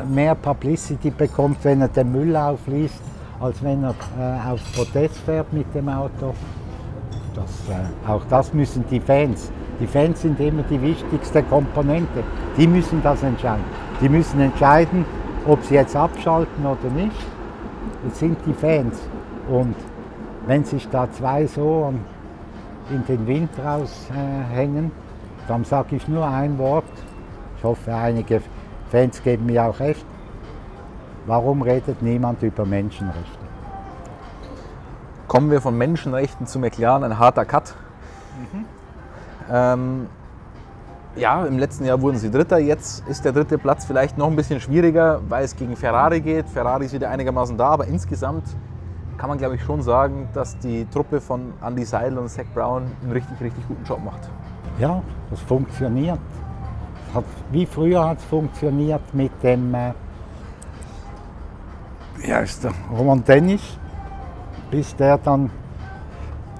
mehr 0.07 0.35
Publicity 0.35 1.09
bekommt, 1.09 1.63
wenn 1.63 1.81
er 1.81 1.89
den 1.89 2.11
Müll 2.11 2.35
aufliest, 2.35 3.01
als 3.39 3.61
wenn 3.61 3.83
er 3.83 3.95
äh, 4.19 4.51
auf 4.51 4.61
Protest 4.73 5.17
fährt 5.19 5.51
mit 5.51 5.73
dem 5.75 5.89
Auto. 5.89 6.33
Das, 7.33 7.51
äh, 7.69 8.09
auch 8.09 8.23
das 8.29 8.53
müssen 8.53 8.85
die 8.89 8.99
Fans. 8.99 9.51
Die 9.79 9.87
Fans 9.87 10.21
sind 10.21 10.39
immer 10.39 10.63
die 10.63 10.81
wichtigste 10.81 11.43
Komponente. 11.43 12.23
Die 12.57 12.67
müssen 12.67 13.01
das 13.03 13.23
entscheiden. 13.23 13.63
Die 14.01 14.09
müssen 14.09 14.39
entscheiden, 14.39 15.05
ob 15.45 15.63
sie 15.63 15.75
jetzt 15.75 15.95
abschalten 15.95 16.65
oder 16.65 16.89
nicht. 16.93 17.15
Das 18.03 18.19
sind 18.19 18.37
die 18.45 18.53
Fans. 18.53 18.99
Und 19.49 19.75
wenn 20.47 20.63
sich 20.63 20.87
da 20.89 21.11
zwei 21.11 21.45
so 21.45 21.93
in 22.89 23.05
den 23.05 23.27
Wind 23.27 23.49
raushängen, 23.63 24.91
dann 25.47 25.63
sage 25.63 25.97
ich 25.97 26.07
nur 26.07 26.27
ein 26.27 26.57
Wort. 26.57 26.85
Ich 27.57 27.63
hoffe, 27.63 27.93
einige 27.93 28.41
Fans 28.89 29.21
geben 29.23 29.47
mir 29.47 29.65
auch 29.65 29.79
recht. 29.79 30.05
warum 31.25 31.63
redet 31.63 32.01
niemand 32.01 32.43
über 32.43 32.65
Menschenrechte? 32.65 33.45
Kommen 35.27 35.49
wir 35.49 35.59
von 35.59 35.75
Menschenrechten 35.77 36.45
zu 36.45 36.59
McLaren, 36.59 37.03
ein 37.03 37.17
harter 37.17 37.45
Cut. 37.45 37.73
Mhm. 38.53 38.65
Ähm, 39.51 40.07
ja, 41.15 41.45
im 41.45 41.59
letzten 41.59 41.85
Jahr 41.85 42.01
wurden 42.01 42.17
sie 42.17 42.29
Dritter. 42.29 42.57
Jetzt 42.57 43.07
ist 43.07 43.23
der 43.23 43.31
dritte 43.31 43.57
Platz 43.57 43.85
vielleicht 43.85 44.17
noch 44.17 44.27
ein 44.27 44.35
bisschen 44.35 44.59
schwieriger, 44.59 45.21
weil 45.29 45.45
es 45.45 45.55
gegen 45.55 45.75
Ferrari 45.75 46.19
geht. 46.19 46.49
Ferrari 46.49 46.85
ist 46.85 46.93
wieder 46.93 47.09
einigermaßen 47.09 47.57
da, 47.57 47.69
aber 47.69 47.87
insgesamt 47.87 48.43
kann 49.17 49.29
man, 49.29 49.37
glaube 49.37 49.55
ich, 49.55 49.63
schon 49.63 49.81
sagen, 49.81 50.27
dass 50.33 50.57
die 50.59 50.85
Truppe 50.85 51.21
von 51.21 51.53
Andy 51.65 51.85
Seidel 51.85 52.17
und 52.17 52.29
Zach 52.29 52.45
Brown 52.53 52.83
einen 53.01 53.11
richtig, 53.13 53.39
richtig 53.39 53.65
guten 53.67 53.83
Job 53.85 54.03
macht. 54.03 54.29
Ja, 54.77 55.01
das 55.29 55.39
funktioniert. 55.39 56.19
Hat, 57.13 57.23
wie 57.51 57.65
früher 57.65 58.05
hat 58.09 58.17
es 58.17 58.25
funktioniert 58.25 59.01
mit 59.13 59.31
dem 59.41 59.73
äh, 59.73 59.93
wie 62.17 62.33
heißt 62.33 62.63
der? 62.63 62.73
Roman 62.91 63.23
Dennis, 63.23 63.77
bis 64.71 64.95
der 64.95 65.17
dann 65.17 65.49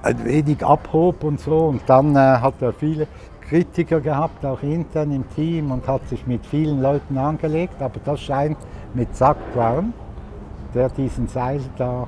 ein 0.06 0.24
wenig 0.24 0.64
abhob 0.64 1.24
und 1.24 1.40
so. 1.40 1.58
Und 1.66 1.82
dann 1.86 2.14
äh, 2.14 2.18
hat 2.18 2.54
er 2.60 2.72
viele 2.72 3.06
Kritiker 3.48 4.00
gehabt, 4.00 4.44
auch 4.44 4.62
intern 4.62 5.12
im 5.12 5.28
Team 5.30 5.70
und 5.70 5.86
hat 5.86 6.06
sich 6.08 6.26
mit 6.26 6.44
vielen 6.46 6.80
Leuten 6.80 7.18
angelegt. 7.18 7.80
Aber 7.80 8.00
das 8.04 8.20
scheint 8.20 8.58
mit 8.94 9.14
Zach 9.14 9.36
Brown, 9.54 9.92
der 10.74 10.88
diesen 10.88 11.28
Seil 11.28 11.60
da 11.76 12.06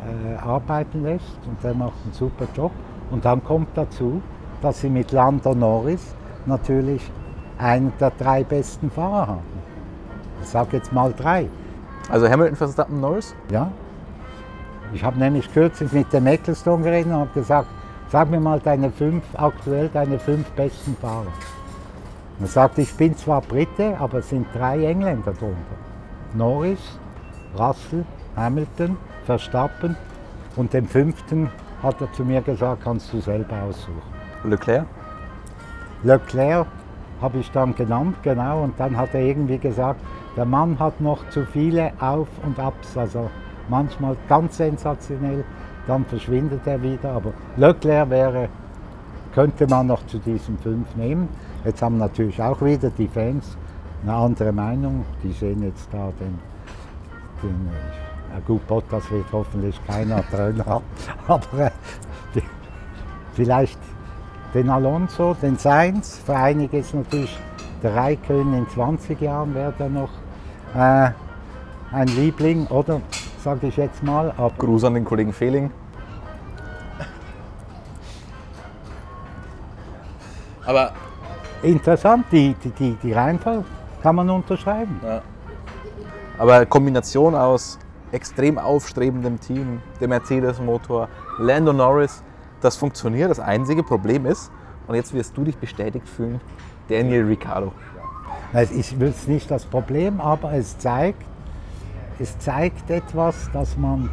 äh, 0.00 0.36
arbeiten 0.36 1.02
lässt 1.02 1.38
und 1.46 1.62
der 1.62 1.74
macht 1.74 1.94
einen 2.04 2.12
super 2.12 2.46
Job. 2.54 2.72
Und 3.10 3.24
dann 3.24 3.42
kommt 3.42 3.68
dazu, 3.74 4.22
dass 4.62 4.80
sie 4.80 4.90
mit 4.90 5.12
Lando 5.12 5.54
Norris 5.54 6.14
natürlich 6.46 7.10
einen 7.58 7.92
der 7.98 8.12
drei 8.18 8.44
besten 8.44 8.90
Fahrer 8.90 9.26
haben. 9.28 9.58
Ich 10.42 10.48
sage 10.48 10.76
jetzt 10.76 10.92
mal 10.92 11.12
drei. 11.12 11.48
Also 12.08 12.28
Hamilton, 12.28 12.56
Verstappen, 12.56 13.00
Norris? 13.00 13.34
Ja. 13.50 13.70
Ich 14.92 15.04
habe 15.04 15.18
nämlich 15.18 15.52
kürzlich 15.52 15.92
mit 15.92 16.12
dem 16.12 16.26
Ecclestone 16.26 16.82
geredet 16.82 17.12
und 17.12 17.18
habe 17.18 17.30
gesagt, 17.34 17.68
sag 18.08 18.30
mir 18.30 18.40
mal 18.40 18.58
deine 18.60 18.90
fünf, 18.90 19.22
aktuell 19.34 19.90
deine 19.92 20.18
fünf 20.18 20.48
besten 20.52 20.96
Fahrer. 21.00 21.32
Und 22.38 22.44
er 22.44 22.48
sagt, 22.48 22.78
ich 22.78 22.94
bin 22.94 23.16
zwar 23.16 23.42
Brite, 23.42 23.96
aber 23.98 24.18
es 24.18 24.30
sind 24.30 24.46
drei 24.54 24.84
Engländer 24.86 25.32
drunter. 25.32 25.76
Norris, 26.34 26.98
Russell, 27.58 28.04
Hamilton, 28.36 28.96
Verstappen 29.24 29.96
und 30.56 30.72
den 30.72 30.86
fünften 30.86 31.50
hat 31.82 32.00
er 32.00 32.10
zu 32.12 32.24
mir 32.24 32.40
gesagt, 32.40 32.82
kannst 32.82 33.12
du 33.12 33.20
selber 33.20 33.62
aussuchen. 33.62 34.02
Leclerc? 34.44 34.86
Leclerc 36.02 36.66
habe 37.20 37.38
ich 37.38 37.50
dann 37.50 37.74
genannt, 37.74 38.16
genau, 38.22 38.62
und 38.62 38.78
dann 38.78 38.96
hat 38.96 39.14
er 39.14 39.20
irgendwie 39.20 39.58
gesagt, 39.58 40.00
der 40.36 40.44
Mann 40.44 40.78
hat 40.78 41.00
noch 41.00 41.28
zu 41.30 41.44
viele 41.44 41.92
Auf- 42.00 42.28
und 42.44 42.58
Abs, 42.58 42.96
also 42.96 43.28
manchmal 43.68 44.16
ganz 44.28 44.56
sensationell, 44.56 45.44
dann 45.86 46.04
verschwindet 46.04 46.66
er 46.66 46.82
wieder. 46.82 47.12
Aber 47.12 47.32
Leclerc 47.56 48.10
wäre, 48.10 48.48
könnte 49.34 49.66
man 49.66 49.86
noch 49.86 50.06
zu 50.06 50.18
diesen 50.18 50.58
fünf 50.58 50.94
nehmen. 50.96 51.28
Jetzt 51.64 51.82
haben 51.82 51.98
natürlich 51.98 52.40
auch 52.42 52.60
wieder 52.62 52.90
die 52.90 53.08
Fans 53.08 53.56
eine 54.02 54.14
andere 54.14 54.52
Meinung. 54.52 55.04
Die 55.22 55.32
sehen 55.32 55.62
jetzt 55.62 55.88
da 55.92 56.12
den, 56.20 56.38
den 57.42 57.68
ja 58.32 58.40
gut, 58.46 58.66
Bottas 58.66 59.10
wird 59.10 59.26
hoffentlich 59.32 59.80
keiner 59.86 60.22
Trainer 60.30 60.66
haben, 60.66 60.84
aber 61.26 61.66
äh, 61.66 61.70
die, 62.34 62.42
vielleicht 63.34 63.78
den 64.54 64.68
Alonso, 64.70 65.34
den 65.34 65.56
Sainz, 65.56 66.20
für 66.24 66.36
einige 66.36 66.78
ist 66.78 66.94
natürlich 66.94 67.38
der 67.82 67.94
Raikön 67.94 68.54
in 68.54 68.68
20 68.68 69.20
Jahren 69.20 69.54
wäre 69.54 69.72
er 69.78 69.88
noch 69.88 70.10
äh, 70.74 71.10
ein 71.92 72.08
Liebling, 72.08 72.66
oder? 72.66 73.00
Sage 73.42 73.68
ich 73.68 73.76
jetzt 73.76 74.02
mal. 74.02 74.32
Aber 74.36 74.52
Gruß 74.58 74.84
an 74.84 74.94
den 74.94 75.04
Kollegen 75.04 75.32
Fehling. 75.32 75.70
Aber 80.66 80.92
interessant, 81.62 82.26
die, 82.30 82.54
die, 82.62 82.70
die, 82.70 82.92
die 83.02 83.12
Reihenfolge 83.12 83.64
kann 84.02 84.16
man 84.16 84.28
unterschreiben. 84.28 85.00
Ja. 85.02 85.22
Aber 86.36 86.66
Kombination 86.66 87.34
aus 87.34 87.78
extrem 88.12 88.58
aufstrebendem 88.58 89.40
Team, 89.40 89.80
dem 90.00 90.10
Mercedes-Motor, 90.10 91.08
Lando 91.38 91.72
Norris, 91.72 92.22
das 92.60 92.76
funktioniert. 92.76 93.30
Das 93.30 93.40
einzige 93.40 93.82
Problem 93.82 94.26
ist, 94.26 94.50
und 94.86 94.94
jetzt 94.94 95.12
wirst 95.14 95.36
du 95.36 95.44
dich 95.44 95.56
bestätigt 95.56 96.08
fühlen, 96.08 96.40
Daniel 96.88 97.24
Ricciardo. 97.26 97.72
Ich 98.74 98.98
will 98.98 99.08
es 99.08 99.26
nicht 99.26 99.50
das 99.50 99.64
Problem, 99.64 100.20
aber 100.20 100.52
es 100.52 100.78
zeigt, 100.78 101.22
es 102.18 102.38
zeigt 102.38 102.90
etwas, 102.90 103.50
dass 103.52 103.76
man 103.76 104.10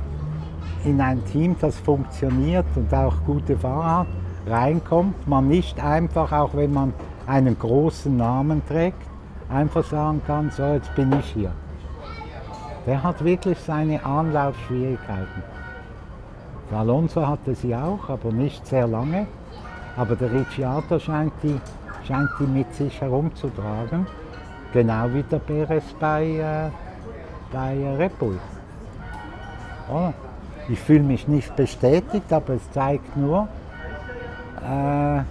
in 0.83 1.01
ein 1.01 1.23
Team, 1.25 1.55
das 1.59 1.77
funktioniert 1.79 2.65
und 2.75 2.93
auch 2.93 3.15
gute 3.25 3.57
Fahrer 3.57 3.99
hat, 3.99 4.07
reinkommt. 4.47 5.27
Man 5.27 5.47
nicht 5.47 5.83
einfach, 5.83 6.31
auch 6.31 6.53
wenn 6.53 6.71
man 6.71 6.93
einen 7.25 7.57
großen 7.57 8.15
Namen 8.15 8.61
trägt, 8.67 9.01
einfach 9.49 9.83
sagen 9.83 10.21
kann, 10.27 10.51
so 10.51 10.63
jetzt 10.63 10.93
bin 10.95 11.11
ich 11.19 11.25
hier. 11.33 11.51
Der 12.85 13.01
hat 13.01 13.23
wirklich 13.23 13.57
seine 13.59 14.05
Anlaufschwierigkeiten. 14.05 15.43
Der 16.69 16.79
Alonso 16.79 17.27
hatte 17.27 17.55
sie 17.55 17.75
auch, 17.75 18.09
aber 18.09 18.31
nicht 18.31 18.65
sehr 18.67 18.87
lange. 18.87 19.25
Aber 19.97 20.15
der 20.15 20.31
Ricciardo 20.31 20.99
scheint 20.99 21.33
die, 21.41 21.59
scheint 22.07 22.29
die 22.39 22.45
mit 22.45 22.71
sich 22.75 23.01
herumzutragen. 23.01 24.05
Genau 24.73 25.07
wie 25.13 25.23
der 25.23 25.39
Perez 25.39 25.85
bei, 25.99 26.25
äh, 26.25 26.84
bei 27.51 27.95
Red 27.97 28.17
Bull. 28.19 28.39
Oh, 29.91 30.11
ich 30.67 30.79
fühle 30.79 31.03
mich 31.03 31.27
nicht 31.27 31.55
bestätigt, 31.55 32.31
aber 32.33 32.53
es 32.53 32.71
zeigt 32.71 33.15
nur, 33.15 33.47
äh, 34.61 35.21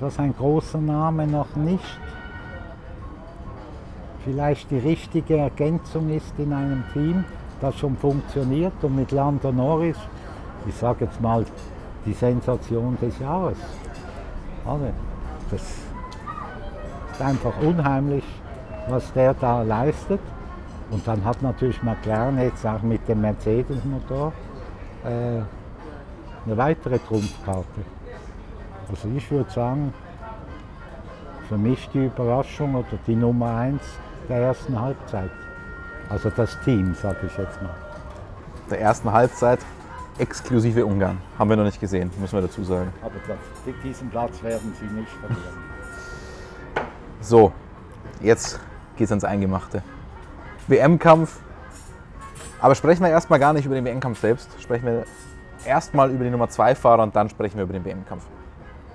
dass 0.00 0.18
ein 0.18 0.34
großer 0.34 0.78
Name 0.78 1.26
noch 1.26 1.54
nicht 1.56 2.00
vielleicht 4.24 4.70
die 4.70 4.78
richtige 4.78 5.38
Ergänzung 5.38 6.10
ist 6.10 6.38
in 6.38 6.52
einem 6.52 6.84
Team, 6.92 7.24
das 7.60 7.76
schon 7.78 7.96
funktioniert 7.96 8.74
und 8.82 8.94
mit 8.96 9.10
Lando 9.10 9.50
Norris, 9.50 9.96
ich 10.66 10.74
sage 10.74 11.06
jetzt 11.06 11.20
mal, 11.20 11.44
die 12.04 12.12
Sensation 12.12 12.96
des 13.00 13.18
Jahres. 13.18 13.56
Das 15.50 15.62
ist 15.62 17.22
einfach 17.22 17.54
unheimlich, 17.62 18.24
was 18.88 19.12
der 19.14 19.34
da 19.34 19.62
leistet. 19.62 20.20
Und 20.90 21.06
dann 21.06 21.24
hat 21.24 21.42
natürlich 21.42 21.82
McLaren 21.82 22.38
jetzt 22.38 22.64
auch 22.66 22.82
mit 22.82 23.06
dem 23.08 23.20
Mercedes-Motor 23.20 24.32
äh, 25.04 25.08
eine 25.08 26.56
weitere 26.56 26.98
Trumpfkarte. 26.98 27.82
Also 28.88 29.08
ich 29.14 29.30
würde 29.30 29.50
sagen, 29.50 29.92
für 31.48 31.58
mich 31.58 31.88
die 31.90 32.06
Überraschung 32.06 32.74
oder 32.74 32.98
die 33.06 33.16
Nummer 33.16 33.54
eins 33.54 33.82
der 34.28 34.38
ersten 34.38 34.80
Halbzeit. 34.80 35.30
Also 36.08 36.30
das 36.30 36.58
Team, 36.64 36.94
sage 36.94 37.26
ich 37.26 37.36
jetzt 37.36 37.60
mal. 37.62 37.74
Der 38.70 38.80
ersten 38.80 39.12
Halbzeit 39.12 39.60
exklusive 40.18 40.84
Ungarn. 40.84 41.18
Haben 41.38 41.50
wir 41.50 41.56
noch 41.56 41.64
nicht 41.64 41.80
gesehen, 41.80 42.10
müssen 42.18 42.34
wir 42.34 42.42
dazu 42.42 42.64
sagen. 42.64 42.92
Aber 43.02 43.12
das, 43.26 43.74
diesen 43.82 44.08
Platz 44.10 44.42
werden 44.42 44.74
sie 44.78 44.86
nicht 44.86 45.10
verlieren. 45.10 45.42
So, 47.20 47.52
jetzt 48.20 48.60
geht's 48.96 49.10
ans 49.10 49.24
Eingemachte. 49.24 49.82
WM-Kampf. 50.68 51.40
Aber 52.60 52.74
sprechen 52.74 53.02
wir 53.02 53.10
erstmal 53.10 53.38
gar 53.38 53.52
nicht 53.52 53.66
über 53.66 53.74
den 53.74 53.84
WM-Kampf 53.84 54.20
selbst. 54.20 54.50
Sprechen 54.60 54.86
wir 54.86 55.04
erstmal 55.64 56.10
über 56.10 56.24
die 56.24 56.30
Nummer 56.30 56.48
2 56.48 56.74
Fahrer 56.74 57.02
und 57.02 57.14
dann 57.14 57.28
sprechen 57.28 57.56
wir 57.56 57.64
über 57.64 57.72
den 57.72 57.84
WM-Kampf. 57.84 58.24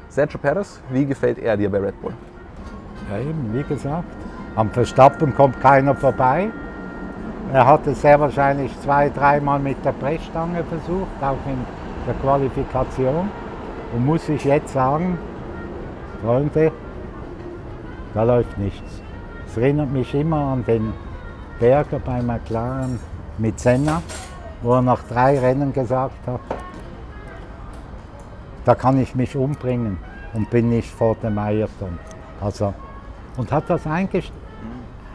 Sergio 0.10 0.38
Perez, 0.38 0.80
wie 0.90 1.06
gefällt 1.06 1.40
er 1.40 1.58
dir 1.58 1.70
bei 1.72 1.80
Red 1.80 2.00
Bull? 2.02 2.14
Ja, 3.10 3.20
eben, 3.20 3.54
wie 3.54 3.64
gesagt. 3.64 4.06
Am 4.56 4.70
Verstappen 4.70 5.34
kommt 5.34 5.60
keiner 5.62 5.96
vorbei. 5.96 6.50
Er 7.52 7.66
hat 7.66 7.88
es 7.88 8.02
sehr 8.02 8.20
wahrscheinlich 8.20 8.72
zwei, 8.82 9.10
dreimal 9.10 9.60
mit 9.60 9.84
der 9.84 9.92
Brechstange 9.92 10.64
versucht, 10.64 11.10
auch 11.22 11.38
in 11.48 11.66
der 12.06 12.14
Qualifikation. 12.16 13.30
Und 13.94 14.06
muss 14.06 14.30
ich 14.30 14.44
jetzt 14.44 14.74
sagen, 14.74 15.18
Freunde, 16.24 16.72
da 18.14 18.24
läuft 18.24 18.58
nichts. 18.58 19.02
Es 19.48 19.58
erinnert 19.58 19.92
mich 19.92 20.14
immer 20.14 20.54
an 20.54 20.64
den 20.66 20.94
Berger 21.60 22.00
bei 22.00 22.22
McLaren 22.22 23.00
mit 23.38 23.60
Senna, 23.60 24.02
wo 24.62 24.74
er 24.74 24.82
nach 24.82 25.04
drei 25.04 25.40
Rennen 25.40 25.74
gesagt 25.74 26.28
hat, 26.28 26.42
da 28.66 28.76
kann 28.76 29.00
ich 29.00 29.14
mich 29.16 29.36
umbringen 29.36 29.98
und 30.34 30.50
bin 30.50 30.70
nicht 30.70 30.90
vor 30.90 31.16
dem 31.16 31.38
Ayrton. 31.38 32.00
Also, 32.42 32.74
und 33.38 33.52
hat 33.52 33.70
das 33.70 33.84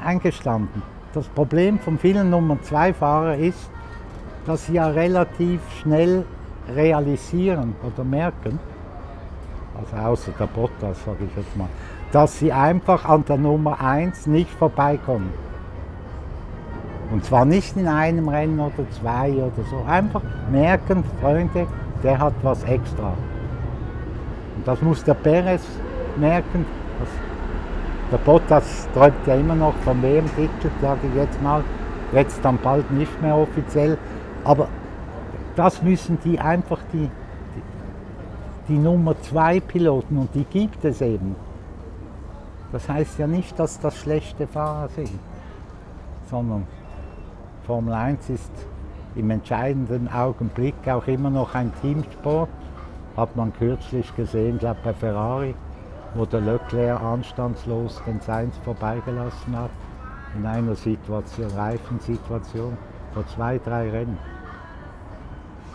eingestanden. 0.04 0.82
Das 1.12 1.26
Problem 1.28 1.78
von 1.78 1.98
vielen 1.98 2.30
Nummer 2.30 2.60
2 2.60 2.92
Fahrern 2.94 3.40
ist, 3.40 3.70
dass 4.46 4.66
sie 4.66 4.74
ja 4.74 4.88
relativ 4.88 5.60
schnell 5.80 6.24
realisieren 6.74 7.74
oder 7.82 8.04
merken, 8.04 8.58
also 9.74 9.96
außer 9.96 10.32
der 10.38 10.46
Bottas 10.46 11.02
sage 11.04 11.24
ich 11.24 11.36
jetzt 11.36 11.56
mal, 11.56 11.68
dass 12.12 12.38
sie 12.38 12.52
einfach 12.52 13.04
an 13.06 13.24
der 13.24 13.38
Nummer 13.38 13.80
1 13.80 14.26
nicht 14.26 14.50
vorbeikommen. 14.50 15.32
Und 17.10 17.24
zwar 17.24 17.44
nicht 17.44 17.76
in 17.76 17.88
einem 17.88 18.28
Rennen 18.28 18.60
oder 18.60 18.88
zwei 18.90 19.32
oder 19.32 19.64
so. 19.70 19.82
Einfach 19.86 20.22
merken, 20.50 21.04
Freunde, 21.20 21.66
der 22.02 22.18
hat 22.18 22.34
was 22.42 22.62
extra. 22.64 23.14
Und 24.56 24.66
das 24.66 24.82
muss 24.82 25.02
der 25.04 25.14
Perez 25.14 25.62
merken. 26.16 26.66
der 28.12 28.18
Bottas 28.18 28.88
träumt 28.94 29.26
ja 29.26 29.34
immer 29.34 29.54
noch 29.54 29.74
vom 29.84 30.02
WM-Titel, 30.02 30.70
sage 30.82 31.00
ich 31.08 31.14
jetzt 31.14 31.40
mal. 31.42 31.64
Jetzt 32.12 32.44
dann 32.44 32.58
bald 32.58 32.90
nicht 32.90 33.22
mehr 33.22 33.36
offiziell. 33.36 33.96
Aber 34.44 34.68
das 35.56 35.82
müssen 35.82 36.18
die 36.24 36.38
einfach 36.38 36.78
die, 36.92 37.08
die, 37.08 38.72
die 38.72 38.78
Nummer 38.78 39.20
zwei 39.22 39.60
Piloten 39.60 40.18
und 40.18 40.34
die 40.34 40.44
gibt 40.44 40.84
es 40.84 41.00
eben. 41.00 41.36
Das 42.70 42.88
heißt 42.88 43.18
ja 43.18 43.26
nicht, 43.26 43.58
dass 43.58 43.80
das 43.80 43.96
schlechte 43.96 44.46
Fahrer 44.46 44.88
sind, 44.88 45.10
sondern 46.30 46.66
Formel 47.68 47.92
1 47.92 48.30
ist 48.30 48.50
im 49.14 49.28
entscheidenden 49.28 50.08
Augenblick 50.10 50.74
auch 50.86 51.06
immer 51.06 51.28
noch 51.28 51.54
ein 51.54 51.70
Teamsport. 51.82 52.48
Hat 53.14 53.36
man 53.36 53.52
kürzlich 53.52 54.16
gesehen, 54.16 54.58
glaube 54.58 54.80
bei 54.82 54.94
Ferrari, 54.94 55.54
wo 56.14 56.24
der 56.24 56.40
Leclerc 56.40 56.98
anstandslos 56.98 58.00
den 58.06 58.22
Sainz 58.22 58.56
vorbeigelassen 58.64 59.54
hat 59.54 59.70
in 60.34 60.46
einer 60.46 60.74
Situation, 60.76 61.50
Reifensituation 61.50 62.78
vor 63.12 63.26
zwei, 63.26 63.58
drei 63.58 63.90
Rennen. 63.90 64.18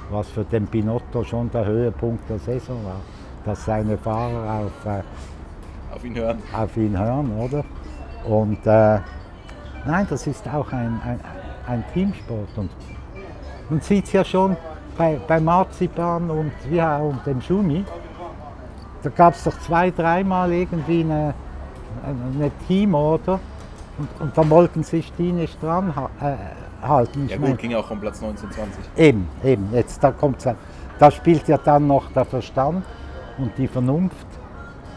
Was 0.10 0.30
für 0.30 0.46
den 0.46 0.66
Pinotto 0.66 1.24
schon 1.24 1.52
der 1.52 1.64
Höhepunkt 1.64 2.28
der 2.28 2.40
Saison 2.40 2.84
war, 2.86 3.02
dass 3.46 3.66
seine 3.66 4.00
Fahrer 4.00 4.66
auf, 4.66 4.86
äh, 4.88 5.04
auf 5.94 6.04
ihn 6.04 6.16
hören. 6.16 6.42
Auf 6.56 6.76
ihn 6.76 6.98
hören, 6.98 7.38
oder? 7.38 7.64
Und 8.26 8.66
äh, 8.66 9.00
nein, 9.86 10.08
das 10.10 10.26
ist 10.26 10.48
auch 10.48 10.72
ein, 10.72 11.00
ein 11.06 11.20
ein 11.68 11.84
Teamsport. 11.94 12.50
Und 12.58 12.72
man 13.70 13.82
sieht 13.82 14.06
es 14.06 14.14
ja 14.14 14.24
schon 14.24 14.56
bei, 14.98 15.20
bei 15.28 15.40
Marzipan 15.40 16.30
und, 16.30 16.52
ja, 16.72 16.98
und 16.98 17.26
dem 17.26 17.42
Schumi. 17.42 17.84
Da 19.02 19.10
gab 19.10 19.36
es 19.36 19.44
doch 19.44 19.58
zwei, 19.60 19.92
dreimal 19.92 20.52
irgendwie 20.52 21.02
eine, 21.02 21.34
eine 22.04 22.52
Teamorder 22.68 23.40
und, 23.98 24.22
und 24.22 24.38
da 24.38 24.50
wollten 24.50 24.84
sich 24.84 25.12
die 25.18 25.32
nicht 25.32 25.62
dran 25.62 25.94
äh, 26.22 26.88
halten. 26.88 27.28
Ja 27.28 27.38
gut, 27.38 27.48
mein, 27.48 27.58
ging 27.58 27.76
auch 27.76 27.90
um 27.92 28.00
Platz 28.00 28.22
19, 28.22 28.52
20. 28.52 28.84
Eben, 28.98 29.28
eben. 29.44 29.70
Jetzt 29.74 30.04
da 30.04 30.12
kommt's, 30.12 30.48
da 31.00 31.12
spielt 31.12 31.48
ja 31.48 31.58
dann 31.58 31.88
noch 31.88 32.12
der 32.12 32.26
Verstand 32.26 32.86
und 33.38 33.58
die 33.58 33.68
Vernunft 33.68 34.28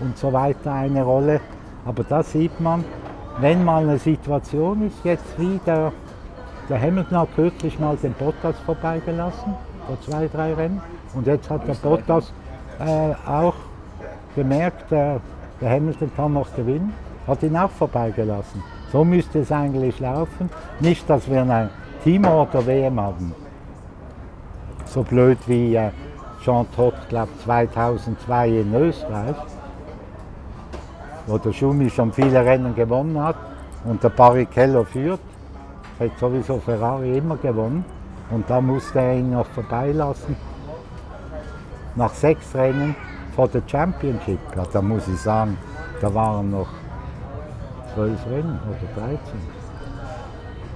und 0.01 0.17
so 0.17 0.33
weiter 0.33 0.73
eine 0.73 1.03
Rolle. 1.03 1.41
Aber 1.85 2.05
da 2.05 2.23
sieht 2.23 2.61
man, 2.61 2.85
wenn 3.41 3.65
mal 3.65 3.83
eine 3.83 3.99
Situation 3.99 4.87
ist, 4.87 5.05
jetzt 5.05 5.39
wieder 5.39 5.93
der 6.69 6.81
Hamilton 6.81 7.19
hat 7.19 7.35
kürzlich 7.35 7.79
mal 7.79 7.97
den 7.97 8.13
Bottas 8.15 8.59
vorbeigelassen, 8.65 9.55
vor 9.87 10.01
zwei, 10.01 10.29
drei 10.29 10.55
Rennen. 10.55 10.81
Und 11.15 11.27
jetzt 11.27 11.49
hat 11.49 11.67
der 11.67 11.75
Bottas 11.75 12.33
äh, 12.81 13.15
auch 13.29 13.55
gemerkt, 14.35 14.91
der, 14.91 15.21
der 15.61 15.71
Hamilton 15.71 16.11
kann 16.17 16.33
noch 16.33 16.55
gewinnen, 16.55 16.93
hat 17.27 17.43
ihn 17.43 17.57
auch 17.57 17.71
vorbeigelassen. 17.71 18.63
So 18.93 19.05
müsste 19.05 19.41
es 19.41 19.53
eigentlich 19.53 20.01
laufen. 20.01 20.51
Nicht, 20.81 21.09
dass 21.09 21.31
wir 21.31 21.43
ein 21.43 21.71
Team 22.03 22.25
oder 22.25 22.67
WM 22.67 23.01
haben. 23.01 23.35
So 24.87 25.03
blöd 25.03 25.39
wie 25.47 25.77
äh, 25.77 25.91
Jean 26.43 26.67
Todt, 26.75 26.95
glaube 27.09 27.31
2002 27.45 28.49
in 28.49 28.75
Österreich, 28.75 29.37
wo 31.27 31.39
der 31.39 31.53
Schumi 31.53 31.91
schon 31.91 32.13
viele 32.13 32.45
Rennen 32.45 32.75
gewonnen 32.75 33.21
hat 33.21 33.37
und 33.85 34.03
der 34.03 34.11
Barrichello 34.11 34.85
führt 34.85 35.21
hat 35.99 36.19
sowieso 36.19 36.59
Ferrari 36.59 37.19
immer 37.19 37.37
gewonnen. 37.37 37.85
Und 38.31 38.49
da 38.51 38.61
musste 38.61 38.99
er 38.99 39.15
ihn 39.15 39.31
noch 39.31 39.47
vorbeilassen. 39.47 40.37
Nach 41.95 42.13
sechs 42.13 42.55
Rennen 42.55 42.95
vor 43.35 43.49
der 43.49 43.63
Championship. 43.67 44.41
Ja, 44.57 44.65
da 44.73 44.83
muss 44.83 45.07
ich 45.09 45.21
sagen, 45.21 45.57
da 46.01 46.13
waren 46.13 46.51
noch 46.51 46.69
zwölf 47.95 48.27
Rennen 48.27 48.59
oder 48.69 49.07
13. 49.07 49.19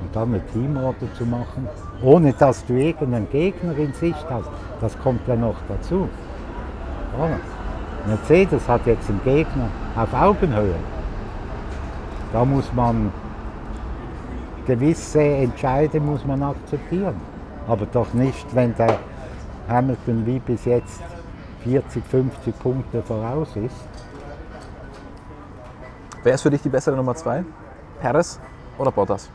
Und 0.03 0.17
dann 0.17 0.35
eine 0.35 0.47
Teamorder 0.47 1.13
zu 1.15 1.27
machen, 1.27 1.69
ohne 2.03 2.33
dass 2.33 2.65
du 2.65 2.75
irgendeinen 2.75 3.29
Gegner 3.29 3.77
in 3.77 3.93
Sicht 3.93 4.25
hast, 4.31 4.49
das 4.81 4.99
kommt 4.99 5.27
ja 5.29 5.37
noch 5.37 5.57
dazu. 5.69 6.09
Oder? 7.19 7.39
Mercedes 8.07 8.67
hat 8.67 8.87
jetzt 8.87 9.11
einen 9.11 9.21
Gegner 9.25 9.69
auf 9.97 10.15
Augenhöhe. 10.15 10.77
Da 12.33 12.45
muss 12.45 12.73
man 12.73 13.13
gewisse 14.71 15.21
Entscheide 15.21 15.99
muss 15.99 16.25
man 16.25 16.43
akzeptieren. 16.45 17.17
Aber 17.67 17.87
doch 17.87 18.13
nicht, 18.15 18.47
wenn 18.55 18.73
der 18.77 18.99
Hamilton 19.69 20.25
wie 20.27 20.39
bis 20.39 20.65
jetzt 20.65 21.03
40, 21.65 22.05
50 22.05 22.59
Punkte 22.61 23.03
voraus 23.03 23.57
ist. 23.57 23.75
Wer 26.23 26.35
ist 26.35 26.43
für 26.43 26.51
dich 26.51 26.63
die 26.63 26.69
bessere 26.69 26.97
Nummer 26.97 27.15
zwei? 27.17 27.45
Perez 28.01 28.39
oder 28.79 28.93
Bottas? 28.93 29.29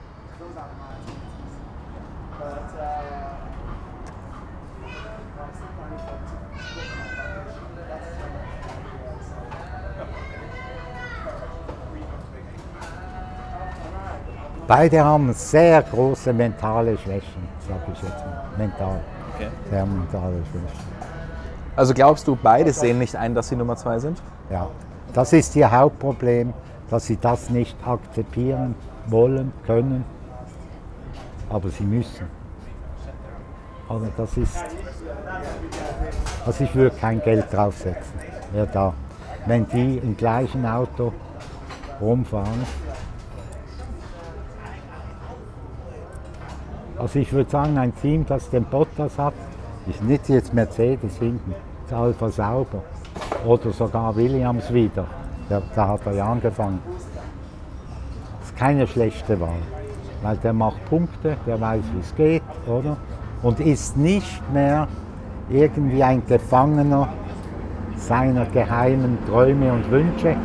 Beide 14.67 15.03
haben 15.03 15.31
sehr 15.33 15.83
große 15.83 16.33
mentale 16.33 16.97
Schwächen, 16.97 17.47
sage 17.67 17.81
ich 17.93 18.01
jetzt 18.01 18.25
mal. 18.25 18.43
Mental. 18.57 18.99
Okay. 19.35 19.47
Sehr 19.69 19.85
mentale 19.85 20.37
Schwächen. 20.51 20.95
Also 21.75 21.93
glaubst 21.93 22.27
du, 22.27 22.35
beide 22.41 22.73
sehen 22.73 22.97
nicht 22.97 23.15
ein, 23.15 23.35
dass 23.35 23.49
sie 23.49 23.55
Nummer 23.55 23.75
zwei 23.75 23.99
sind? 23.99 24.21
Ja, 24.49 24.67
das 25.13 25.33
ist 25.33 25.55
ihr 25.55 25.69
Hauptproblem, 25.69 26.53
dass 26.89 27.05
sie 27.05 27.17
das 27.17 27.49
nicht 27.49 27.77
akzeptieren 27.85 28.75
wollen, 29.07 29.53
können. 29.65 30.03
Aber 31.49 31.69
sie 31.69 31.83
müssen. 31.83 32.27
Also 33.87 34.07
das 34.17 34.37
ist. 34.37 34.57
Also 36.45 36.63
ich 36.63 36.73
würde 36.73 36.95
kein 36.95 37.21
Geld 37.21 37.45
draufsetzen. 37.51 38.13
Wer 38.51 38.65
da. 38.65 38.93
Wenn 39.45 39.67
die 39.69 39.97
im 39.97 40.17
gleichen 40.17 40.65
Auto 40.65 41.13
rumfahren, 42.01 42.65
Also 47.05 47.19
ich 47.19 47.31
würde 47.31 47.51
sagen, 47.51 47.77
ein 47.77 47.93
Team, 48.01 48.25
das 48.27 48.49
den 48.49 48.63
Bottas 48.63 49.19
hat, 49.19 49.35
ist 49.87 50.01
nicht 50.01 50.27
jetzt 50.27 50.55
Mercedes 50.55 51.17
hinten, 51.19 51.53
ist 51.85 51.93
Alpha 51.93 52.31
Sauber 52.31 52.81
oder 53.45 53.71
sogar 53.71 54.15
Williams 54.15 54.73
wieder. 54.73 55.05
Da, 55.47 55.61
da 55.75 55.87
hat 55.89 55.99
er 56.07 56.13
ja 56.13 56.31
angefangen. 56.31 56.79
Das 58.39 58.49
ist 58.49 58.57
keine 58.57 58.87
schlechte 58.87 59.39
Wahl, 59.39 59.61
weil 60.23 60.37
der 60.37 60.53
macht 60.53 60.83
Punkte, 60.89 61.37
der 61.45 61.61
weiß, 61.61 61.83
wie 61.93 61.99
es 61.99 62.15
geht, 62.15 62.41
oder? 62.65 62.97
Und 63.43 63.59
ist 63.59 63.95
nicht 63.95 64.41
mehr 64.51 64.87
irgendwie 65.51 66.01
ein 66.01 66.25
Gefangener 66.25 67.09
seiner 67.97 68.47
geheimen 68.47 69.19
Träume 69.29 69.71
und 69.71 69.91
Wünsche, 69.91 70.35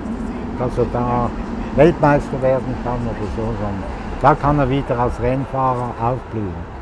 dass 0.58 0.76
er 0.76 0.86
da 0.92 1.30
Weltmeister 1.76 2.42
werden 2.42 2.74
kann 2.84 3.00
oder 3.00 3.26
so, 3.34 3.44
sondern 3.44 3.99
da 4.20 4.34
kann 4.34 4.58
er 4.58 4.68
wieder 4.68 4.98
als 4.98 5.20
Rennfahrer 5.20 5.94
aufblühen. 6.00 6.80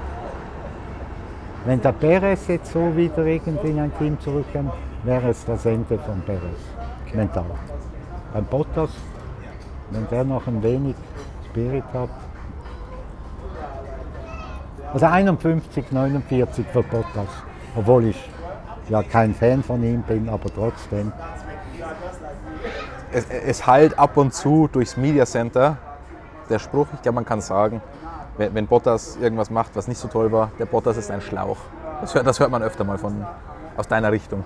Wenn 1.64 1.80
der 1.80 1.93
Perez 1.93 2.47
jetzt 2.49 2.72
so 2.72 2.97
wieder 2.97 3.24
irgendwie 3.24 3.68
in 3.68 3.80
ein 3.80 3.93
Team 3.99 4.18
zurückkommt, 4.20 4.72
wäre 5.05 5.28
es 5.28 5.45
das 5.45 5.66
Ende 5.66 5.99
von 5.99 6.20
Perez. 6.22 6.41
Mental. 7.14 7.45
Beim 8.32 8.45
Bottas, 8.45 8.91
wenn 9.91 10.09
der 10.09 10.24
noch 10.24 10.47
ein 10.47 10.62
wenig 10.62 10.95
Spirit 11.47 11.84
hat. 11.95 12.11
Also 14.93 15.07
51, 15.07 15.91
49 15.91 16.66
für 16.72 16.82
Bottas. 16.82 17.28
Obwohl 17.76 18.07
ich 18.07 18.30
ja 18.89 19.03
kein 19.03 19.34
Fan 19.34 19.62
von 19.62 19.82
ihm 19.82 20.03
bin, 20.03 20.28
aber 20.28 20.49
trotzdem. 20.55 21.12
Es, 23.12 23.26
es 23.30 23.66
halt 23.66 23.99
ab 23.99 24.16
und 24.16 24.34
zu 24.34 24.68
durchs 24.70 24.97
Media 24.97 25.24
Center 25.24 25.78
der 26.51 26.59
Spruch, 26.59 26.86
ich 26.94 27.03
glaube, 27.03 27.16
man 27.16 27.24
kann 27.24 27.40
sagen, 27.40 27.80
wenn, 28.36 28.55
wenn, 28.55 28.66
Bottas 28.66 29.16
irgendwas 29.20 29.51
macht, 29.51 29.74
was 29.74 29.88
nicht 29.88 29.99
so 29.99 30.09
toll 30.09 30.30
war, 30.32 30.51
der 30.59 30.66
Bottas 30.66 30.96
ist 30.96 31.11
ein 31.11 31.20
Schlauch. 31.20 31.59
Das 32.01 32.14
hört, 32.14 32.26
das 32.26 32.38
hört 32.40 32.51
man 32.51 32.62
öfter 32.62 32.84
mal 32.84 32.99
von, 32.99 33.26
aus 33.76 33.88
deiner 33.88 34.12
Richtung. 34.12 34.44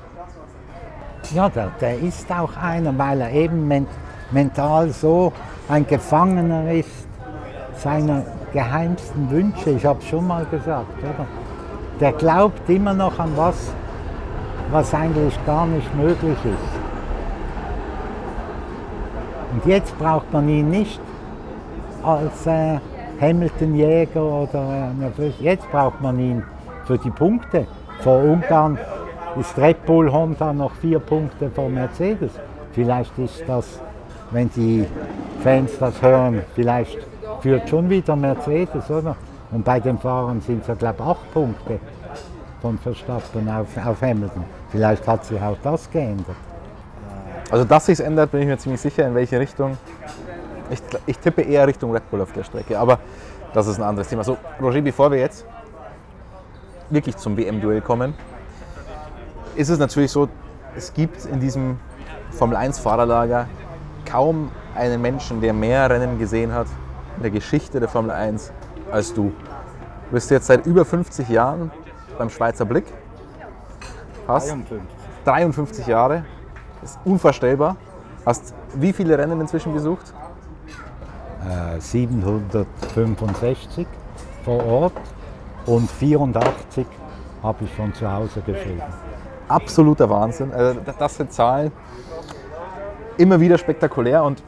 Ja, 1.33 1.49
der, 1.49 1.71
der 1.81 1.99
ist 1.99 2.31
auch 2.33 2.57
einer, 2.57 2.97
weil 2.99 3.21
er 3.21 3.31
eben 3.31 3.69
ment, 3.69 3.89
mental 4.31 4.91
so 4.91 5.33
ein 5.69 5.87
Gefangener 5.87 6.73
ist 6.73 7.07
seiner 7.77 8.25
geheimsten 8.53 9.31
Wünsche. 9.31 9.71
Ich 9.71 9.85
habe 9.85 9.99
es 10.01 10.07
schon 10.09 10.27
mal 10.27 10.45
gesagt, 10.47 10.99
oder? 10.99 11.27
Der 12.01 12.13
glaubt 12.13 12.69
immer 12.69 12.95
noch 12.95 13.19
an 13.19 13.33
was, 13.37 13.73
was 14.71 14.93
eigentlich 14.95 15.39
gar 15.47 15.67
nicht 15.67 15.95
möglich 15.95 16.39
ist. 16.45 16.83
Und 19.53 19.67
jetzt 19.67 19.97
braucht 19.99 20.33
man 20.33 20.49
ihn 20.49 20.71
nicht 20.71 21.01
als 22.05 22.47
äh, 22.47 22.79
Hamilton-Jäger 23.21 24.23
oder 24.23 24.93
äh, 25.19 25.29
jetzt 25.41 25.71
braucht 25.71 26.01
man 26.01 26.19
ihn 26.19 26.43
für 26.85 26.99
die 26.99 27.11
Punkte. 27.11 27.67
Vor 28.01 28.23
Ungarn 28.23 28.79
ist 29.39 29.57
Red 29.57 29.85
Bull 29.87 30.11
Honda 30.11 30.53
noch 30.53 30.75
vier 30.75 30.99
Punkte 30.99 31.51
vor 31.51 31.69
Mercedes. 31.69 32.33
Vielleicht 32.73 33.17
ist 33.19 33.45
das, 33.47 33.81
wenn 34.31 34.51
die 34.51 34.87
Fans 35.43 35.79
das 35.79 36.01
hören, 36.03 36.43
vielleicht 36.55 36.99
führt 37.41 37.69
schon 37.69 37.89
wieder 37.89 38.17
Mercedes, 38.17 38.91
oder? 38.91 39.17
Und 39.51 39.65
bei 39.65 39.79
den 39.79 39.99
Fahrern 39.99 40.41
sind 40.41 40.63
es 40.63 40.69
ja, 40.69 40.75
glaube 40.75 40.97
ich, 40.99 41.07
acht 41.07 41.33
Punkte 41.33 41.79
von 42.61 42.79
Verstappen 42.79 43.49
auf, 43.49 43.69
auf 43.77 44.01
Hamilton. 44.01 44.45
Vielleicht 44.71 45.07
hat 45.07 45.25
sich 45.25 45.41
auch 45.41 45.57
das 45.63 45.91
geändert. 45.91 46.37
Also, 47.51 47.65
dass 47.65 47.87
sich 47.87 48.01
ändert, 48.01 48.31
bin 48.31 48.41
ich 48.41 48.47
mir 48.47 48.57
ziemlich 48.57 48.81
sicher, 48.81 49.07
in 49.07 49.15
welche 49.15 49.39
Richtung. 49.39 49.77
Ich, 50.71 50.81
ich, 51.07 51.19
tippe 51.19 51.43
eher 51.43 51.67
Richtung 51.67 51.93
Red 51.93 52.11
Bull 52.11 52.21
auf 52.21 52.33
der 52.33 52.45
Strecke, 52.45 52.79
aber 52.79 52.99
das 53.53 53.67
ist 53.67 53.79
ein 53.79 53.83
anderes 53.83 54.09
Thema. 54.09 54.25
So, 54.25 54.37
Roger, 54.61 54.81
bevor 54.81 55.11
wir 55.11 55.19
jetzt 55.19 55.45
wirklich 56.91 57.17
zum 57.17 57.37
WM-Duell 57.37 57.81
kommen, 57.81 58.15
ist 59.57 59.69
es 59.69 59.79
natürlich 59.79 60.11
so, 60.11 60.29
es 60.77 60.95
gibt 60.95 61.25
in 61.27 61.41
diesem 61.41 61.79
Formel 62.31 62.57
1-Fahrerlager 62.57 63.47
kaum 64.07 64.51
einen 64.75 65.03
Menschen, 65.03 65.41
der 65.41 65.53
mehr 65.53 65.89
Rennen 65.91 66.19
gesehen 66.19 66.53
hat 66.53 66.67
in 67.17 67.23
der 67.23 67.31
Geschichte 67.31 67.79
der 67.79 67.89
Formel 67.89 68.11
1 68.11 68.53
als 68.91 69.13
du. 69.13 69.25
Du 69.25 70.13
bist 70.13 70.31
jetzt 70.31 70.47
seit 70.47 70.67
über 70.67 70.85
50 70.85 71.29
Jahren 71.29 71.71
beim 72.19 72.31
Schweizer 72.31 72.65
Blick. 72.65 72.85
Hast 74.27 74.49
53. 74.49 74.81
53 75.25 75.87
Jahre. 75.87 76.25
Das 76.81 76.93
ist 76.93 77.01
unvorstellbar. 77.05 77.77
Hast 78.25 78.55
wie 78.75 78.93
viele 78.93 79.19
Rennen 79.19 79.41
inzwischen 79.41 79.73
besucht? 79.73 80.13
Äh, 81.49 81.81
765 81.81 83.87
vor 84.45 84.65
Ort 84.65 84.93
und 85.67 85.91
84 85.91 86.87
habe 87.43 87.65
ich 87.65 87.71
von 87.73 87.93
zu 87.95 88.09
Hause 88.11 88.43
geschrieben. 88.43 88.83
Absoluter 89.49 90.09
Wahnsinn. 90.09 90.53
Also 90.53 90.81
das 90.99 91.17
sind 91.17 91.33
Zahlen 91.33 91.73
immer 93.19 93.41
wieder 93.41 93.59
spektakulär 93.59 94.23
und 94.23 94.43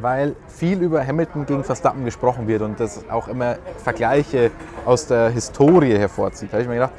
weil 0.00 0.34
viel 0.48 0.82
über 0.82 1.06
Hamilton 1.06 1.46
gegen 1.46 1.62
Verstappen 1.62 2.04
gesprochen 2.04 2.48
wird 2.48 2.62
und 2.62 2.80
das 2.80 3.08
auch 3.08 3.28
immer 3.28 3.58
Vergleiche 3.76 4.50
aus 4.84 5.06
der 5.06 5.30
Historie 5.30 5.96
hervorzieht, 5.96 6.52
habe 6.52 6.62
ich 6.62 6.68
mir 6.68 6.74
gedacht, 6.74 6.94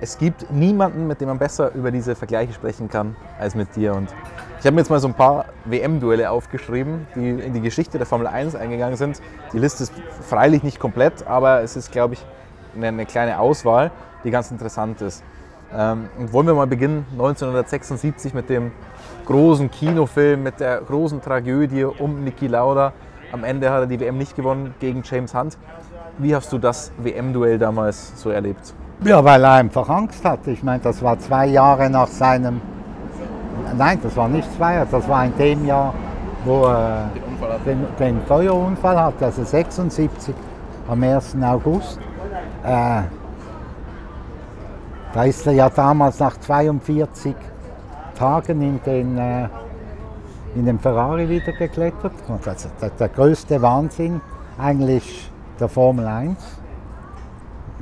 es 0.00 0.18
gibt 0.18 0.50
niemanden, 0.50 1.06
mit 1.06 1.20
dem 1.20 1.28
man 1.28 1.38
besser 1.38 1.72
über 1.74 1.90
diese 1.90 2.14
Vergleiche 2.14 2.52
sprechen 2.52 2.88
kann, 2.88 3.16
als 3.38 3.54
mit 3.54 3.74
dir. 3.76 3.94
Und 3.94 4.08
ich 4.58 4.66
habe 4.66 4.74
mir 4.74 4.80
jetzt 4.80 4.90
mal 4.90 5.00
so 5.00 5.08
ein 5.08 5.14
paar 5.14 5.46
WM-Duelle 5.64 6.30
aufgeschrieben, 6.30 7.06
die 7.14 7.30
in 7.30 7.52
die 7.52 7.60
Geschichte 7.60 7.98
der 7.98 8.06
Formel 8.06 8.26
1 8.26 8.54
eingegangen 8.54 8.96
sind. 8.96 9.20
Die 9.52 9.58
Liste 9.58 9.84
ist 9.84 9.92
freilich 10.28 10.62
nicht 10.62 10.80
komplett, 10.80 11.26
aber 11.26 11.62
es 11.62 11.76
ist, 11.76 11.92
glaube 11.92 12.14
ich, 12.14 12.24
eine 12.80 13.06
kleine 13.06 13.38
Auswahl, 13.38 13.90
die 14.24 14.30
ganz 14.30 14.50
interessant 14.50 15.00
ist. 15.00 15.22
Ähm, 15.72 16.08
und 16.18 16.32
wollen 16.32 16.46
wir 16.46 16.54
mal 16.54 16.66
beginnen 16.66 17.06
1976 17.12 18.34
mit 18.34 18.48
dem 18.48 18.72
großen 19.26 19.70
Kinofilm, 19.70 20.42
mit 20.42 20.60
der 20.60 20.80
großen 20.80 21.20
Tragödie 21.20 21.84
um 21.84 22.24
Niki 22.24 22.46
Lauda. 22.46 22.92
Am 23.32 23.44
Ende 23.44 23.70
hat 23.70 23.80
er 23.80 23.86
die 23.86 23.98
WM 23.98 24.18
nicht 24.18 24.36
gewonnen 24.36 24.74
gegen 24.80 25.02
James 25.04 25.34
Hunt. 25.34 25.56
Wie 26.18 26.34
hast 26.34 26.52
du 26.52 26.58
das 26.58 26.92
WM-Duell 26.98 27.58
damals 27.58 28.20
so 28.20 28.30
erlebt? 28.30 28.74
Ja, 29.04 29.22
weil 29.22 29.44
er 29.44 29.52
einfach 29.52 29.86
Angst 29.90 30.24
hatte. 30.24 30.50
Ich 30.50 30.62
meine, 30.62 30.82
das 30.82 31.02
war 31.02 31.18
zwei 31.18 31.46
Jahre 31.46 31.90
nach 31.90 32.08
seinem. 32.08 32.62
Nein, 33.76 33.98
das 34.02 34.16
war 34.16 34.28
nicht 34.28 34.50
zwei 34.56 34.76
Jahre, 34.76 34.88
das 34.90 35.06
war 35.06 35.26
in 35.26 35.36
dem 35.36 35.66
Jahr, 35.66 35.92
wo 36.44 36.64
er 36.64 37.10
den, 37.66 37.86
den, 37.98 38.22
Feuerunfall 38.22 38.98
hatte, 38.98 39.26
also 39.26 39.44
76 39.44 40.34
am 40.88 41.02
1. 41.02 41.36
August. 41.42 41.98
Äh, 42.64 43.02
da 45.12 45.24
ist 45.24 45.46
er 45.46 45.52
ja 45.52 45.68
damals 45.68 46.18
nach 46.18 46.38
42 46.38 47.34
Tagen 48.16 48.62
in 48.62 48.80
den, 48.86 49.18
äh, 49.18 49.48
in 50.54 50.64
den 50.64 50.78
Ferrari 50.78 51.28
wieder 51.28 51.52
geklettert. 51.52 52.12
Also 52.46 52.70
der, 52.80 52.88
der 52.88 53.08
größte 53.08 53.60
Wahnsinn 53.60 54.22
eigentlich 54.58 55.30
der 55.60 55.68
Formel 55.68 56.06
1. 56.06 56.63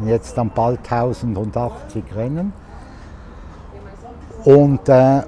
Jetzt 0.06 0.36
dann 0.36 0.50
bald 0.50 0.80
1080 0.80 2.04
Rennen. 2.14 2.52
Und 4.44 4.88
äh, 4.88 5.22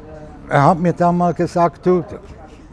er 0.49 0.65
hat 0.65 0.79
mir 0.79 0.93
dann 0.93 1.17
mal 1.17 1.35
gesagt, 1.35 1.87
du, 1.87 2.05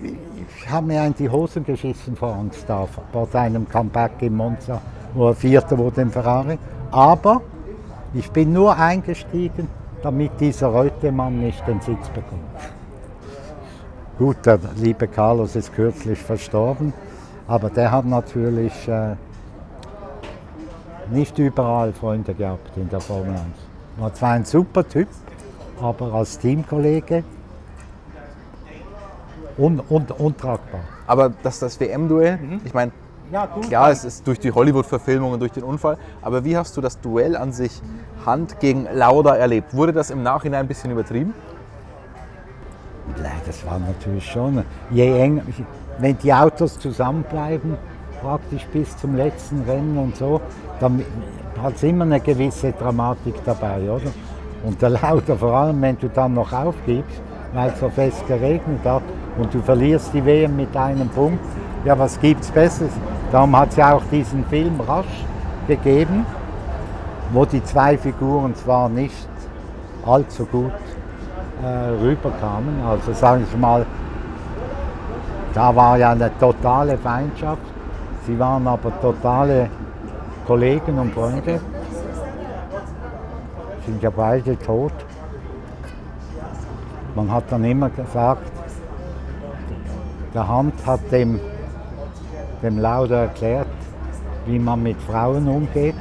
ich 0.02 0.70
habe 0.70 0.88
mir 0.88 1.06
in 1.06 1.14
die 1.14 1.30
Hosen 1.30 1.64
geschissen 1.64 2.16
vor 2.16 2.36
Angst 2.36 2.64
da, 2.68 2.88
vor 3.12 3.28
seinem 3.28 3.68
Comeback 3.70 4.22
in 4.22 4.36
Monza, 4.36 4.82
wo 5.14 5.30
er 5.30 5.36
Vierter 5.36 5.78
wurde 5.78 6.02
im 6.02 6.12
Ferrari. 6.12 6.58
Aber 6.92 7.42
ich 8.14 8.30
bin 8.32 8.54
nur 8.54 8.76
eingestiegen, 8.76 9.68
damit 10.02 10.32
dieser 10.40 10.68
Reutemann 10.68 11.40
nicht 11.40 11.66
den 11.68 11.80
Sitz 11.82 12.10
bekommt. 12.10 12.42
Gut, 14.18 14.46
der 14.46 14.60
liebe 14.76 15.08
Carlos 15.08 15.56
ist 15.56 15.74
kürzlich 15.74 16.20
verstorben, 16.20 16.94
aber 17.48 17.70
der 17.70 17.92
hat 17.92 18.06
natürlich 18.06 18.88
äh, 18.88 19.16
nicht 21.12 21.38
überall 21.38 21.94
Freunde 21.94 22.34
gehabt 22.34 22.76
in 22.78 22.90
der 22.90 23.02
Formel 23.02 23.34
1. 23.34 23.42
War 23.98 24.14
zwar 24.14 24.32
ein 24.32 24.46
super 24.46 24.88
Typ, 24.88 25.08
aber 25.82 26.14
als 26.14 26.40
Teamkollege 26.40 27.24
un, 29.58 29.82
un, 29.90 30.06
untragbar. 30.18 30.82
Aber 31.08 31.32
das, 31.44 31.60
das 31.60 31.80
WM-Duell, 31.80 32.38
mhm. 32.38 32.62
ich 32.64 32.74
meine, 32.74 32.92
ja, 33.32 33.48
Klar, 33.48 33.92
es 33.92 34.04
ist 34.04 34.28
durch 34.28 34.40
die 34.40 34.52
Hollywood-Verfilmung 34.52 35.32
und 35.32 35.40
durch 35.40 35.54
den 35.54 35.64
Unfall. 35.64 35.98
Aber 36.22 36.44
wie 36.44 36.58
hast 36.58 36.76
du 36.76 36.82
das 36.82 37.00
Duell 37.00 37.38
an 37.38 37.54
sich 37.54 37.82
Hand 38.26 38.60
gegen 38.60 38.88
Lauda 38.94 39.36
erlebt? 39.36 39.74
Wurde 39.74 39.94
das 39.94 40.10
im 40.10 40.22
Nachhinein 40.22 40.62
ein 40.62 40.68
bisschen 40.68 40.92
übertrieben? 40.92 41.34
Nein, 43.22 43.32
das 43.46 43.66
war 43.66 43.80
natürlich 43.80 44.26
schon. 44.26 44.66
Je 44.90 45.18
enger, 45.18 45.44
wenn 46.00 46.18
die 46.18 46.34
Autos 46.34 46.78
zusammenbleiben, 46.78 47.78
praktisch 48.22 48.66
bis 48.72 48.96
zum 48.98 49.16
letzten 49.16 49.62
Rennen 49.62 49.98
und 49.98 50.16
so, 50.16 50.42
dann 50.80 51.04
hat 51.62 51.76
es 51.76 51.84
immer 51.84 52.06
eine 52.06 52.20
gewisse 52.20 52.72
Dramatik 52.72 53.36
dabei, 53.46 53.82
oder? 53.90 54.12
Und 54.64 54.82
der 54.82 54.90
Lauda, 55.02 55.36
vor 55.36 55.54
allem 55.54 55.82
wenn 55.82 55.98
du 55.98 56.10
dann 56.10 56.34
noch 56.34 56.52
aufgibst, 56.54 57.22
weil 57.54 57.70
es 57.70 57.80
so 57.80 57.90
fest 57.90 58.26
geregnet 58.28 58.86
hat 58.86 59.04
und 59.38 59.54
du 59.54 59.62
verlierst 59.62 60.14
die 60.14 60.26
WM 60.26 60.56
mit 60.56 60.76
einem 60.76 61.10
Punkt, 61.10 61.44
ja, 61.84 61.98
was 61.98 62.20
gibt 62.20 62.44
es 62.44 62.52
Besseres? 62.52 62.92
Darum 63.32 63.58
hat 63.58 63.70
es 63.70 63.78
ja 63.78 63.94
auch 63.94 64.04
diesen 64.12 64.46
Film 64.46 64.80
Rasch 64.82 65.26
gegeben, 65.68 66.26
wo 67.32 67.46
die 67.46 67.64
zwei 67.64 67.98
Figuren 67.98 68.54
zwar 68.56 68.90
nicht 68.90 69.28
allzu 70.06 70.46
gut 70.46 70.72
äh, 71.64 72.04
rüberkamen. 72.04 72.82
Also 72.88 73.14
sage 73.14 73.44
ich 73.50 73.58
mal, 73.58 73.86
da 75.54 75.76
war 75.76 75.98
ja 75.98 76.12
eine 76.12 76.32
totale 76.40 76.98
Feindschaft. 76.98 77.62
Sie 78.26 78.38
waren 78.38 78.68
aber 78.68 78.92
totale 79.02 79.70
Kollegen 80.46 81.00
und 81.00 81.14
Freunde. 81.14 81.60
Sind 83.86 84.02
ja 84.02 84.10
beide 84.10 84.58
tot. 84.60 84.94
Man 87.16 87.32
hat 87.32 87.46
dann 87.50 87.64
immer 87.64 87.90
gesagt, 87.90 88.52
der 90.34 90.48
Hand 90.48 90.74
hat 90.86 91.00
dem 91.12 91.40
dem 92.62 92.78
Lauda 92.80 93.24
erklärt, 93.24 93.68
wie 94.46 94.60
man 94.60 94.84
mit 94.84 95.02
Frauen 95.02 95.48
umgeht. 95.48 95.96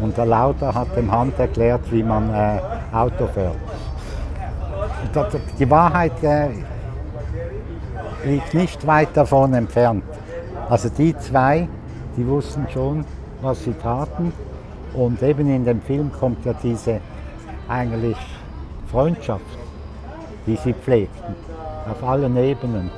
Und 0.00 0.16
der 0.16 0.26
Lauda 0.26 0.74
hat 0.74 0.96
dem 0.96 1.10
Hand 1.10 1.38
erklärt, 1.38 1.80
wie 1.90 2.02
man 2.02 2.32
äh, 2.32 2.58
Auto 2.92 3.26
fährt. 3.28 3.56
Die 5.58 5.70
Wahrheit 5.70 6.22
äh, 6.22 6.48
liegt 8.24 8.54
nicht 8.54 8.86
weit 8.86 9.16
davon 9.16 9.54
entfernt. 9.54 10.04
Also 10.68 10.88
die 10.88 11.16
zwei, 11.18 11.68
die 12.16 12.26
wussten 12.26 12.66
schon, 12.72 13.04
was 13.42 13.64
sie 13.64 13.74
taten. 13.74 14.32
Und 14.94 15.22
eben 15.22 15.48
in 15.48 15.64
dem 15.64 15.80
Film 15.82 16.12
kommt 16.12 16.44
ja 16.44 16.54
diese 16.62 17.00
eigentlich 17.68 18.16
Freundschaft, 18.90 19.58
die 20.46 20.56
sie 20.56 20.72
pflegten, 20.72 21.34
auf 21.90 22.02
allen 22.08 22.36
Ebenen 22.36 22.90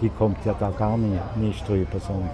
die 0.00 0.10
kommt 0.10 0.44
ja 0.44 0.54
da 0.58 0.70
gar 0.70 0.96
nicht, 0.96 1.36
nicht 1.36 1.68
drüber, 1.68 1.98
sondern 1.98 2.30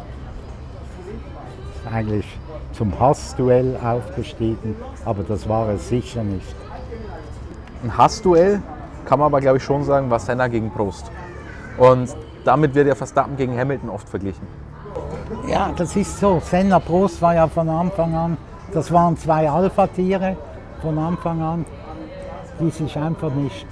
eigentlich 1.90 2.26
zum 2.72 2.98
Hassduell 2.98 3.76
aufgestiegen, 3.82 4.76
aber 5.04 5.22
das 5.22 5.48
war 5.48 5.68
es 5.70 5.88
sicher 5.88 6.24
nicht. 6.24 6.54
Ein 7.82 7.96
Hassduell 7.96 8.62
kann 9.04 9.18
man 9.18 9.26
aber 9.26 9.40
glaube 9.40 9.58
ich 9.58 9.62
schon 9.62 9.84
sagen, 9.84 10.10
war 10.10 10.18
Senna 10.18 10.48
gegen 10.48 10.70
Prost. 10.70 11.10
Und 11.76 12.14
damit 12.44 12.74
wird 12.74 12.88
ja 12.88 12.94
Verstappen 12.94 13.36
gegen 13.36 13.56
Hamilton 13.58 13.90
oft 13.90 14.08
verglichen. 14.08 14.46
Ja, 15.46 15.72
das 15.76 15.96
ist 15.96 16.18
so. 16.18 16.40
Senna 16.40 16.78
Prost 16.78 17.20
war 17.22 17.34
ja 17.34 17.48
von 17.48 17.68
Anfang 17.68 18.14
an, 18.14 18.36
das 18.72 18.92
waren 18.92 19.16
zwei 19.16 19.48
Alpha-Tiere 19.48 20.36
von 20.82 20.98
Anfang 20.98 21.40
an, 21.40 21.64
die 22.60 22.70
sich 22.70 22.96
einfach 22.96 23.32
nicht 23.32 23.66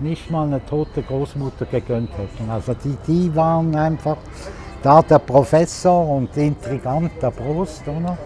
nicht 0.00 0.30
mal 0.30 0.46
eine 0.46 0.64
tote 0.64 1.02
Großmutter 1.02 1.66
gegönnt 1.66 2.10
hätten. 2.18 2.50
Also 2.50 2.74
die, 2.74 2.96
die 3.06 3.34
waren 3.34 3.74
einfach, 3.74 4.16
da 4.82 5.02
der 5.02 5.18
Professor 5.18 6.08
und 6.08 6.36
Intrigant 6.36 7.10
der 7.22 7.30
Prost, 7.30 7.82
oder? 7.86 8.18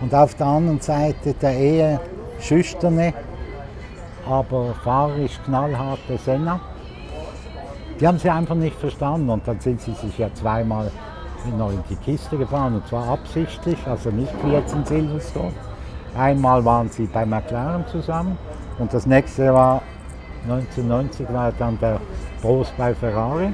Und 0.00 0.14
auf 0.14 0.34
der 0.34 0.46
anderen 0.46 0.80
Seite 0.80 1.34
der 1.34 1.56
eher 1.56 2.00
schüchterne, 2.40 3.14
aber 4.28 4.74
fahrerisch 4.82 5.38
knallharte 5.44 6.18
Senna. 6.18 6.60
Die 8.00 8.06
haben 8.06 8.18
sie 8.18 8.30
einfach 8.30 8.56
nicht 8.56 8.76
verstanden 8.76 9.30
und 9.30 9.46
dann 9.46 9.60
sind 9.60 9.80
sie 9.80 9.92
sich 9.92 10.18
ja 10.18 10.28
zweimal 10.34 10.90
noch 11.50 11.70
in 11.70 11.82
die 11.90 11.96
Kiste 11.96 12.36
gefahren 12.36 12.74
und 12.74 12.86
zwar 12.86 13.08
absichtlich, 13.08 13.78
also 13.86 14.10
nicht 14.10 14.32
wie 14.44 14.52
jetzt 14.52 14.74
in 14.74 14.84
Silverstone. 14.84 15.52
Einmal 16.16 16.64
waren 16.64 16.88
sie 16.88 17.06
bei 17.06 17.24
McLaren 17.24 17.86
zusammen 17.86 18.38
und 18.78 18.92
das 18.92 19.06
nächste 19.06 19.52
war 19.52 19.82
1990 20.44 21.32
war 21.32 21.52
dann 21.52 21.78
der 21.78 22.00
Prost 22.40 22.76
bei 22.76 22.94
Ferrari. 22.94 23.52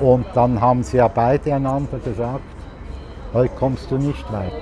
Und 0.00 0.26
dann 0.34 0.60
haben 0.60 0.82
sie 0.82 0.98
ja 0.98 1.08
beide 1.08 1.54
einander 1.54 1.98
gesagt, 1.98 2.42
heute 3.32 3.54
kommst 3.54 3.90
du 3.90 3.96
nicht 3.96 4.32
weit. 4.32 4.52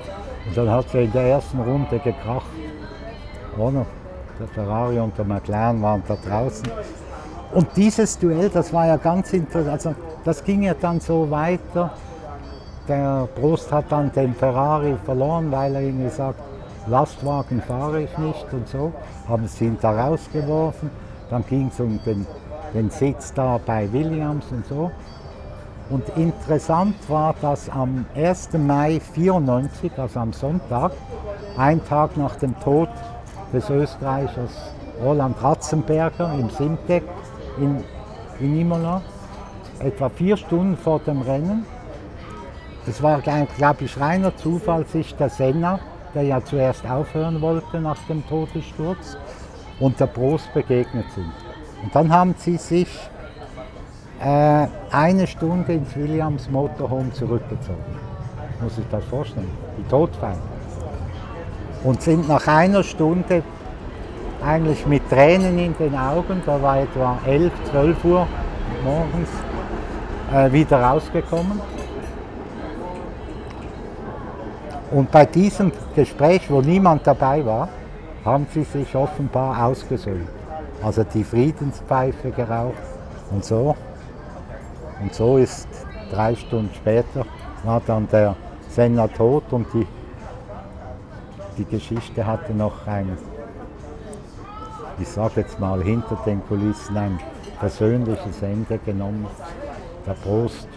Und 0.47 0.57
dann 0.57 0.71
hat 0.71 0.95
er 0.95 1.03
in 1.03 1.13
der 1.13 1.23
ersten 1.23 1.61
Runde 1.61 1.99
gekracht. 1.99 2.47
Oder? 3.57 3.87
Der 4.39 4.49
Ferrari 4.49 4.99
und 4.99 5.17
der 5.17 5.25
McLaren 5.25 5.83
waren 5.83 6.03
da 6.09 6.17
draußen. 6.17 6.69
Und 7.53 7.69
dieses 7.77 8.19
Duell, 8.19 8.49
das 8.49 8.73
war 8.73 8.87
ja 8.87 8.97
ganz 8.97 9.33
interessant. 9.33 9.73
Also 9.73 9.95
das 10.25 10.45
ging 10.45 10.63
ja 10.63 10.75
dann 10.75 11.01
so 11.01 11.31
weiter. 11.31 11.91
Der 12.89 13.29
Prost 13.41 13.71
hat 13.71 13.87
dann 13.91 14.13
den 14.13 14.35
Ferrari 14.35 14.97
verloren, 15.05 15.51
weil 15.53 15.75
er 15.75 15.83
ihm 15.83 16.03
gesagt 16.03 16.39
Lastwagen 16.87 17.63
fahre 17.63 18.03
ich 18.03 18.19
nicht 18.19 18.47
und 18.53 18.69
so. 18.69 18.93
Haben 19.29 19.47
sie 19.47 19.67
ihn 19.67 19.79
da 19.81 20.07
rausgeworfen. 20.07 20.91
Dann 21.31 21.45
ging 21.47 21.69
es 21.73 21.79
um 21.79 22.01
den, 22.05 22.27
den 22.75 22.91
Sitz 22.91 23.33
da 23.33 23.59
bei 23.65 23.91
Williams 23.93 24.47
und 24.51 24.67
so. 24.67 24.91
Und 25.91 26.09
interessant 26.17 26.97
war, 27.09 27.35
dass 27.41 27.69
am 27.69 28.07
1. 28.15 28.55
Mai 28.55 29.01
1994, 29.15 29.93
also 29.99 30.21
am 30.21 30.33
Sonntag, 30.33 30.93
ein 31.57 31.85
Tag 31.85 32.17
nach 32.17 32.37
dem 32.37 32.59
Tod 32.61 32.89
des 33.53 33.69
Österreichers 33.69 34.73
Roland 35.03 35.37
Ratzenberger 35.43 36.33
im 36.39 36.49
Simtek 36.51 37.03
in, 37.59 37.85
in 38.41 38.61
Imola, 38.61 39.03
etwa 39.83 40.09
vier 40.09 40.37
Stunden 40.37 40.77
vor 40.77 41.01
dem 41.01 41.23
Rennen, 41.23 41.65
es 42.87 43.03
war, 43.03 43.21
glaube 43.21 43.85
ich, 43.85 44.01
reiner 44.01 44.37
Zufall, 44.37 44.85
sich 44.87 45.15
der 45.15 45.29
Senna, 45.29 45.79
der 46.15 46.25
ja 46.25 46.45
zuerst 46.45 46.85
aufhören 46.89 47.41
wollte 47.41 47.81
nach 47.81 47.99
dem 48.09 48.27
Todessturz, 48.27 49.17
und 49.79 49.99
der 49.99 50.07
Prost 50.07 50.53
begegnet 50.55 51.07
sind. 51.15 51.33
Und 51.83 51.95
dann 51.95 52.13
haben 52.13 52.35
sie 52.39 52.57
sich 52.57 52.89
äh, 54.21 54.67
eine 54.91 55.27
Stunde 55.27 55.73
ins 55.73 55.97
Williams 55.97 56.49
Motorhome 56.51 57.13
zurückgezogen. 57.13 57.83
Muss 58.61 58.79
ich 58.79 58.85
das 58.91 59.05
vorstellen? 59.05 59.51
Die 59.79 59.89
Todfeinde. 59.89 60.41
Und 61.83 62.01
sind 62.01 62.29
nach 62.29 62.47
einer 62.47 62.85
Stunde 62.85 63.43
eigentlich 64.45 64.87
mit 64.87 65.09
Tränen 65.11 65.59
in 65.59 65.77
den 65.77 65.97
Augen, 65.97 66.43
da 66.47 66.63
war 66.63 66.79
etwa 66.79 67.19
11, 67.27 67.53
12 67.71 68.05
Uhr 68.05 68.27
morgens, 68.85 69.29
wieder 70.33 70.83
rausgekommen. 70.83 71.61
Und 74.91 75.11
bei 75.11 75.25
diesem 75.25 75.73
Gespräch, 75.95 76.51
wo 76.51 76.61
niemand 76.61 77.07
dabei 77.07 77.45
war, 77.45 77.69
haben 78.25 78.47
sie 78.53 78.65
sich 78.65 78.95
offenbar 78.95 79.65
ausgesöhnt. 79.67 80.29
Also 80.83 81.05
die 81.05 81.25
Friedenspfeife 81.25 82.31
geraucht 82.31 82.75
und 83.31 83.45
so. 83.45 83.75
Und 85.01 85.15
so 85.15 85.39
ist 85.39 85.69
drei 86.11 86.35
Stunden 86.35 86.75
später 86.75 87.25
war 87.65 87.81
dann 87.87 88.09
der 88.09 88.37
Senna 88.69 89.09
tot 89.09 89.45
und 89.51 89.67
die, 89.73 89.87
die 91.59 91.65
Geschichte 91.65 92.27
hatte 92.27 92.53
noch 92.53 92.87
ein, 92.87 93.17
ich 94.99 95.09
sage 95.09 95.41
jetzt 95.41 95.59
mal 95.59 95.83
hinter 95.83 96.19
den 96.27 96.45
Kulissen, 96.47 96.97
ein 96.97 97.19
persönliches 97.59 98.43
Ende 98.43 98.79
genommen. 98.79 99.27
Der 100.07 100.13
Prost. 100.15 100.69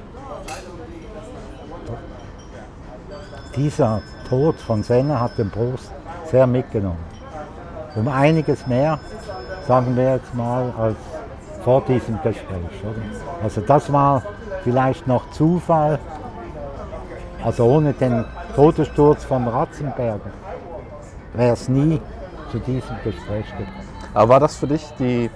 Dieser 3.55 4.01
Tod 4.29 4.55
von 4.55 4.83
Senna 4.83 5.19
hat 5.19 5.37
den 5.37 5.49
Prost 5.49 5.91
sehr 6.25 6.45
mitgenommen. 6.45 6.99
Um 7.95 8.07
einiges 8.07 8.67
mehr, 8.67 8.99
sagen 9.67 9.95
wir 9.95 10.15
jetzt 10.15 10.33
mal, 10.35 10.73
als 10.77 10.97
vor 11.63 11.81
diesem 11.81 12.15
Gespräch. 12.21 12.83
Oder? 12.83 13.01
Also 13.43 13.61
das 13.61 13.91
war 13.91 14.21
vielleicht 14.63 15.07
noch 15.07 15.31
Zufall, 15.31 15.99
also 17.43 17.65
ohne 17.65 17.93
den 17.93 18.25
Todessturz 18.55 19.23
von 19.23 19.47
Ratzenberger 19.47 20.19
wäre 21.33 21.53
es 21.53 21.67
nie 21.67 21.99
zu 22.51 22.59
diesem 22.59 22.95
Gespräch 23.03 23.45
gekommen. 23.57 23.87
Aber 24.13 24.29
war 24.29 24.39
das 24.39 24.55
für 24.55 24.67
dich 24.67 24.85
die 24.99 25.29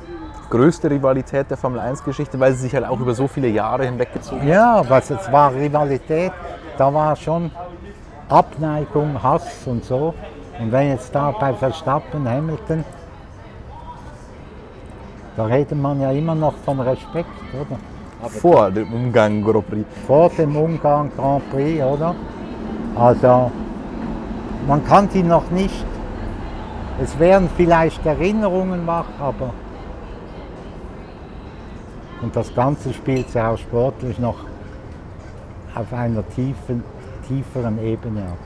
größte 0.50 0.90
Rivalität 0.90 1.50
der 1.50 1.58
Formel 1.58 1.80
1-Geschichte, 1.80 2.40
weil 2.40 2.54
sie 2.54 2.64
sich 2.64 2.76
halt 2.76 2.88
auch 2.88 3.00
über 3.00 3.14
so 3.14 3.28
viele 3.28 3.48
Jahre 3.48 3.86
hinweggezogen 3.86 4.42
hat? 4.42 4.48
Ja, 4.48 4.84
was 4.88 5.10
es 5.10 5.32
war 5.32 5.54
Rivalität, 5.54 6.32
da 6.78 6.94
war 6.94 7.16
schon 7.16 7.52
Abneigung, 8.30 9.22
Hass 9.22 9.66
und 9.66 9.84
so. 9.84 10.14
Und 10.60 10.72
wenn 10.72 10.90
jetzt 10.90 11.14
da 11.14 11.32
bei 11.32 11.54
Verstappen, 11.54 12.28
Hamilton, 12.30 12.84
da 15.38 15.46
redet 15.46 15.78
man 15.78 16.02
ja 16.02 16.12
immer 16.12 16.36
noch 16.36 16.54
von 16.66 16.80
Respekt, 16.82 17.30
oder? 17.54 17.80
Aber 18.22 18.30
Vor 18.30 18.72
dem 18.72 18.94
Ungarn 18.94 19.42
Grand 19.42 19.70
Prix. 19.70 19.86
Vor 20.06 20.30
dem 20.30 20.56
Ungarn 20.56 21.10
Grand 21.16 21.50
Prix, 21.50 21.82
oder? 21.82 22.14
Also, 22.96 23.50
man 24.68 24.86
kann 24.86 25.08
die 25.10 25.24
noch 25.24 25.50
nicht, 25.52 25.86
es 27.02 27.18
werden 27.18 27.50
vielleicht 27.56 28.06
Erinnerungen 28.06 28.86
wach, 28.86 29.06
aber. 29.20 29.54
Und 32.22 32.36
das 32.36 32.54
Ganze 32.54 32.94
spielt 32.94 33.30
sich 33.30 33.42
auch 33.42 33.58
sportlich 33.58 34.20
noch 34.20 34.36
auf 35.76 35.94
einer 35.94 36.28
tiefen, 36.30 36.84
tieferen 37.28 37.82
Ebene 37.84 38.24
ab, 38.24 38.38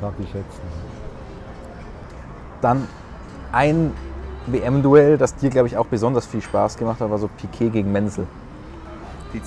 sage 0.00 0.16
ich 0.20 0.32
jetzt 0.34 0.36
mal. 0.36 0.82
Dann 2.60 2.88
ein 3.52 3.92
WM-Duell, 4.46 5.18
das 5.18 5.34
dir, 5.34 5.50
glaube 5.50 5.68
ich, 5.68 5.76
auch 5.76 5.86
besonders 5.86 6.26
viel 6.26 6.40
Spaß 6.40 6.76
gemacht 6.76 7.00
hat, 7.00 7.10
war 7.10 7.18
so 7.18 7.28
Piquet 7.28 7.70
gegen 7.70 7.92
Menzel. 7.92 8.26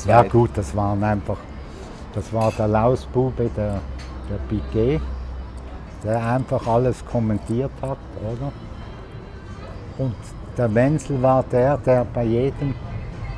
ja 0.06 0.24
gut, 0.24 0.52
das 0.56 0.76
waren 0.76 1.04
einfach, 1.04 1.38
das 2.14 2.32
war 2.34 2.52
der 2.52 2.68
Lausbube, 2.68 3.50
der, 3.56 3.80
der 4.30 4.38
Piquet, 4.50 5.02
der 6.04 6.26
einfach 6.26 6.66
alles 6.68 7.04
kommentiert 7.06 7.72
hat, 7.82 7.98
oder? 8.20 8.52
Und 9.98 10.16
der 10.58 10.68
Menzel 10.68 11.22
war 11.22 11.44
der, 11.44 11.78
der 11.78 12.06
bei, 12.06 12.24
jedem, 12.24 12.74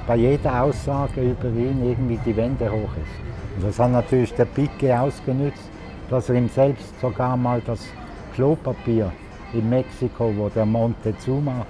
bei 0.08 0.16
jeder 0.16 0.64
Aussage 0.64 1.22
über 1.22 1.48
ihn 1.48 1.84
irgendwie 1.84 2.20
die 2.26 2.36
Wände 2.36 2.70
hoch 2.70 2.92
ist. 2.98 3.56
Und 3.56 3.68
das 3.68 3.80
hat 3.80 3.92
natürlich 3.92 4.34
der 4.34 4.46
Piquet 4.46 4.94
ausgenutzt, 4.94 5.70
dass 6.10 6.30
er 6.30 6.36
ihm 6.36 6.50
selbst 6.50 7.00
sogar 7.00 7.38
mal 7.38 7.62
das 7.66 7.88
Klopapier 8.36 9.12
in 9.54 9.70
Mexiko, 9.70 10.34
wo 10.36 10.50
der 10.50 10.66
Montezuma 10.66 11.66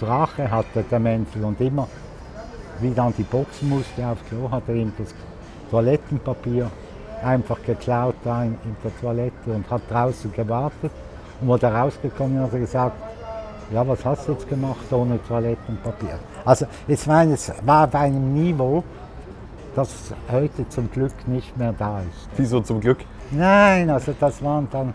Rache 0.00 0.48
hatte, 0.50 0.84
der 0.88 1.00
Menzel, 1.00 1.44
und 1.44 1.60
immer 1.60 1.88
wieder 2.80 3.04
an 3.04 3.14
die 3.16 3.24
Boxen 3.24 3.68
musste 3.68 4.06
auf 4.06 4.18
Klo, 4.28 4.50
hat 4.50 4.62
er 4.68 4.76
ihm 4.76 4.92
das 4.96 5.14
Toilettenpapier 5.70 6.70
einfach 7.22 7.60
geklaut 7.62 8.14
da 8.22 8.44
in, 8.44 8.52
in, 8.64 8.76
der 8.84 8.96
Toilette 9.00 9.50
und 9.52 9.68
hat 9.68 9.82
draußen 9.90 10.32
gewartet. 10.32 10.92
Und 11.40 11.48
wo 11.48 11.56
er 11.56 11.74
rausgekommen 11.74 12.36
ist, 12.36 12.44
hat 12.44 12.52
er 12.52 12.60
gesagt, 12.60 12.96
ja, 13.72 13.86
was 13.86 14.04
hast 14.04 14.28
du 14.28 14.32
jetzt 14.32 14.48
gemacht 14.48 14.92
ohne 14.92 15.18
Toilettenpapier? 15.26 16.18
Also 16.48 16.66
es 16.88 17.06
war, 17.06 17.24
es 17.24 17.52
war 17.64 17.86
auf 17.86 17.94
einem 17.94 18.32
Niveau, 18.32 18.82
das 19.76 20.14
heute 20.32 20.68
zum 20.68 20.90
Glück 20.90 21.12
nicht 21.26 21.56
mehr 21.56 21.74
da 21.78 22.00
ist. 22.00 22.28
Wieso 22.36 22.60
zum 22.60 22.80
Glück? 22.80 22.98
Nein, 23.30 23.90
also 23.90 24.14
das 24.18 24.42
waren 24.42 24.66
dann 24.70 24.94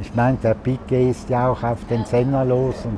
ich 0.00 0.14
meine, 0.14 0.38
der 0.38 0.54
Piquet 0.54 1.10
ist 1.10 1.28
ja 1.28 1.48
auch 1.48 1.62
auf 1.62 1.78
den 1.90 2.04
Senna 2.06 2.42
los 2.42 2.74
und 2.84 2.96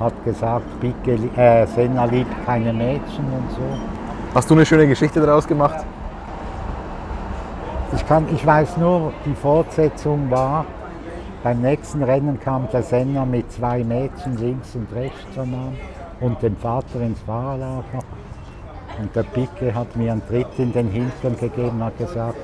hat 0.00 0.12
gesagt, 0.24 0.64
Piquet, 0.80 1.20
äh, 1.36 1.66
Senna 1.66 2.04
liebt 2.06 2.32
keine 2.44 2.72
Mädchen 2.72 3.24
und 3.26 3.50
so. 3.50 3.62
Hast 4.34 4.50
du 4.50 4.54
eine 4.54 4.66
schöne 4.66 4.88
Geschichte 4.88 5.20
daraus 5.20 5.46
gemacht? 5.46 5.84
Ich, 7.94 8.06
kann, 8.06 8.26
ich 8.34 8.44
weiß 8.44 8.76
nur, 8.76 9.12
die 9.24 9.34
Fortsetzung 9.34 10.30
war, 10.30 10.64
beim 11.42 11.62
nächsten 11.62 12.02
Rennen 12.02 12.38
kam 12.40 12.68
der 12.72 12.82
Senna 12.82 13.24
mit 13.24 13.50
zwei 13.52 13.82
Mädchen 13.82 14.36
links 14.38 14.74
und 14.74 14.92
rechts 14.94 15.38
am 15.38 15.54
und 16.20 16.42
dem 16.42 16.56
Vater 16.56 17.00
ins 17.00 17.20
Fahrerlager. 17.20 18.04
Und 19.00 19.14
der 19.16 19.22
Piquet 19.22 19.74
hat 19.74 19.96
mir 19.96 20.12
einen 20.12 20.26
Tritt 20.26 20.58
in 20.58 20.72
den 20.72 20.88
Hintern 20.88 21.36
gegeben 21.38 21.80
und 21.80 21.96
gesagt, 21.96 22.36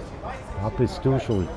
da 0.63 0.71
bist 0.77 1.05
du 1.05 1.19
schuld 1.19 1.49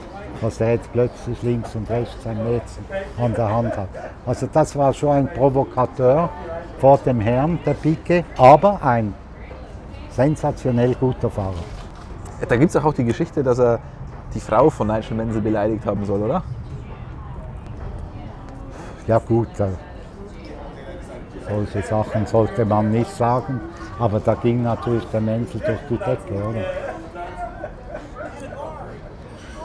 was 0.42 0.62
er 0.62 0.72
jetzt 0.72 0.92
plötzlich 0.92 1.42
links 1.44 1.76
und 1.76 1.90
rechts 1.90 2.26
ein 2.26 2.38
Mädchen 2.44 2.86
an 3.18 3.34
der 3.34 3.54
Hand 3.54 3.76
hat. 3.78 3.90
Also 4.26 4.48
das 4.52 4.76
war 4.76 4.94
schon 4.94 5.12
ein 5.12 5.28
Provokateur 5.28 6.30
vor 6.80 6.98
dem 7.00 7.20
Herrn, 7.20 7.60
der 7.66 7.74
Pike, 7.74 8.24
aber 8.38 8.82
ein 8.84 9.14
sensationell 10.12 10.96
guter 10.96 11.30
Fahrer. 11.30 11.54
Da 12.48 12.56
gibt 12.56 12.74
es 12.74 12.78
auch 12.78 12.94
die 12.94 13.04
Geschichte, 13.04 13.44
dass 13.44 13.60
er 13.60 13.80
die 14.34 14.40
Frau 14.40 14.70
von 14.70 14.88
Nigel 14.88 15.18
Menzel 15.18 15.42
beleidigt 15.42 15.86
haben 15.86 16.06
soll, 16.06 16.22
oder? 16.22 16.44
Ja 19.10 19.18
gut, 19.18 19.48
da, 19.58 19.70
solche 21.50 21.82
Sachen 21.82 22.28
sollte 22.28 22.64
man 22.64 22.92
nicht 22.92 23.10
sagen, 23.10 23.60
aber 23.98 24.20
da 24.20 24.36
ging 24.36 24.62
natürlich 24.62 25.04
der 25.06 25.20
Menzel 25.20 25.60
durch 25.62 25.80
die 25.90 25.98
Decke, 25.98 26.48
oder? 26.48 26.62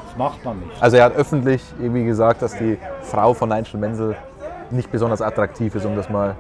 Das 0.06 0.16
macht 0.16 0.42
man 0.46 0.60
nicht. 0.60 0.82
Also 0.82 0.96
er 0.96 1.04
hat 1.04 1.16
öffentlich 1.16 1.62
irgendwie 1.78 2.06
gesagt, 2.06 2.40
dass 2.40 2.56
die 2.56 2.78
Frau 3.02 3.34
von 3.34 3.50
Nigel 3.50 3.78
Menzel 3.78 4.16
nicht 4.70 4.90
besonders 4.90 5.20
attraktiv 5.20 5.74
ist, 5.74 5.84
um 5.84 5.94
das 5.94 6.08
mal... 6.08 6.34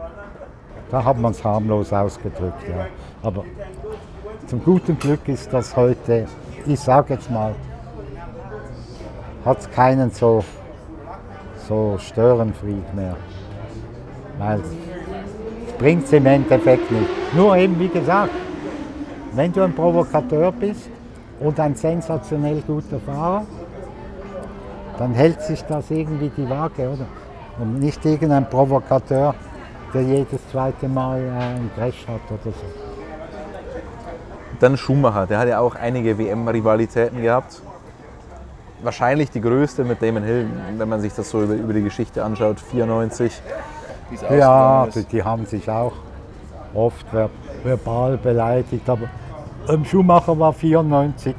Da 0.90 1.04
hat 1.04 1.18
man 1.18 1.32
es 1.32 1.44
harmlos 1.44 1.92
ausgedrückt, 1.92 2.62
ja. 2.66 2.86
Aber 3.22 3.44
zum 4.46 4.64
guten 4.64 4.98
Glück 4.98 5.28
ist 5.28 5.52
das 5.52 5.76
heute, 5.76 6.26
ich 6.64 6.80
sage 6.80 7.12
jetzt 7.12 7.30
mal, 7.30 7.54
hat 9.44 9.58
es 9.58 9.70
keinen 9.70 10.10
so, 10.10 10.42
so 11.68 11.96
Störenfried 11.98 12.94
mehr. 12.94 13.16
Weil 14.38 14.60
es 14.60 15.72
bringt 15.78 16.04
es 16.04 16.12
im 16.12 16.26
Endeffekt 16.26 16.90
nicht. 16.90 17.34
Nur 17.34 17.56
eben, 17.56 17.78
wie 17.78 17.88
gesagt, 17.88 18.32
wenn 19.32 19.52
du 19.52 19.62
ein 19.62 19.74
Provokateur 19.74 20.52
bist 20.52 20.88
und 21.40 21.58
ein 21.58 21.74
sensationell 21.74 22.62
guter 22.66 23.00
Fahrer, 23.00 23.44
dann 24.98 25.12
hält 25.14 25.42
sich 25.42 25.62
das 25.62 25.90
irgendwie 25.90 26.30
die 26.36 26.48
Waage, 26.48 26.88
oder? 26.88 27.06
Und 27.58 27.80
nicht 27.80 28.04
irgendein 28.04 28.48
Provokateur, 28.48 29.34
der 29.92 30.02
jedes 30.02 30.40
zweite 30.50 30.88
Mal 30.88 31.20
äh, 31.20 31.30
einen 31.30 31.70
Crash 31.76 32.06
hat 32.06 32.20
oder 32.30 32.52
so. 32.52 32.64
Dann 34.60 34.76
Schumacher, 34.76 35.26
der 35.26 35.38
hat 35.38 35.48
ja 35.48 35.58
auch 35.60 35.74
einige 35.74 36.16
WM-Rivalitäten 36.16 37.22
gehabt. 37.22 37.60
Wahrscheinlich 38.84 39.30
die 39.30 39.40
größte 39.40 39.82
mit 39.82 40.02
Damon 40.02 40.22
Hill, 40.24 40.46
wenn 40.76 40.88
man 40.88 41.00
sich 41.00 41.14
das 41.14 41.30
so 41.30 41.42
über, 41.42 41.54
über 41.54 41.72
die 41.72 41.82
Geschichte 41.82 42.22
anschaut, 42.22 42.60
94. 42.60 43.32
wie 44.10 44.14
es 44.14 44.20
Ja, 44.38 44.86
die, 44.94 45.04
die 45.04 45.24
haben 45.24 45.46
sich 45.46 45.70
auch 45.70 45.94
oft 46.74 47.08
ver 47.08 47.30
verbal 47.62 48.18
beleidigt. 48.18 48.86
Aber 48.90 49.08
ähm, 49.70 49.86
Schumacher 49.86 50.38
war 50.38 50.52
94 50.52 51.34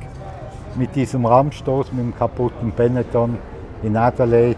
mit 0.75 0.95
diesem 0.95 1.25
Rammstoß 1.27 1.91
mit 1.91 2.01
dem 2.05 2.17
kaputten 2.17 2.71
Benetton 2.71 3.37
in 3.83 3.95
Adelaide. 3.95 4.57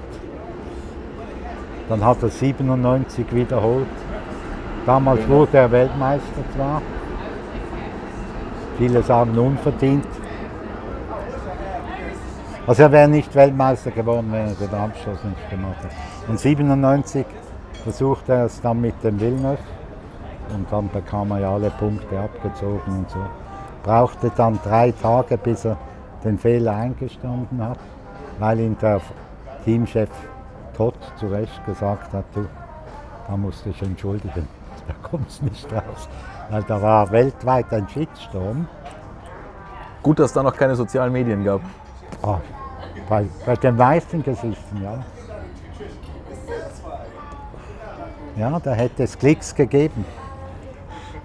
Dann 1.89 2.05
hat 2.05 2.23
er 2.23 2.29
97 2.29 3.25
wiederholt. 3.33 3.85
Damals 4.85 5.19
Genau. 5.25 5.39
wurde 5.39 5.57
er 5.57 5.71
Weltmeister 5.71 6.43
zwar. 6.55 6.81
Viele 8.77 9.03
sagen 9.03 9.37
unverdient. 9.37 10.05
Also 12.67 12.83
er 12.83 12.91
wäre 12.91 13.07
nicht 13.07 13.33
Weltmeister 13.33 13.91
geworden, 13.91 14.27
wenn 14.29 14.47
er 14.47 14.53
den 14.53 14.73
Abschluss 14.73 15.23
nicht 15.23 15.49
gemacht 15.49 15.77
hätte. 15.81 15.95
Und 16.27 16.37
97 16.37 17.25
versuchte 17.83 18.33
er 18.33 18.45
es 18.45 18.59
dann 18.59 18.81
mit 18.81 19.01
dem 19.05 19.17
Villeneuve 19.21 19.57
und 20.53 20.69
dann 20.69 20.89
bekam 20.89 21.31
er 21.31 21.39
ja 21.39 21.53
alle 21.53 21.69
Punkte 21.69 22.19
abgezogen 22.19 22.97
und 22.97 23.09
so. 23.09 23.19
Brauchte 23.83 24.29
dann 24.35 24.59
drei 24.65 24.91
Tage, 24.91 25.37
bis 25.37 25.63
er 25.63 25.77
den 26.25 26.37
Fehler 26.37 26.75
eingestanden 26.75 27.63
hat, 27.63 27.79
weil 28.39 28.59
ihm 28.59 28.77
der 28.79 28.99
Teamchef 29.63 30.09
Todd 30.75 30.95
zu 31.15 31.27
Recht 31.27 31.65
gesagt 31.65 32.11
hat, 32.11 32.25
du, 32.35 32.45
da 33.29 33.37
musst 33.37 33.65
du 33.65 33.69
dich 33.69 33.81
entschuldigen, 33.81 34.45
da 34.87 34.93
kommst 35.09 35.41
nicht 35.41 35.71
raus. 35.71 36.09
Weil 36.49 36.63
da 36.63 36.81
war 36.81 37.09
weltweit 37.11 37.71
ein 37.71 37.87
Shitstorm. 37.87 38.67
Gut, 40.03 40.19
dass 40.19 40.27
es 40.27 40.33
da 40.33 40.43
noch 40.43 40.55
keine 40.55 40.75
sozialen 40.75 41.13
Medien 41.13 41.45
gab. 41.45 41.61
Ah, 42.21 42.39
bei, 43.09 43.25
bei 43.45 43.55
den 43.55 43.75
meisten 43.75 44.23
Gesichtern, 44.23 44.83
ja. 44.83 45.03
Ja, 48.37 48.59
da 48.59 48.73
hätte 48.73 49.03
es 49.03 49.17
Klicks 49.17 49.53
gegeben. 49.55 50.05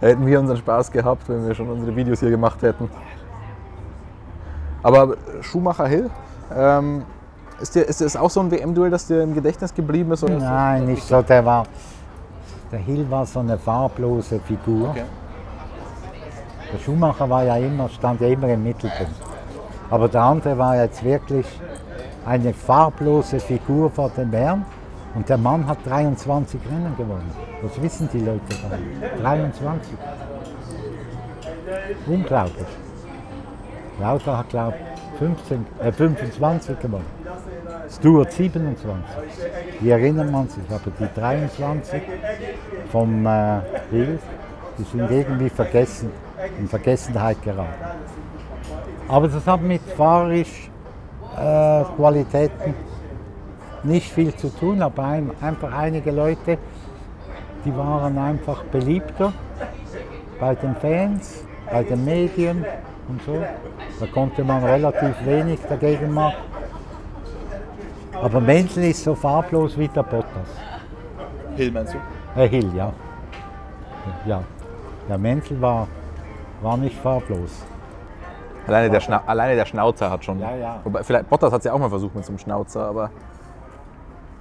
Da 0.01 0.09
hätten 0.09 0.26
wir 0.26 0.41
unseren 0.41 0.57
Spaß 0.57 0.91
gehabt, 0.91 1.28
wenn 1.28 1.47
wir 1.47 1.55
schon 1.55 1.68
unsere 1.68 1.95
Videos 1.95 2.20
hier 2.20 2.30
gemacht 2.30 2.62
hätten. 2.62 2.91
Aber 4.83 5.16
Schumacher 5.43 5.87
Hill, 5.87 6.11
ähm, 6.55 7.05
ist, 7.61 7.74
dir, 7.74 7.83
ist 7.83 8.01
das 8.01 8.16
auch 8.16 8.30
so 8.30 8.41
ein 8.41 8.51
WM-Duell, 8.51 8.91
das 8.91 9.07
dir 9.07 9.22
im 9.22 9.35
Gedächtnis 9.35 9.72
geblieben 9.72 10.11
ist? 10.12 10.24
Oder 10.24 10.37
ist 10.39 10.43
Nein, 10.43 10.87
nicht 10.87 11.05
so. 11.05 11.22
Der 11.22 11.45
war, 11.45 11.66
der 12.72 12.80
Hill 12.80 13.09
war 13.11 13.26
so 13.26 13.41
eine 13.41 13.59
farblose 13.59 14.41
Figur. 14.41 14.91
Okay. 14.91 15.05
Der 16.72 16.78
Schumacher 16.78 17.28
war 17.28 17.45
ja 17.45 17.57
immer, 17.59 17.89
stand 17.89 18.20
ja 18.20 18.28
immer 18.28 18.49
im 18.49 18.64
Mittelpunkt. 18.64 19.32
Aber 19.93 20.09
der 20.09 20.22
andere 20.22 20.57
war 20.57 20.74
jetzt 20.74 21.05
wirklich 21.05 21.45
eine 22.24 22.55
farblose 22.55 23.38
Figur 23.38 23.90
vor 23.90 24.09
dem 24.09 24.32
Herrn. 24.32 24.64
Und 25.14 25.28
der 25.28 25.36
Mann 25.36 25.66
hat 25.66 25.84
23 25.84 26.59
Rennen 26.64 26.97
gewonnen. 26.97 27.30
Das 27.61 27.82
wissen 27.82 28.09
die 28.11 28.20
Leute 28.20 28.40
gar 28.62 28.78
nicht. 28.78 29.22
23. 29.22 29.93
Unglaublich. 32.07 32.66
Lauter 34.01 34.38
hat, 34.38 34.49
glaube 34.49 34.76
ich, 34.78 35.18
15, 35.18 35.66
äh, 35.82 35.93
25 35.93 36.80
gewonnen. 36.80 37.05
Stuart 37.90 38.32
27. 38.32 39.05
Die 39.78 39.90
erinnert 39.90 40.32
man 40.32 40.49
sich, 40.49 40.64
aber 40.70 40.90
die 40.99 41.20
23 41.20 42.03
vom 42.90 43.26
äh, 43.26 43.61
Hill, 43.90 44.18
die 44.78 44.84
sind 44.84 45.11
irgendwie 45.11 45.51
vergessen, 45.51 46.11
in 46.59 46.66
Vergessenheit 46.66 47.43
geraten. 47.43 47.68
Aber 49.13 49.29
das 49.29 49.47
hat 49.47 49.61
mit 49.61 49.83
fahrerisch 49.83 50.71
äh, 51.37 51.85
Qualitäten 51.97 52.75
nicht 53.83 54.11
viel 54.11 54.35
zu 54.35 54.49
tun, 54.49 54.81
aber 54.81 55.05
ein, 55.05 55.31
einfach 55.43 55.71
einige 55.71 56.11
Leute, 56.11 56.57
die 57.63 57.77
waren 57.77 58.17
einfach 58.17 58.65
beliebter 58.65 59.35
bei 60.41 60.55
den 60.55 60.75
Fans, 60.77 61.45
bei 61.71 61.83
den 61.83 62.03
Medien 62.07 62.65
und 63.07 63.23
so. 63.27 63.37
Da 64.01 64.07
konnte 64.07 64.45
man 64.45 64.65
relativ 64.65 65.15
wenig 65.27 65.61
dagegen 65.69 66.11
machen. 66.15 66.45
Aber 68.15 68.41
Menzel 68.41 68.85
ist 68.85 69.05
so 69.05 69.15
farblos 69.15 69.77
wie 69.77 69.89
der 69.89 70.05
Bottas. 70.05 70.49
Hill 71.57 71.71
meinst 71.71 71.93
du? 71.93 72.41
Äh, 72.41 72.49
Hill, 72.49 72.71
ja. 72.75 72.91
Ja, 74.25 74.43
der 75.07 75.19
Menzel 75.19 75.61
war, 75.61 75.87
war 76.63 76.79
nicht 76.79 76.97
farblos. 76.97 77.63
Alleine 78.67 78.91
der, 78.91 79.01
Schna 79.01 79.23
alleine 79.27 79.57
der 79.57 79.65
Schnauzer 79.67 80.11
hat 80.11 80.25
schon. 80.25 80.39
Ja, 80.39 80.55
ja. 80.55 80.81
Wobei, 80.85 81.03
vielleicht, 81.03 81.29
Bottas 81.29 81.53
hat 81.53 81.61
es 81.61 81.65
ja 81.65 81.73
auch 81.73 81.79
mal 81.79 81.89
versucht 81.89 82.15
mit 82.15 82.25
so 82.25 82.31
einem 82.31 82.39
Schnauzer, 82.39 82.87
aber 82.87 83.11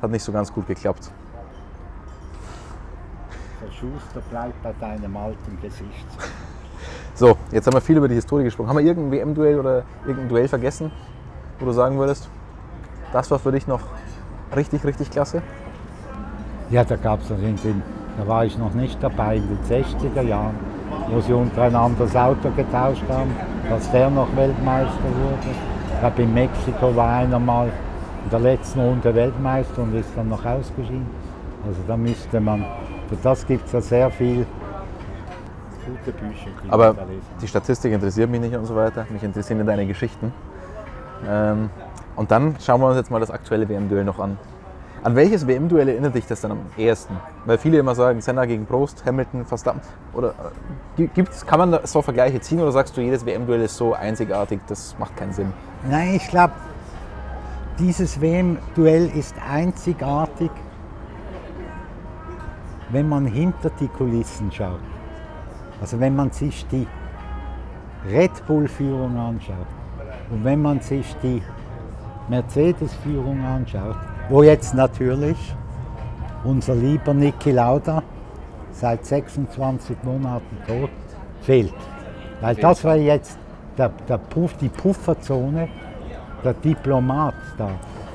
hat 0.02 0.12
nicht 0.12 0.24
so 0.24 0.32
ganz 0.32 0.54
gut 0.54 0.68
geklappt. 0.68 1.12
Der 3.64 3.72
Schuster 3.72 4.22
bleibt 4.30 4.62
bei 4.64 4.74
deinem 4.80 5.16
alten 5.18 5.60
Gesicht. 5.62 6.08
So, 7.14 7.38
jetzt 7.52 7.68
haben 7.68 7.74
wir 7.74 7.82
viel 7.82 7.98
über 7.98 8.08
die 8.08 8.16
Historie 8.16 8.44
gesprochen. 8.44 8.70
Haben 8.70 8.78
wir 8.78 8.86
irgendein 8.86 9.12
WM-Duell 9.12 9.60
oder 9.60 9.84
irgendein 10.06 10.30
Duell 10.30 10.48
vergessen, 10.48 10.92
wo 11.60 11.66
du 11.66 11.72
sagen 11.72 11.98
würdest, 11.98 12.30
das 13.14 13.30
war 13.30 13.40
für 13.40 13.52
dich 13.52 13.68
noch 13.68 13.82
richtig, 14.56 14.84
richtig 14.86 15.12
klasse? 15.12 15.42
Ja, 16.70 16.84
da 16.84 16.96
gab 16.96 17.22
es 17.22 17.30
in 17.30 17.58
den, 17.58 17.84
da 18.18 18.28
war 18.28 18.46
ich 18.46 18.58
noch 18.58 18.74
nicht 18.74 19.02
dabei, 19.04 19.36
in 19.36 19.48
den 19.48 19.84
60er 19.84 20.22
Jahren, 20.22 20.56
wo 21.10 21.20
sie 21.20 21.34
untereinander 21.34 22.06
das 22.06 22.16
Auto 22.16 22.50
getauscht 22.52 23.04
haben, 23.10 23.36
dass 23.70 23.91
der 23.91 24.09
noch 24.09 24.36
Weltmeister 24.36 25.03
wurde. 25.03 25.55
Ich 25.93 25.99
glaube, 25.99 26.22
in 26.24 26.34
Mexiko 26.34 26.95
war 26.95 27.18
einer 27.18 27.39
mal 27.39 27.68
in 28.24 28.30
der 28.30 28.39
letzten 28.39 28.80
Runde 28.80 29.14
Weltmeister 29.14 29.82
und 29.82 29.95
ist 29.95 30.09
dann 30.16 30.30
noch 30.30 30.45
ausgeschieden. 30.45 31.07
Also 31.66 31.80
da 31.88 31.95
müsste 31.95 32.39
man, 32.39 32.66
für 33.07 33.16
das 33.22 33.45
gibt 33.45 33.66
es 33.68 33.72
ja 33.72 33.82
sehr 33.82 34.09
viel 34.12 34.45
gute 35.86 36.12
Bücher. 36.18 36.49
Aber 36.70 36.95
die 37.41 37.47
Statistik 37.47 37.93
interessiert 37.93 38.30
mich 38.30 38.41
nicht 38.41 38.55
und 38.55 38.66
so 38.66 38.76
weiter. 38.76 39.05
Mich 39.09 39.24
interessieren 39.24 39.66
deine 39.66 39.86
Geschichten. 39.86 40.34
Ähm, 41.28 41.70
und 42.16 42.32
dann 42.32 42.55
schauen 42.59 42.82
wir 42.82 42.88
uns 42.88 42.97
jetzt 42.97 43.12
mal 43.12 43.20
das 43.20 43.32
aktuelle 43.32 43.68
WM-Duell 43.68 44.03
noch 44.03 44.20
an. 44.20 44.38
An 45.04 45.16
welches 45.16 45.47
WM-Duell 45.47 45.89
erinnert 45.89 46.14
dich 46.14 46.28
das 46.28 46.41
dann 46.41 46.52
am 46.52 46.60
ehesten? 46.78 47.18
Weil 47.45 47.58
viele 47.58 47.80
immer 47.80 47.95
sagen, 47.95 48.22
Senna 48.22 48.45
gegen 48.45 48.68
Prost, 48.68 49.04
Hamilton, 49.06 49.45
Verstappen. 49.45 49.82
Oder 50.14 50.30
äh, 50.30 50.32
gi- 50.97 51.10
gibt's, 51.14 51.43
kann 51.45 51.58
man 51.58 51.80
so 51.86 52.04
Vergleiche 52.04 52.39
ziehen 52.39 52.60
oder 52.62 52.72
sagst 52.72 52.95
du, 52.95 53.02
jedes 53.02 53.26
WM-Duell 53.26 53.62
ist 53.62 53.78
so 53.78 53.93
einzigartig, 53.95 54.60
das 54.68 54.95
macht 54.99 55.18
keinen 55.18 55.34
Sinn? 55.34 55.52
Nein, 55.89 56.14
ich 56.16 56.28
glaube, 56.28 56.54
dieses 57.80 58.22
WM-Duell 58.22 59.10
ist 59.16 59.34
einzigartig, 59.49 60.52
wenn 62.89 63.10
man 63.10 63.26
hinter 63.26 63.72
die 63.80 63.88
Kulissen 63.88 64.52
schaut. 64.52 64.80
Also 65.82 65.99
wenn 65.99 66.16
man 66.16 66.30
sich 66.30 66.68
die 66.68 66.86
Red 68.08 68.45
Bull-Führung 68.45 69.18
anschaut 69.18 69.66
und 70.30 70.43
wenn 70.43 70.62
man 70.62 70.80
sich 70.80 71.16
die 71.24 71.41
Mercedes-Führung 72.30 73.43
anschaut, 73.43 73.95
wo 74.32 74.44
jetzt 74.44 74.74
natürlich 74.74 75.38
unser 76.46 76.74
lieber 76.74 77.14
Niki 77.14 77.52
Lauda 77.52 78.02
seit 78.72 79.06
26 79.06 79.98
Monaten 80.04 80.58
tot 80.66 80.90
fehlt. 81.42 81.74
Weil 82.40 82.56
das 82.56 82.84
war 82.86 82.96
jetzt 82.96 83.38
der, 83.78 83.90
der 84.08 84.18
Puff, 84.18 84.56
die 84.58 84.70
Pufferzone, 84.70 85.68
der 86.46 86.54
Diplomat 86.54 87.34
da. 87.58 87.72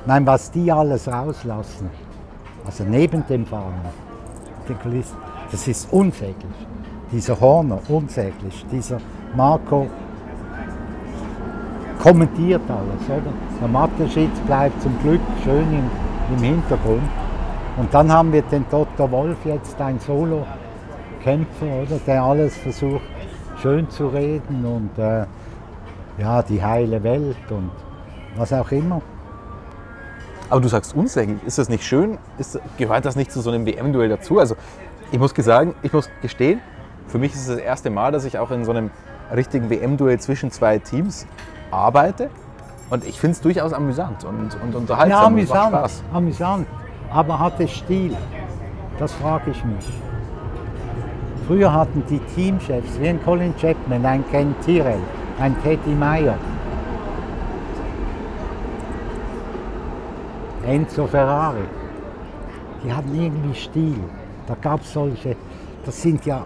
Nein, 0.06 0.26
was 0.26 0.50
die 0.50 0.72
alles 0.72 1.06
rauslassen, 1.06 1.90
also 2.64 2.84
neben 2.84 3.24
dem 3.26 3.44
Fahren, 3.44 3.74
das 5.50 5.68
ist 5.68 5.92
unsäglich. 5.92 6.56
Dieser 7.12 7.38
Horner, 7.38 7.78
unsäglich. 7.88 8.64
Dieser 8.72 8.98
Marco 9.36 9.86
kommentiert 12.02 12.62
alles, 12.68 13.06
oder? 13.06 13.32
Der 13.60 13.68
Mathe-Schitz 13.68 14.38
bleibt 14.46 14.80
zum 14.82 14.98
Glück 15.02 15.20
schön 15.44 15.72
im, 15.72 16.05
im 16.30 16.42
Hintergrund. 16.42 17.08
Und 17.76 17.92
dann 17.92 18.10
haben 18.10 18.32
wir 18.32 18.42
den 18.42 18.64
Dr. 18.70 19.10
Wolf 19.10 19.36
jetzt, 19.44 19.80
ein 19.80 19.98
Solo-Kämpfer, 20.00 21.66
oder? 21.66 21.98
Der 22.06 22.22
alles 22.22 22.56
versucht 22.56 23.02
schön 23.60 23.88
zu 23.90 24.08
reden 24.08 24.64
und 24.64 24.98
äh, 24.98 25.26
ja, 26.18 26.42
die 26.42 26.62
heile 26.62 27.02
Welt 27.02 27.36
und 27.50 27.70
was 28.36 28.52
auch 28.52 28.70
immer. 28.70 29.02
Aber 30.48 30.60
du 30.60 30.68
sagst 30.68 30.94
unsäglich. 30.94 31.38
Ist 31.44 31.58
das 31.58 31.68
nicht 31.68 31.84
schön? 31.84 32.18
Ist, 32.38 32.58
gehört 32.76 33.04
das 33.04 33.16
nicht 33.16 33.32
zu 33.32 33.40
so 33.40 33.50
einem 33.50 33.66
WM-Duell 33.66 34.08
dazu? 34.08 34.38
Also 34.38 34.56
ich 35.10 35.18
muss 35.18 35.34
sagen, 35.36 35.74
ich 35.82 35.92
muss 35.92 36.08
gestehen, 36.22 36.60
für 37.08 37.18
mich 37.18 37.32
ist 37.32 37.40
es 37.40 37.48
das 37.48 37.58
erste 37.58 37.90
Mal, 37.90 38.12
dass 38.12 38.24
ich 38.24 38.38
auch 38.38 38.50
in 38.50 38.64
so 38.64 38.70
einem 38.70 38.90
richtigen 39.34 39.70
WM-Duell 39.70 40.20
zwischen 40.20 40.50
zwei 40.50 40.78
Teams 40.78 41.26
arbeite. 41.70 42.30
Und 42.90 43.04
ich 43.04 43.18
finde 43.18 43.32
es 43.32 43.40
durchaus 43.40 43.72
amüsant 43.72 44.24
und, 44.24 44.56
und 44.62 44.74
unterhaltsam. 44.74 45.20
Ja, 45.20 45.26
amüsant, 45.26 45.68
Spaß. 45.70 46.02
amüsant. 46.12 46.66
Aber 47.10 47.38
hat 47.38 47.58
es 47.60 47.72
Stil? 47.72 48.16
Das 48.98 49.12
frage 49.14 49.50
ich 49.50 49.64
mich. 49.64 49.86
Früher 51.46 51.72
hatten 51.72 52.02
die 52.08 52.18
Teamchefs, 52.34 52.98
wie 53.00 53.08
ein 53.08 53.22
Colin 53.24 53.54
Chapman, 53.56 54.04
ein 54.04 54.24
Ken 54.30 54.54
Tyrrell, 54.64 54.98
ein 55.38 55.54
Teddy 55.62 55.90
Meyer, 55.90 56.36
Enzo 60.66 61.06
Ferrari. 61.06 61.64
Die 62.84 62.92
hatten 62.92 63.14
irgendwie 63.14 63.54
Stil. 63.54 64.00
Da 64.46 64.56
gab 64.60 64.80
es 64.80 64.92
solche, 64.92 65.36
das 65.84 66.02
sind 66.02 66.24
ja 66.26 66.44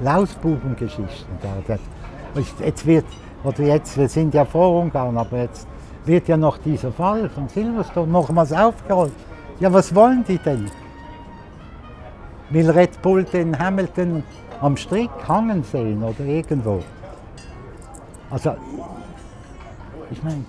Lausbubengeschichten. 0.00 1.34
Da. 1.40 1.78
Jetzt 2.64 2.86
wird, 2.86 3.04
oder 3.44 3.62
jetzt, 3.62 3.96
wir 3.98 4.08
sind 4.08 4.34
ja 4.34 4.44
vor 4.44 4.80
Ungarn, 4.80 5.16
aber 5.16 5.38
jetzt 5.38 5.66
wird 6.04 6.28
ja 6.28 6.36
noch 6.36 6.58
dieser 6.58 6.92
Fall 6.92 7.28
von 7.28 7.48
Silverstone 7.48 8.10
nochmals 8.10 8.52
aufgerollt. 8.52 9.12
Ja, 9.60 9.72
was 9.72 9.94
wollen 9.94 10.24
die 10.26 10.38
denn? 10.38 10.70
Will 12.50 12.70
Red 12.70 13.00
Bull 13.02 13.24
den 13.24 13.58
Hamilton 13.58 14.22
am 14.60 14.76
Strick 14.76 15.10
hangen 15.26 15.62
sehen 15.64 16.02
oder 16.02 16.24
irgendwo? 16.24 16.82
Also, 18.30 18.54
ich 20.10 20.22
meine, 20.22 20.44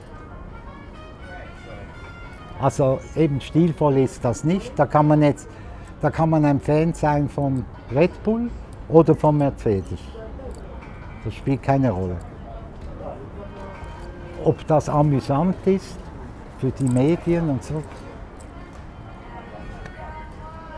also 2.59 2.99
eben 3.15 3.41
stilvoll 3.41 3.97
ist 3.97 4.23
das 4.23 4.43
nicht. 4.43 4.77
Da 4.77 4.85
kann 4.85 5.07
man 5.07 5.21
jetzt, 5.21 5.47
da 6.01 6.09
kann 6.09 6.29
man 6.29 6.45
ein 6.45 6.59
Fan 6.59 6.93
sein 6.93 7.27
von 7.29 7.65
Red 7.93 8.23
Bull 8.23 8.49
oder 8.89 9.15
von 9.15 9.37
Mercedes. 9.37 9.99
Das 11.23 11.33
spielt 11.33 11.63
keine 11.63 11.91
Rolle. 11.91 12.17
Ob 14.43 14.65
das 14.67 14.89
amüsant 14.89 15.55
ist 15.65 15.97
für 16.59 16.71
die 16.71 16.85
Medien 16.85 17.49
und 17.49 17.63
so. 17.63 17.81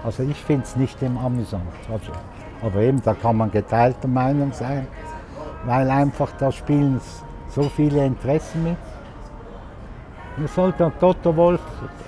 Also 0.03 0.23
ich 0.23 0.37
finde 0.37 0.63
es 0.63 0.75
nicht 0.75 1.01
immer 1.01 1.21
amüsant. 1.21 1.63
Also, 1.91 2.11
aber 2.61 2.81
eben, 2.81 3.01
da 3.01 3.13
kann 3.13 3.37
man 3.37 3.51
geteilter 3.51 4.07
Meinung 4.07 4.53
sein, 4.53 4.87
weil 5.65 5.89
einfach 5.89 6.31
da 6.37 6.51
spielen 6.51 7.01
so 7.49 7.63
viele 7.63 8.05
Interessen 8.05 8.63
mit. 8.63 8.77
Mir 10.37 10.47
sollte 10.47 10.91
Toto 10.99 11.35
Wolf 11.35 11.61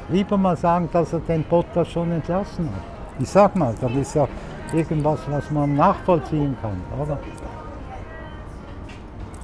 lieber 0.10 0.38
mal 0.38 0.58
sagen, 0.58 0.90
dass 0.92 1.14
er 1.14 1.20
den 1.20 1.44
Bottas 1.44 1.88
schon 1.88 2.12
entlassen 2.12 2.66
hat. 2.68 2.84
Ich 3.20 3.30
sag 3.30 3.56
mal, 3.56 3.74
das 3.80 3.92
ist 3.94 4.16
ja 4.16 4.28
irgendwas, 4.74 5.20
was 5.30 5.50
man 5.50 5.76
nachvollziehen 5.76 6.56
kann, 6.62 6.80
oder? 7.02 7.18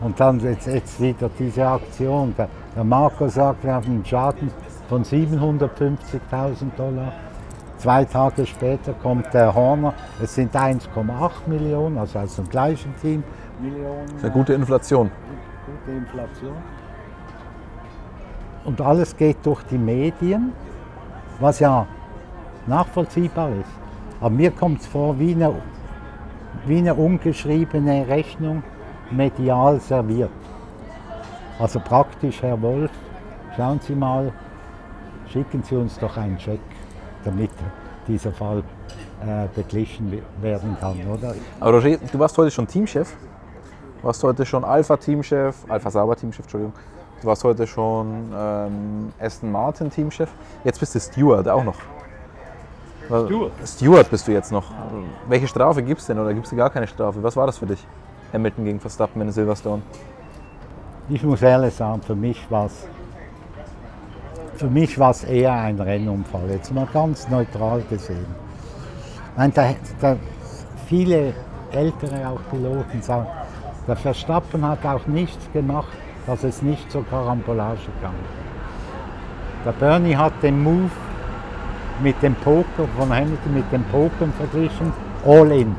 Und 0.04 0.20
dann 0.20 0.40
jetzt, 0.42 0.68
jetzt 0.68 1.00
wieder 1.00 1.30
diese 1.40 1.66
Aktion. 1.66 2.34
Der, 2.38 2.50
der 2.76 2.84
Marco 2.84 3.28
sagt, 3.28 3.64
wir 3.64 3.74
haben 3.74 3.86
einen 3.86 4.06
Schaden 4.06 4.52
von 4.90 5.04
750.000 5.04 6.76
Dollar. 6.76 7.14
Zwei 7.78 8.06
Tage 8.06 8.46
später 8.46 8.94
kommt 8.94 9.34
der 9.34 9.54
Horner, 9.54 9.94
es 10.22 10.36
sind 10.36 10.56
1,8 10.56 11.32
Millionen, 11.48 11.98
also 11.98 12.20
aus 12.20 12.36
dem 12.36 12.48
gleichen 12.48 12.96
Team. 13.02 13.24
Millionen, 13.62 14.06
Das 14.06 14.16
ist 14.16 14.24
eine 14.24 14.34
gute 14.34 14.54
Inflation. 14.54 15.12
gute 15.66 15.98
Inflation. 15.98 16.56
Und 18.64 18.80
alles 18.80 19.16
geht 19.18 19.38
durch 19.46 19.62
die 19.64 19.78
Medien, 19.78 20.54
was 21.40 21.60
ja 21.60 21.86
nachvollziehbar 22.68 23.50
ist. 23.50 23.70
Aber 24.22 24.30
mir 24.30 24.52
kommt 24.52 24.80
es 24.80 24.88
vor 24.88 25.20
wie 25.20 25.34
eine, 25.34 25.54
wie 26.66 26.78
eine 26.78 26.94
ungeschriebene 26.94 28.08
Rechnung 28.08 28.64
medial 29.16 29.80
serviert. 29.80 30.32
Also 31.60 31.80
praktisch, 31.80 32.42
Herr 32.42 32.62
Wolf, 32.62 32.92
schauen 33.56 33.80
Sie 33.80 33.96
mal, 33.96 34.32
schicken 35.32 35.64
Sie 35.64 35.76
uns 35.76 35.98
doch 36.00 36.18
einen 36.18 36.40
Scheck, 36.40 36.60
damit 37.24 37.52
dieser 38.08 38.32
Fall 38.32 38.60
äh, 39.26 39.48
beglichen 39.56 40.12
we- 40.12 40.22
werden 40.42 40.76
kann, 40.80 40.98
oder? 41.08 41.34
Aber 41.60 41.72
Roger, 41.78 41.98
du 41.98 42.20
warst 42.20 42.38
heute 42.38 42.52
schon 42.52 42.68
Teamchef. 42.68 43.16
Du 44.02 44.08
warst 44.08 44.22
heute 44.24 44.46
schon 44.46 44.66
Alpha-Teamchef, 44.66 45.56
Alpha 45.70 45.90
Sauber-Teamchef, 45.90 46.42
Entschuldigung. 46.42 46.74
Du 47.22 47.28
warst 47.28 47.44
heute 47.46 47.66
schon 47.66 48.34
ähm, 48.38 49.14
Aston 49.18 49.50
Martin-Teamchef. 49.50 50.30
Jetzt 50.66 50.80
bist 50.80 50.94
du 50.96 51.00
Steward 51.00 51.48
auch 51.48 51.64
noch. 51.64 51.78
Steward? 53.06 53.52
Steward 53.66 54.10
bist 54.10 54.28
du 54.28 54.32
jetzt 54.34 54.52
noch. 54.52 54.66
Welche 55.30 55.48
Strafe 55.48 55.84
gibt 55.84 56.02
es 56.02 56.08
denn 56.08 56.20
oder 56.20 56.34
gibt 56.34 56.48
es 56.48 56.56
gar 56.56 56.70
keine 56.70 56.88
Strafe? 56.88 57.24
Was 57.24 57.36
war 57.38 57.46
das 57.46 57.58
für 57.58 57.66
dich? 57.66 57.86
Hamilton 58.34 58.66
gegen 58.66 58.80
Verstappen 58.80 59.22
in 59.22 59.32
Silverstone. 59.32 59.82
Ich 61.10 61.24
muss 61.24 61.42
ehrlich 61.42 61.74
sagen, 61.74 62.02
für 62.02 62.16
mich 62.16 62.50
war 62.50 62.66
es 62.66 62.88
für 64.56 64.70
mich 64.70 64.98
war's 65.00 65.24
eher 65.24 65.54
ein 65.54 65.80
Rennunfall, 65.80 66.50
jetzt 66.52 66.72
mal 66.74 66.88
ganz 66.94 67.28
neutral 67.28 67.82
gesehen. 67.90 68.26
Ich 69.32 69.38
meine, 69.38 69.52
da, 69.52 69.74
da, 70.00 70.16
viele 70.88 71.34
ältere 71.72 72.28
auch 72.28 72.40
Piloten 72.52 73.02
sagen, 73.02 73.28
der 73.88 73.96
Verstappen 73.96 74.66
hat 74.66 74.86
auch 74.86 75.06
nichts 75.08 75.52
gemacht, 75.52 75.98
dass 76.28 76.44
es 76.44 76.62
nicht 76.62 76.90
zur 76.92 77.06
Karambolage 77.08 77.90
kam. 78.02 78.14
Der 79.66 79.72
Bernie 79.72 80.16
hat 80.16 80.34
den 80.42 80.62
Move 80.64 80.92
mit 82.02 82.22
dem 82.22 82.36
Poker 82.36 82.88
von 82.98 83.10
Hamilton 83.10 83.54
mit 83.54 83.72
dem 83.72 83.84
Poker 83.86 84.28
verglichen, 84.38 84.94
all 85.26 85.52
in. 85.52 85.76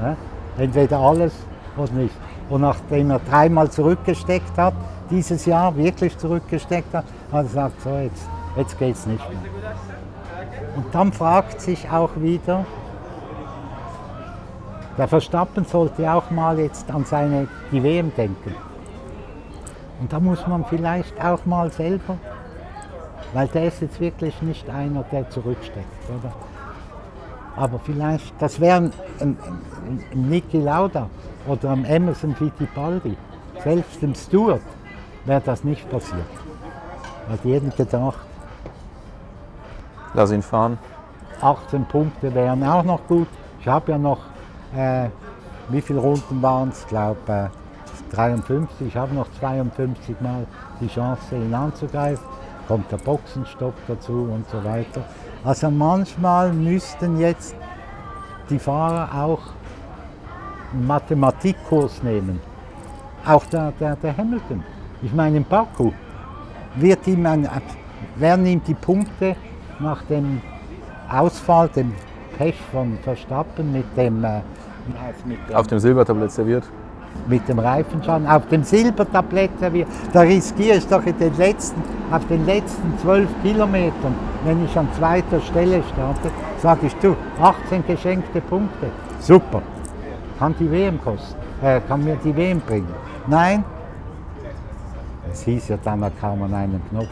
Ja? 0.00 0.16
Entweder 0.60 0.98
alles 0.98 1.32
oder 1.76 1.92
nicht. 1.92 2.14
Und 2.50 2.60
nachdem 2.60 3.10
er 3.10 3.20
dreimal 3.20 3.70
zurückgesteckt 3.70 4.58
hat, 4.58 4.74
dieses 5.10 5.46
Jahr 5.46 5.74
wirklich 5.74 6.18
zurückgesteckt 6.18 6.92
hat, 6.92 7.04
hat 7.32 7.40
er 7.40 7.42
gesagt, 7.44 7.80
so 7.80 7.90
jetzt, 7.96 8.28
jetzt 8.56 8.78
geht 8.78 8.94
es 8.94 9.06
nicht 9.06 9.26
mehr. 9.26 9.38
Und 10.76 10.94
dann 10.94 11.12
fragt 11.12 11.62
sich 11.62 11.90
auch 11.90 12.10
wieder, 12.16 12.66
der 14.98 15.08
Verstappen 15.08 15.64
sollte 15.64 16.12
auch 16.12 16.30
mal 16.30 16.58
jetzt 16.58 16.90
an 16.90 17.06
seine 17.06 17.48
die 17.72 17.82
WM 17.82 18.12
denken. 18.14 18.54
Und 19.98 20.12
da 20.12 20.20
muss 20.20 20.46
man 20.46 20.66
vielleicht 20.66 21.24
auch 21.24 21.46
mal 21.46 21.70
selber, 21.70 22.18
weil 23.32 23.48
der 23.48 23.68
ist 23.68 23.80
jetzt 23.80 23.98
wirklich 23.98 24.42
nicht 24.42 24.68
einer, 24.68 25.04
der 25.04 25.30
zurücksteckt, 25.30 26.10
oder? 26.10 26.32
Aber 27.56 27.78
vielleicht, 27.78 28.32
das 28.40 28.60
wäre 28.60 28.76
ein, 28.76 28.92
ein, 29.20 29.36
ein 30.12 30.28
Niki 30.28 30.58
Lauda 30.58 31.08
oder 31.46 31.70
ein 31.70 31.84
Emerson 31.84 32.34
Fittipaldi, 32.34 33.16
selbst 33.62 34.00
dem 34.02 34.14
Stewart 34.14 34.62
wäre 35.24 35.42
das 35.44 35.64
nicht 35.64 35.88
passiert. 35.90 36.26
Hat 37.28 37.44
jeden 37.44 37.70
gedacht, 37.74 38.18
Lass 40.14 40.32
ihn 40.32 40.42
fahren. 40.42 40.78
18 41.40 41.84
Punkte 41.86 42.34
wären 42.34 42.64
auch 42.64 42.82
noch 42.82 43.06
gut. 43.06 43.28
Ich 43.60 43.68
habe 43.68 43.92
ja 43.92 43.98
noch, 43.98 44.18
äh, 44.74 45.08
wie 45.68 45.80
viele 45.80 46.00
Runden 46.00 46.42
waren 46.42 46.70
es? 46.70 46.80
Ich 46.80 46.88
glaube 46.88 47.18
äh, 47.28 48.14
53. 48.14 48.88
Ich 48.88 48.96
habe 48.96 49.14
noch 49.14 49.28
52 49.38 50.20
Mal 50.20 50.46
die 50.80 50.88
Chance, 50.88 51.36
ihn 51.36 51.54
anzugreifen. 51.54 52.24
Kommt 52.66 52.90
der 52.90 52.98
Boxenstopp 52.98 53.74
dazu 53.86 54.28
und 54.32 54.48
so 54.50 54.62
weiter. 54.64 55.02
Also 55.42 55.70
manchmal 55.70 56.52
müssten 56.52 57.18
jetzt 57.18 57.54
die 58.50 58.58
Fahrer 58.58 59.24
auch 59.24 59.40
einen 60.72 60.86
Mathematikkurs 60.86 62.02
nehmen. 62.02 62.40
Auch 63.24 63.44
der, 63.46 63.72
der, 63.72 63.96
der 63.96 64.16
Hamilton. 64.16 64.62
Ich 65.02 65.12
meine, 65.12 65.38
im 65.38 65.44
Baku 65.44 65.92
wird 66.76 67.06
ihm 67.06 67.24
ein, 67.24 67.48
werden 68.16 68.46
ihm 68.46 68.62
die 68.64 68.74
Punkte 68.74 69.36
nach 69.78 70.02
dem 70.04 70.42
Ausfall, 71.08 71.68
dem 71.68 71.94
Pech 72.36 72.56
von 72.70 72.98
Verstappen 73.02 73.72
mit 73.72 73.84
dem, 73.96 74.22
äh, 74.24 74.40
mit 75.24 75.38
dem 75.48 75.56
Auf 75.56 75.66
dem 75.66 75.78
Silbertablett 75.78 76.32
serviert. 76.32 76.64
Mit 77.26 77.48
dem 77.48 77.58
Reifenschaden. 77.58 78.26
Auf 78.26 78.46
dem 78.48 78.62
Silbertablett 78.62 79.50
serviert. 79.58 79.88
Da 80.12 80.20
riskiere 80.20 80.76
ich 80.76 80.86
doch 80.86 81.04
in 81.04 81.18
den 81.18 81.36
letzten, 81.36 81.82
auf 82.10 82.26
den 82.26 82.44
letzten 82.46 82.98
zwölf 82.98 83.28
Kilometern, 83.42 84.14
wenn 84.44 84.64
ich 84.64 84.76
an 84.76 84.88
zweiter 84.96 85.40
Stelle 85.40 85.82
starte, 85.92 86.30
sage 86.58 86.86
ich, 86.86 86.94
du, 86.96 87.16
18 87.40 87.86
geschenkte 87.86 88.40
Punkte. 88.40 88.86
Super. 89.20 89.62
Kann 90.38 90.54
die 90.58 90.70
WM 90.70 91.00
kosten. 91.02 91.36
Äh, 91.62 91.80
kann 91.86 92.02
mir 92.02 92.16
die 92.24 92.34
WM 92.34 92.60
bringen. 92.60 92.88
Nein. 93.26 93.64
Es 95.30 95.42
hieß 95.42 95.68
ja 95.68 95.76
dann, 95.82 96.00
da 96.00 96.10
kam 96.10 96.40
man 96.40 96.52
einen 96.52 96.82
Knopf. 96.88 97.08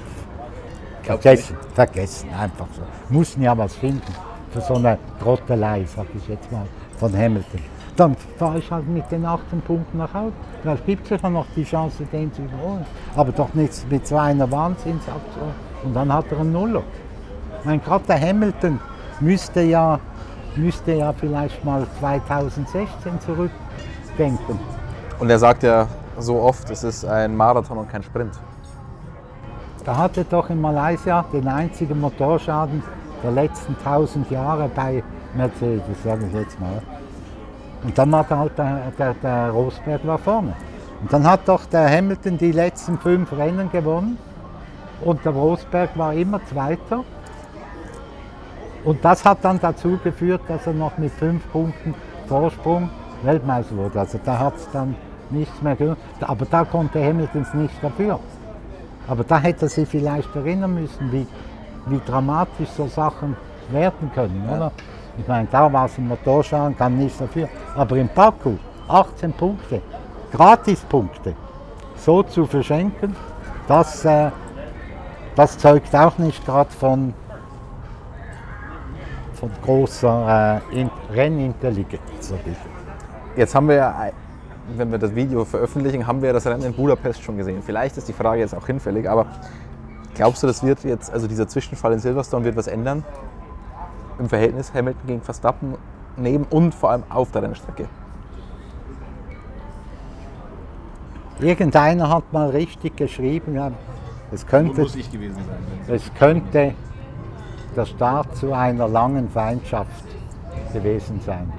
Vergessen, 1.02 1.56
vergessen, 1.74 2.28
einfach 2.38 2.66
so. 2.74 2.82
Mussten 3.08 3.42
ja 3.42 3.56
was 3.56 3.74
finden 3.74 4.12
für 4.50 4.60
so 4.60 4.74
eine 4.74 4.98
Trottelei, 5.22 5.84
sag 5.86 6.06
ich 6.14 6.28
jetzt 6.28 6.50
mal, 6.52 6.66
von 6.98 7.16
Hamilton. 7.16 7.77
Dann 7.98 8.14
fahre 8.36 8.60
ich 8.60 8.70
halt 8.70 8.86
mit 8.86 9.10
den 9.10 9.26
18 9.26 9.60
Punkten 9.60 9.98
nach 9.98 10.14
Hause. 10.14 10.32
Da 10.62 10.76
gibt 10.86 11.10
es 11.10 11.20
ja 11.20 11.28
noch 11.28 11.46
die 11.56 11.64
Chance, 11.64 12.04
den 12.12 12.32
zu 12.32 12.42
überholen. 12.42 12.86
Aber 13.16 13.32
doch 13.32 13.52
nicht 13.54 13.90
mit 13.90 14.06
so 14.06 14.16
einer 14.16 14.48
Wahnsinnsaktion. 14.48 15.50
Und 15.82 15.94
dann 15.94 16.12
hat 16.12 16.26
er 16.30 16.38
einen 16.38 16.52
Nuller. 16.52 16.84
Mein 17.64 17.82
gerade 17.82 18.04
der 18.06 18.20
Hamilton 18.20 18.78
müsste 19.18 19.62
ja, 19.62 19.98
müsste 20.54 20.92
ja 20.92 21.12
vielleicht 21.12 21.64
mal 21.64 21.88
2016 21.98 23.20
zurückdenken. 23.20 24.60
Und 25.18 25.28
er 25.28 25.40
sagt 25.40 25.64
ja 25.64 25.88
so 26.20 26.40
oft, 26.40 26.70
es 26.70 26.84
ist 26.84 27.04
ein 27.04 27.36
Marathon 27.36 27.78
und 27.78 27.90
kein 27.90 28.04
Sprint. 28.04 28.38
Da 29.84 29.96
hatte 29.96 30.22
doch 30.22 30.50
in 30.50 30.60
Malaysia 30.60 31.24
den 31.32 31.48
einzigen 31.48 32.00
Motorschaden 32.00 32.80
der 33.24 33.32
letzten 33.32 33.74
1000 33.74 34.30
Jahre 34.30 34.70
bei 34.72 35.02
Mercedes, 35.34 35.82
sage 36.04 36.26
ich 36.26 36.32
jetzt 36.32 36.60
mal. 36.60 36.80
Und 37.84 37.96
dann 37.96 38.14
hat 38.14 38.30
halt 38.30 38.58
der, 38.58 38.92
der, 38.98 39.14
der 39.14 39.50
Rosberg 39.50 40.06
war 40.06 40.18
vorne. 40.18 40.54
Und 41.00 41.12
dann 41.12 41.26
hat 41.26 41.46
doch 41.46 41.64
der 41.66 41.88
Hamilton 41.88 42.38
die 42.38 42.52
letzten 42.52 42.98
fünf 42.98 43.32
Rennen 43.32 43.70
gewonnen 43.70 44.18
und 45.04 45.24
der 45.24 45.32
Rosberg 45.32 45.96
war 45.96 46.12
immer 46.12 46.44
Zweiter. 46.46 47.04
Und 48.84 49.04
das 49.04 49.24
hat 49.24 49.38
dann 49.42 49.60
dazu 49.60 49.98
geführt, 50.02 50.42
dass 50.48 50.66
er 50.66 50.72
noch 50.72 50.98
mit 50.98 51.12
fünf 51.12 51.48
Punkten 51.52 51.94
Vorsprung 52.26 52.90
Weltmeister 53.22 53.76
wurde. 53.76 54.00
Also 54.00 54.18
da 54.24 54.38
hat 54.38 54.56
es 54.56 54.68
dann 54.72 54.94
nichts 55.30 55.60
mehr 55.62 55.76
gemacht. 55.76 55.98
Aber 56.20 56.46
da 56.46 56.64
konnte 56.64 57.04
Hamiltons 57.04 57.52
nicht 57.54 57.74
dafür. 57.82 58.18
Aber 59.06 59.24
da 59.24 59.38
hätte 59.38 59.66
er 59.66 59.68
sich 59.68 59.88
vielleicht 59.88 60.34
erinnern 60.34 60.74
müssen, 60.74 61.12
wie, 61.12 61.26
wie 61.86 62.00
dramatisch 62.06 62.68
so 62.76 62.86
Sachen 62.86 63.36
werden 63.70 64.10
können. 64.14 64.44
Ja. 64.48 64.56
Oder? 64.56 64.72
Ich 65.18 65.26
meine, 65.26 65.48
da 65.50 65.70
war 65.72 65.86
es 65.86 65.98
ein 65.98 66.06
Motorschaden, 66.06 66.76
kann 66.76 66.96
nichts 66.96 67.18
dafür. 67.18 67.48
Aber 67.74 67.96
im 67.96 68.08
Baku 68.14 68.56
18 68.86 69.32
Punkte, 69.32 69.82
Gratispunkte, 70.32 71.34
so 71.96 72.22
zu 72.22 72.46
verschenken, 72.46 73.14
das, 73.66 74.04
äh, 74.04 74.30
das 75.34 75.58
zeugt 75.58 75.94
auch 75.94 76.16
nicht 76.18 76.44
gerade 76.46 76.70
von, 76.70 77.12
von 79.34 79.50
großer 79.62 80.62
äh, 80.72 80.86
Rennintelligenz. 81.12 82.32
Jetzt 83.36 83.54
haben 83.54 83.68
wir 83.68 83.76
ja, 83.76 84.10
wenn 84.76 84.90
wir 84.90 84.98
das 84.98 85.14
Video 85.14 85.44
veröffentlichen, 85.44 86.06
haben 86.06 86.22
wir 86.22 86.32
das 86.32 86.46
Rennen 86.46 86.62
in 86.62 86.72
Budapest 86.72 87.22
schon 87.22 87.36
gesehen. 87.36 87.62
Vielleicht 87.62 87.96
ist 87.96 88.08
die 88.08 88.12
Frage 88.12 88.40
jetzt 88.40 88.54
auch 88.54 88.66
hinfällig, 88.66 89.08
aber 89.08 89.26
glaubst 90.14 90.42
du, 90.42 90.46
das 90.46 90.62
wird 90.62 90.84
jetzt, 90.84 91.12
also 91.12 91.26
dieser 91.26 91.48
Zwischenfall 91.48 91.92
in 91.92 91.98
Silverstone 91.98 92.44
wird 92.44 92.56
was 92.56 92.68
ändern 92.68 93.04
im 94.18 94.28
Verhältnis 94.28 94.72
Hamilton 94.74 95.06
gegen 95.06 95.22
Verstappen 95.22 95.74
neben 96.16 96.44
und 96.44 96.74
vor 96.74 96.90
allem 96.90 97.04
auf 97.08 97.30
der 97.30 97.42
Rennstrecke? 97.42 97.88
Irgendeiner 101.40 102.08
hat 102.08 102.32
mal 102.32 102.50
richtig 102.50 102.96
geschrieben, 102.96 103.60
es 104.32 104.46
könnte, 104.46 104.82
Muss 104.82 104.96
ich 104.96 105.10
gewesen 105.10 105.36
sein. 105.36 105.94
es 105.94 106.12
könnte 106.14 106.74
der 107.76 107.86
Start 107.86 108.36
zu 108.36 108.52
einer 108.52 108.88
langen 108.88 109.28
Feindschaft 109.28 110.04
gewesen 110.72 111.20
sein. 111.24 111.50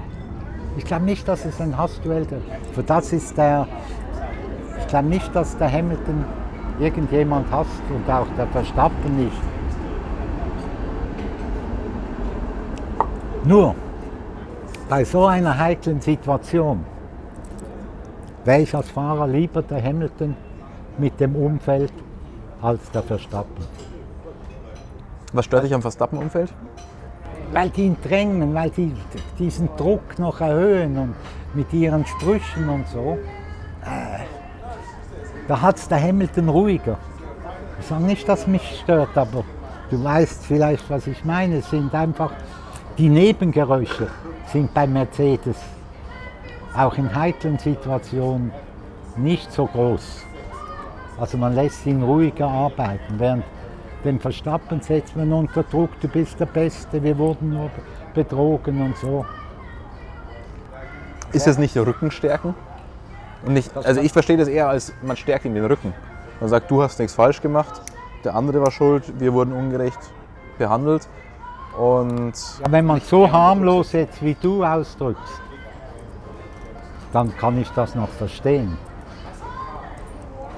Ich 0.76 0.84
glaube 0.84 1.04
nicht, 1.04 1.26
dass 1.26 1.44
es 1.44 1.60
ein 1.60 1.76
Hassduell 1.76 2.22
ist. 2.22 2.74
Für 2.74 2.82
das 2.82 3.12
ist 3.12 3.36
der. 3.36 3.66
Ich 4.78 4.86
glaube 4.86 5.08
nicht, 5.08 5.34
dass 5.34 5.56
der 5.56 5.72
Hamilton 5.72 6.24
irgendjemand 6.78 7.50
hasst 7.50 7.82
und 7.88 8.08
auch 8.10 8.26
der 8.36 8.46
Verstappen 8.48 9.16
nicht. 9.16 9.42
Nur, 13.44 13.74
bei 14.90 15.02
so 15.02 15.24
einer 15.24 15.56
heiklen 15.56 16.00
Situation 16.00 16.84
wäre 18.44 18.60
ich 18.60 18.74
als 18.74 18.90
Fahrer 18.90 19.26
lieber 19.26 19.62
der 19.62 19.82
Hamilton 19.82 20.36
mit 20.98 21.18
dem 21.18 21.34
Umfeld 21.34 21.92
als 22.60 22.90
der 22.90 23.02
Verstappen. 23.02 23.64
Was 25.32 25.46
stört 25.46 25.64
dich 25.64 25.72
am 25.72 25.80
Verstappen-Umfeld? 25.80 26.52
Weil 27.52 27.70
die 27.70 27.86
ihn 27.86 27.96
drängen, 28.02 28.52
weil 28.52 28.70
die 28.70 28.92
diesen 29.38 29.68
Druck 29.76 30.18
noch 30.18 30.40
erhöhen 30.40 30.98
und 30.98 31.14
mit 31.54 31.72
ihren 31.72 32.04
Sprüchen 32.04 32.68
und 32.68 32.86
so. 32.88 33.16
Äh, 33.82 34.20
da 35.48 35.62
hat 35.62 35.76
es 35.76 35.88
der 35.88 36.02
Hamilton 36.02 36.48
ruhiger. 36.50 36.98
Ich 37.80 37.86
sage 37.86 38.04
nicht, 38.04 38.28
dass 38.28 38.46
mich 38.46 38.80
stört, 38.82 39.16
aber 39.16 39.44
du 39.90 40.04
weißt 40.04 40.44
vielleicht, 40.44 40.90
was 40.90 41.06
ich 41.06 41.24
meine. 41.24 41.56
Es 41.56 41.70
sind 41.70 41.94
einfach 41.94 42.32
die 43.00 43.08
Nebengeräusche 43.08 44.08
sind 44.52 44.74
bei 44.74 44.86
Mercedes 44.86 45.56
auch 46.76 46.98
in 46.98 47.14
heiklen 47.14 47.58
Situationen 47.58 48.52
nicht 49.16 49.50
so 49.50 49.64
groß. 49.64 50.26
Also 51.18 51.38
man 51.38 51.54
lässt 51.54 51.86
ihn 51.86 52.02
ruhiger 52.02 52.46
arbeiten, 52.46 53.14
während 53.16 53.44
den 54.04 54.20
Verstappen 54.20 54.82
setzt 54.82 55.16
man 55.16 55.32
unter 55.32 55.62
Druck, 55.62 55.98
du 56.02 56.08
bist 56.08 56.38
der 56.40 56.44
Beste, 56.44 57.02
wir 57.02 57.16
wurden 57.16 57.54
nur 57.54 57.70
betrogen 58.12 58.82
und 58.82 58.96
so. 58.98 59.24
Ist 61.32 61.46
es 61.46 61.56
nicht 61.56 61.74
Rückenstärken? 61.78 62.54
Und 63.46 63.54
nicht, 63.54 63.74
also 63.74 64.02
ich 64.02 64.12
verstehe 64.12 64.36
das 64.36 64.48
eher 64.48 64.68
als, 64.68 64.92
man 65.00 65.16
stärkt 65.16 65.46
ihm 65.46 65.54
den 65.54 65.64
Rücken. 65.64 65.94
Man 66.38 66.50
sagt, 66.50 66.70
du 66.70 66.82
hast 66.82 66.98
nichts 66.98 67.14
falsch 67.14 67.40
gemacht, 67.40 67.80
der 68.24 68.34
andere 68.34 68.60
war 68.60 68.70
schuld, 68.70 69.18
wir 69.18 69.32
wurden 69.32 69.54
ungerecht 69.54 70.00
behandelt. 70.58 71.08
Und 71.78 72.32
wenn 72.68 72.84
man 72.84 73.00
so 73.00 73.30
harmlos 73.30 73.92
jetzt 73.92 74.22
wie 74.22 74.36
du 74.40 74.64
ausdrückst, 74.64 75.40
dann 77.12 77.36
kann 77.36 77.60
ich 77.60 77.68
das 77.70 77.94
noch 77.94 78.08
verstehen. 78.08 78.76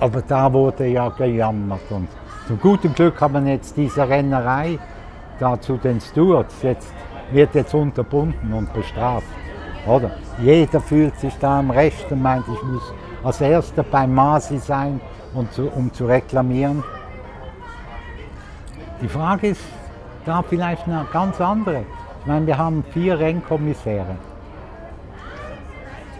Aber 0.00 0.22
da 0.22 0.52
wurde 0.52 0.86
ja 0.86 1.08
gejammert 1.10 1.90
und 1.90 2.08
zum 2.48 2.58
guten 2.58 2.92
Glück 2.92 3.20
hat 3.20 3.32
man 3.32 3.46
jetzt 3.46 3.76
diese 3.76 4.08
Rennerei 4.08 4.78
da 5.38 5.60
zu 5.60 5.76
den 5.76 6.00
Stewards, 6.00 6.62
jetzt 6.62 6.92
wird 7.30 7.54
jetzt 7.54 7.72
unterbunden 7.72 8.52
und 8.52 8.72
bestraft. 8.72 9.26
Oder? 9.86 10.10
Jeder 10.40 10.80
fühlt 10.80 11.18
sich 11.18 11.34
da 11.38 11.60
am 11.60 11.70
Recht 11.70 12.10
und 12.10 12.20
meint, 12.20 12.44
ich 12.52 12.62
muss 12.62 12.92
als 13.22 13.40
Erster 13.40 13.84
beim 13.84 14.14
Masi 14.14 14.58
sein, 14.58 15.00
um 15.34 15.92
zu 15.92 16.06
reklamieren. 16.06 16.82
Die 19.00 19.08
Frage 19.08 19.48
ist 19.48 19.62
da 20.24 20.42
vielleicht 20.42 20.86
eine 20.86 21.06
ganz 21.12 21.40
andere. 21.40 21.84
Ich 22.20 22.26
meine, 22.26 22.46
wir 22.46 22.58
haben 22.58 22.84
vier 22.92 23.18
Rennkommissäre. 23.18 24.16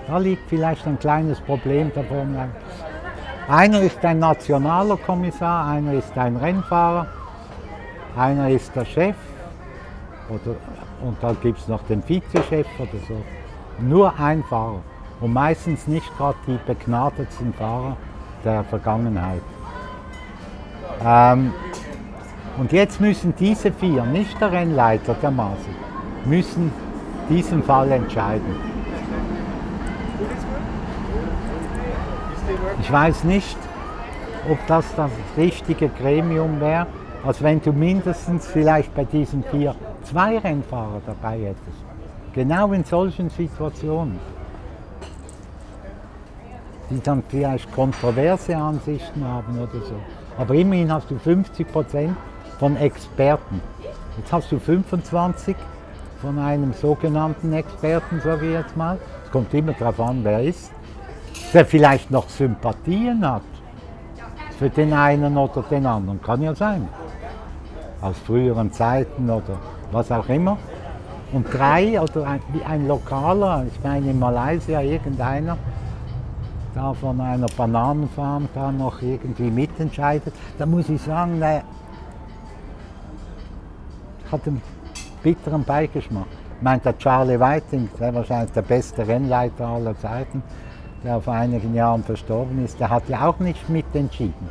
Da 0.09 0.19
liegt 0.19 0.49
vielleicht 0.49 0.87
ein 0.87 0.99
kleines 0.99 1.41
Problem 1.41 1.93
1. 1.95 2.51
Einer 3.49 3.81
ist 3.81 4.05
ein 4.05 4.19
nationaler 4.19 4.97
Kommissar, 4.97 5.67
einer 5.67 5.95
ist 5.95 6.17
ein 6.17 6.37
Rennfahrer, 6.37 7.07
einer 8.17 8.49
ist 8.49 8.75
der 8.75 8.85
Chef 8.85 9.17
oder, 10.29 10.57
und 11.03 11.17
dann 11.23 11.37
gibt 11.41 11.59
es 11.59 11.69
noch 11.69 11.83
den 11.85 12.07
Vizechef 12.09 12.67
oder 12.79 12.99
so. 13.09 13.17
Nur 13.79 14.13
ein 14.19 14.43
Fahrer 14.45 14.81
und 15.21 15.33
meistens 15.33 15.87
nicht 15.87 16.07
gerade 16.17 16.37
die 16.47 16.59
begnadetsten 16.67 17.53
Fahrer 17.55 17.97
der 18.45 18.65
Vergangenheit. 18.65 19.43
Ähm, 21.05 21.53
und 22.59 22.73
jetzt 22.73 23.01
müssen 23.01 23.35
diese 23.39 23.73
vier, 23.73 24.05
nicht 24.05 24.41
der 24.41 24.53
Rennleiter 24.53 25.15
der 25.15 25.31
Maße, 25.31 25.71
müssen 26.25 26.73
diesen 27.29 27.63
Fall 27.63 27.91
entscheiden. 27.93 28.57
Ich 32.81 32.93
weiß 32.93 33.25
nicht, 33.25 33.57
ob 34.51 34.59
das 34.67 34.85
das 34.97 35.11
richtige 35.37 35.89
Gremium 35.89 36.61
wäre, 36.61 36.87
als 37.25 37.43
wenn 37.43 37.61
du 37.63 37.73
mindestens 37.73 38.47
vielleicht 38.47 38.95
bei 38.95 39.05
diesen 39.05 39.45
vier 39.45 39.75
zwei 40.03 40.39
Rennfahrer 40.39 41.01
dabei 41.07 41.39
hättest. 41.39 41.85
Genau 42.35 42.73
in 42.73 42.85
solchen 42.85 43.31
Situationen. 43.31 44.19
Die 46.91 47.01
dann 47.01 47.23
vielleicht 47.29 47.73
kontroverse 47.73 48.57
Ansichten 48.57 49.25
haben 49.25 49.59
oder 49.59 49.81
so. 49.87 49.95
Aber 50.37 50.55
immerhin 50.55 50.93
hast 50.93 51.11
du 51.11 51.19
50 51.19 51.71
Prozent 51.71 52.17
von 52.63 52.77
Experten. 52.77 53.61
Jetzt 54.17 54.33
hast 54.33 54.53
du 54.53 54.61
25 54.61 55.57
von 56.21 56.39
einem 56.39 56.73
sogenannten 56.75 57.53
Experten, 57.53 58.21
sage 58.21 58.47
ich 58.47 58.53
jetzt 58.53 58.77
mal. 58.77 58.99
Es 59.25 59.33
kommt 59.33 59.53
immer 59.53 59.73
darauf 59.73 59.99
an, 59.99 60.21
wer 60.23 60.45
ist. 60.45 60.71
der 61.53 61.67
vielleicht 61.67 62.13
noch 62.13 62.29
Sympathien 62.29 63.29
hat 63.29 63.43
für 64.61 64.71
den 64.71 64.93
einen 64.93 65.37
oder 65.37 65.63
den 65.63 65.85
anderen. 65.85 66.23
Kann 66.23 66.41
ja 66.41 66.55
sein. 66.55 66.89
Aus 68.01 68.17
früheren 68.21 68.73
Zeiten 68.73 69.29
oder 69.29 69.59
was 69.91 70.13
auch 70.13 70.29
immer. 70.29 70.57
Und 71.33 71.53
drei 71.53 72.01
oder 72.01 72.29
ein, 72.29 72.41
ein 72.65 72.87
Lokaler, 72.87 73.65
ich 73.67 73.83
meine 73.83 74.09
in 74.09 74.21
Malaysia 74.21 74.81
irgendeiner, 74.81 75.59
da 76.77 76.95
von 76.95 77.21
einer 77.21 77.49
Bananenfarm 77.57 78.49
da 78.55 78.71
noch 78.71 79.03
irgendwie 79.03 79.51
mitentscheidet, 79.51 80.33
da 80.59 80.65
muss 80.65 80.89
ich 80.89 81.03
sagen, 81.03 81.41
ne, 81.41 81.63
hat 84.33 84.47
einen 84.47 84.63
bitteren 85.23 85.65
Beigeschmack. 85.65 86.27
Ich 86.57 86.63
meine, 86.63 86.81
der 86.81 86.97
Charlie 86.99 87.39
Whiting, 87.39 87.89
der 87.99 88.15
wahrscheinlich 88.15 88.53
der 88.53 88.63
beste 88.63 89.07
Rennleiter 89.07 89.67
aller 89.67 89.99
Zeiten, 89.99 90.43
der 91.05 91.21
vor 91.21 91.35
einigen 91.35 91.75
Jahren 91.75 92.03
verstorben 92.03 92.65
ist, 92.65 92.79
der 92.81 92.91
hat 92.91 93.09
ja 93.09 93.27
auch 93.27 93.39
nicht 93.41 93.69
mitentschieden, 93.69 94.49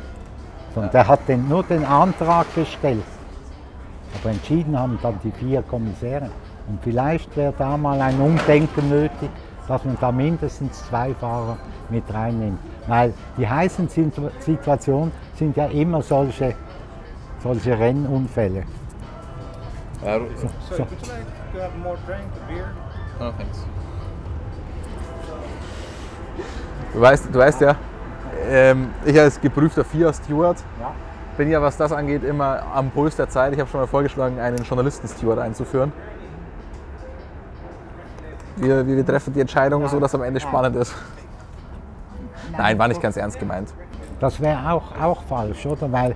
sondern 0.74 0.92
der 0.92 1.08
hat 1.08 1.26
den, 1.28 1.48
nur 1.48 1.62
den 1.62 1.84
Antrag 1.84 2.46
gestellt. 2.54 3.02
Aber 4.20 4.30
entschieden 4.30 4.78
haben 4.78 4.98
dann 5.02 5.18
die 5.24 5.32
vier 5.32 5.62
Kommissäre. 5.62 6.28
Und 6.68 6.78
vielleicht 6.82 7.34
wäre 7.36 7.54
da 7.56 7.76
mal 7.76 8.00
ein 8.00 8.20
Umdenken 8.20 8.88
nötig, 8.90 9.30
dass 9.66 9.84
man 9.84 9.96
da 10.00 10.12
mindestens 10.12 10.84
zwei 10.84 11.14
Fahrer 11.14 11.56
mit 11.88 12.04
reinnimmt. 12.12 12.58
Weil 12.86 13.14
die 13.38 13.48
heißen 13.48 13.88
Situationen 13.88 15.12
sind 15.34 15.56
ja 15.56 15.66
immer 15.66 16.02
solche, 16.02 16.54
solche 17.42 17.78
Rennunfälle. 17.78 18.64
Ja, 20.04 20.18
So, 20.18 20.76
so. 20.76 20.86
Oh, 23.20 23.30
thanks. 23.38 23.66
Du 26.92 27.00
weißt, 27.00 27.28
du 27.32 27.38
weißt 27.38 27.60
ja, 27.60 27.76
ähm, 28.48 28.90
ich 29.04 29.18
als 29.18 29.40
geprüfter 29.40 29.84
FIA-Steward 29.84 30.58
Ja. 30.80 30.92
bin 31.36 31.50
ja, 31.50 31.62
was 31.62 31.76
das 31.76 31.92
angeht, 31.92 32.24
immer 32.24 32.62
am 32.74 32.90
Puls 32.90 33.16
der 33.16 33.28
Zeit. 33.28 33.52
Ich 33.52 33.60
habe 33.60 33.70
schon 33.70 33.80
mal 33.80 33.86
vorgeschlagen, 33.86 34.38
einen 34.38 34.58
Journalisten-Steward 34.64 35.38
einzuführen. 35.38 35.92
Wir, 38.56 38.86
wir, 38.86 38.96
wir 38.96 39.06
treffen 39.06 39.32
die 39.32 39.40
Entscheidung 39.40 39.88
so, 39.88 39.98
dass 39.98 40.14
am 40.14 40.22
Ende 40.22 40.40
spannend 40.40 40.76
ist. 40.76 40.94
Nein, 42.56 42.78
war 42.78 42.88
nicht 42.88 43.00
ganz 43.00 43.16
ernst 43.16 43.38
gemeint. 43.38 43.72
Das 44.20 44.38
wäre 44.40 44.70
auch, 44.70 44.92
auch 45.00 45.22
falsch, 45.22 45.64
oder? 45.64 45.90
Weil 45.90 46.14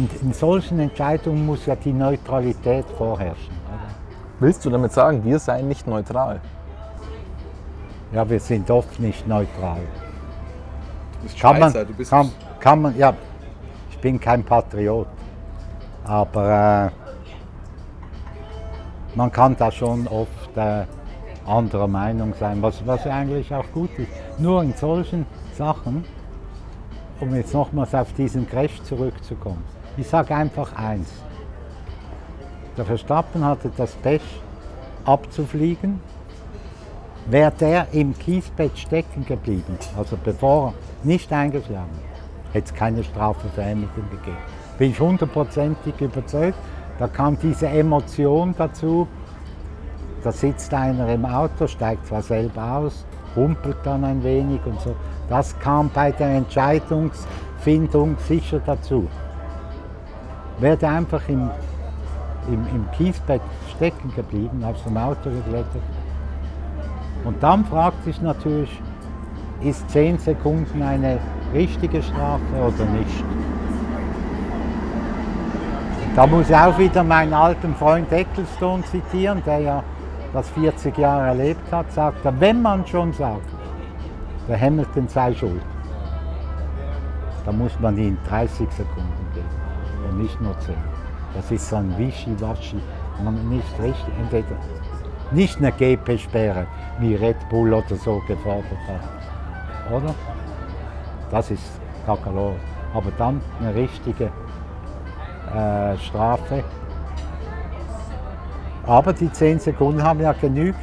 in, 0.00 0.08
in 0.22 0.32
solchen 0.32 0.80
Entscheidungen 0.80 1.44
muss 1.44 1.66
ja 1.66 1.76
die 1.76 1.92
Neutralität 1.92 2.86
vorherrschen. 2.96 3.54
Oder? 3.68 3.90
Willst 4.38 4.64
du 4.64 4.70
damit 4.70 4.92
sagen, 4.92 5.22
wir 5.24 5.38
seien 5.38 5.68
nicht 5.68 5.86
neutral? 5.86 6.40
Ja, 8.12 8.28
wir 8.28 8.40
sind 8.40 8.70
oft 8.70 8.98
nicht 8.98 9.28
neutral. 9.28 9.80
Du 11.12 11.22
bist 11.22 11.38
Kann 11.38 11.60
man, 11.60 11.72
kann, 11.72 12.30
kann 12.58 12.82
man, 12.82 12.96
ja, 12.96 13.12
ich 13.90 13.98
bin 13.98 14.18
kein 14.18 14.42
Patriot, 14.42 15.06
aber 16.04 16.88
äh, 16.88 16.90
man 19.14 19.30
kann 19.30 19.54
da 19.56 19.70
schon 19.70 20.08
oft 20.08 20.56
äh, 20.56 20.84
anderer 21.46 21.88
Meinung 21.88 22.32
sein, 22.40 22.62
was, 22.62 22.84
was 22.86 23.06
eigentlich 23.06 23.54
auch 23.54 23.70
gut 23.72 23.90
ist. 23.98 24.10
Nur 24.38 24.62
in 24.62 24.72
solchen 24.72 25.26
Sachen, 25.52 26.04
um 27.20 27.34
jetzt 27.34 27.52
nochmals 27.52 27.94
auf 27.94 28.12
diesen 28.14 28.48
Crash 28.48 28.82
zurückzukommen, 28.82 29.62
ich 29.96 30.08
sage 30.08 30.34
einfach 30.34 30.74
eins. 30.76 31.10
Der 32.76 32.84
Verstappen 32.84 33.44
hatte 33.44 33.70
das 33.76 33.92
Pech, 33.96 34.22
abzufliegen. 35.04 36.00
Wäre 37.26 37.52
der 37.52 37.86
im 37.92 38.18
Kiesbett 38.18 38.78
stecken 38.78 39.24
geblieben, 39.26 39.78
also 39.96 40.16
bevor 40.22 40.68
er 40.68 40.74
nicht 41.06 41.32
eingeschlagen, 41.32 41.98
hätte 42.52 42.72
es 42.72 42.74
keine 42.74 43.04
Strafe 43.04 43.48
für 43.54 43.62
Hamilton 43.62 44.10
gegeben. 44.10 44.38
Bin 44.78 44.90
ich 44.90 45.00
hundertprozentig 45.00 46.00
überzeugt. 46.00 46.58
Da 46.98 47.06
kam 47.06 47.38
diese 47.38 47.68
Emotion 47.68 48.54
dazu. 48.56 49.06
Da 50.22 50.32
sitzt 50.32 50.72
einer 50.72 51.08
im 51.08 51.24
Auto, 51.24 51.66
steigt 51.66 52.06
zwar 52.06 52.22
selber 52.22 52.76
aus, 52.76 53.06
humpelt 53.36 53.76
dann 53.84 54.04
ein 54.04 54.22
wenig 54.24 54.60
und 54.64 54.80
so. 54.80 54.94
Das 55.28 55.58
kam 55.60 55.90
bei 55.90 56.12
der 56.12 56.28
Entscheidungsfindung 56.28 58.16
sicher 58.26 58.60
dazu. 58.64 59.06
Wäre 60.60 60.88
einfach 60.88 61.26
im, 61.28 61.50
im, 62.48 62.66
im 62.74 62.90
Kiesbett 62.92 63.40
stecken 63.76 64.12
geblieben, 64.14 64.62
aus 64.62 64.82
dem 64.84 64.96
Auto 64.96 65.30
geklettert. 65.30 65.82
Und 67.24 67.42
dann 67.42 67.64
fragt 67.64 68.04
sich 68.04 68.20
natürlich, 68.20 68.70
ist 69.62 69.88
10 69.90 70.18
Sekunden 70.18 70.82
eine 70.82 71.18
richtige 71.54 72.02
Strafe 72.02 72.42
oder 72.56 72.84
nicht? 72.92 73.24
Da 76.14 76.26
muss 76.26 76.50
ich 76.50 76.56
auch 76.56 76.78
wieder 76.78 77.04
meinen 77.04 77.32
alten 77.32 77.74
Freund 77.74 78.10
Ecclestone 78.12 78.82
zitieren, 78.84 79.42
der 79.46 79.60
ja 79.60 79.84
das 80.32 80.48
40 80.50 80.96
Jahre 80.98 81.28
erlebt 81.28 81.72
hat, 81.72 81.90
sagt 81.92 82.24
er, 82.24 82.38
wenn 82.40 82.60
man 82.60 82.86
schon 82.86 83.12
sagt, 83.12 83.48
der 84.48 84.60
Hamilton 84.60 85.08
sei 85.08 85.34
schuld, 85.34 85.62
dann 87.44 87.58
muss 87.58 87.78
man 87.80 87.96
ihm 87.96 88.18
30 88.28 88.70
Sekunden 88.70 89.19
nicht 90.12 90.38
10. 90.38 90.74
Das 91.34 91.50
ist 91.50 91.68
so 91.68 91.76
ein 91.76 91.96
Wischiwaschi, 91.96 92.80
man 93.24 93.48
nicht 93.48 93.78
richtig, 93.80 94.14
entweder 94.20 94.56
nicht 95.30 95.58
eine 95.58 95.70
GP-Sperre, 95.72 96.66
wie 96.98 97.14
Red 97.14 97.36
Bull 97.48 97.72
oder 97.72 97.96
so 97.96 98.20
gefordert 98.26 98.64
hat, 98.88 99.92
oder? 99.92 100.14
Das 101.30 101.50
ist 101.50 101.80
Kakalor. 102.04 102.54
Aber 102.92 103.10
dann 103.18 103.40
eine 103.60 103.74
richtige 103.74 104.30
äh, 105.54 105.96
Strafe. 105.98 106.64
Aber 108.86 109.12
die 109.12 109.30
10 109.30 109.60
Sekunden 109.60 110.02
haben 110.02 110.20
ja 110.20 110.32
genügt 110.32 110.78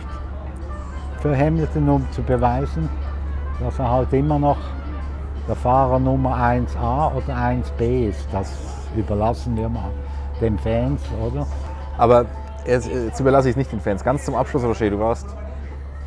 für 1.20 1.38
Hamilton, 1.38 1.90
um 1.90 2.12
zu 2.12 2.22
beweisen, 2.22 2.88
dass 3.60 3.80
er 3.80 3.92
halt 3.92 4.14
immer 4.14 4.40
noch 4.40 4.58
der 5.48 5.56
Fahrer 5.56 6.00
Nummer 6.00 6.36
1a 6.38 7.14
oder 7.14 7.36
1b 7.36 8.10
ist. 8.10 8.28
Das 8.32 8.77
überlassen 8.96 9.56
wir 9.58 9.70
mal 9.70 9.92
den 10.42 10.58
Fans, 10.58 11.02
oder? 11.22 11.48
Aber 11.98 12.26
jetzt, 12.66 12.88
jetzt 12.88 13.20
überlasse 13.20 13.50
ich 13.50 13.54
es 13.54 13.58
nicht 13.58 13.72
den 13.72 13.80
Fans. 13.80 14.04
Ganz 14.04 14.26
zum 14.26 14.36
Abschluss, 14.36 14.64
Roger, 14.64 14.90
du 14.90 15.00
warst 15.00 15.28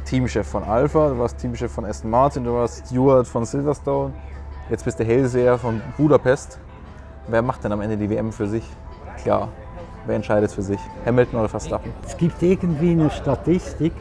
Teamchef 0.04 0.46
von 0.46 0.64
Alpha, 0.64 1.08
du 1.08 1.18
warst 1.18 1.38
Teamchef 1.38 1.70
von 1.72 1.84
Aston 1.84 2.10
Martin, 2.10 2.44
du 2.44 2.54
warst 2.54 2.86
Steward 2.86 3.26
von 3.26 3.44
Silverstone, 3.44 4.12
jetzt 4.68 4.84
bist 4.84 4.98
du 4.98 5.04
Hellseher 5.04 5.58
von 5.58 5.80
Budapest. 5.96 6.58
Wer 7.28 7.42
macht 7.42 7.64
denn 7.64 7.72
am 7.72 7.80
Ende 7.80 7.96
die 7.96 8.08
WM 8.10 8.32
für 8.32 8.46
sich? 8.46 8.64
Klar, 9.22 9.48
wer 10.06 10.16
entscheidet 10.16 10.50
für 10.50 10.62
sich? 10.62 10.80
Hamilton 11.04 11.40
oder 11.40 11.48
Verstappen? 11.48 11.92
Es 12.06 12.16
gibt 12.16 12.42
irgendwie 12.42 12.92
eine 12.92 13.10
Statistik, 13.10 13.92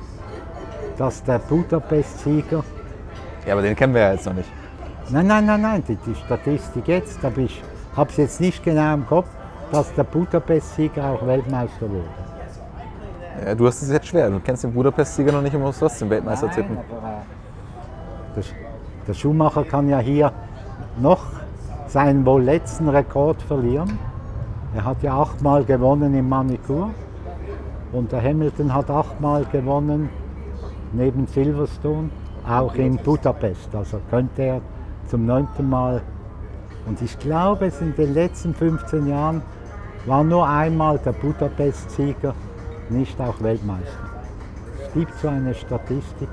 dass 0.97 1.23
der 1.23 1.39
Budapest-Sieger 1.39 2.63
Ja, 3.45 3.53
aber 3.53 3.61
den 3.61 3.75
kennen 3.75 3.93
wir 3.93 4.01
ja 4.01 4.13
jetzt 4.13 4.25
noch 4.25 4.33
nicht. 4.33 4.49
Nein, 5.09 5.27
nein, 5.27 5.45
nein, 5.45 5.61
nein, 5.61 5.83
die, 5.87 5.95
die 5.95 6.15
Statistik 6.15 6.87
jetzt, 6.87 7.23
aber 7.23 7.39
ich 7.39 7.63
habe 7.95 8.09
es 8.09 8.17
jetzt 8.17 8.41
nicht 8.41 8.63
genau 8.63 8.93
im 8.93 9.05
Kopf, 9.07 9.27
dass 9.71 9.93
der 9.93 10.03
Budapest-Sieger 10.03 11.03
auch 11.11 11.25
Weltmeister 11.25 11.89
wurde. 11.89 12.03
Ja, 13.45 13.55
du 13.55 13.67
hast 13.67 13.81
es 13.81 13.89
jetzt 13.91 14.07
schwer. 14.07 14.29
Du 14.29 14.39
kennst 14.39 14.63
den 14.63 14.73
Budapest-Sieger 14.73 15.31
noch 15.31 15.41
nicht 15.41 15.55
und 15.55 15.61
musst 15.61 15.79
trotzdem 15.79 16.09
Weltmeister 16.09 16.49
tippen. 16.49 16.77
aber, 16.77 17.07
äh, 17.07 18.35
der, 18.35 18.43
Sch- 18.43 18.53
der 19.07 19.13
Schumacher 19.13 19.63
kann 19.63 19.87
ja 19.89 19.99
hier 19.99 20.31
noch 20.99 21.19
seinen 21.87 22.25
wohl 22.25 22.43
letzten 22.43 22.89
Rekord 22.89 23.41
verlieren. 23.41 23.97
Er 24.75 24.85
hat 24.85 25.01
ja 25.01 25.19
achtmal 25.19 25.63
gewonnen 25.63 26.13
im 26.13 26.29
Manicur 26.29 26.89
und 27.91 28.11
der 28.11 28.21
Hamilton 28.21 28.73
hat 28.73 28.89
achtmal 28.91 29.45
gewonnen 29.45 30.09
neben 30.93 31.25
Silverstone, 31.27 32.09
auch 32.47 32.75
in 32.75 32.97
Budapest. 32.97 33.73
Also 33.75 33.99
könnte 34.09 34.41
er 34.43 34.61
zum 35.07 35.25
neunten 35.25 35.69
Mal. 35.69 36.01
Und 36.85 37.01
ich 37.01 37.17
glaube, 37.19 37.67
es 37.67 37.81
in 37.81 37.95
den 37.95 38.13
letzten 38.13 38.53
15 38.53 39.07
Jahren 39.07 39.41
war 40.05 40.23
nur 40.23 40.47
einmal 40.47 40.97
der 40.99 41.11
Budapest-Sieger 41.11 42.33
nicht 42.89 43.19
auch 43.21 43.41
Weltmeister. 43.41 44.09
Es 44.81 44.93
gibt 44.93 45.13
so 45.19 45.27
eine 45.27 45.53
Statistik. 45.53 46.29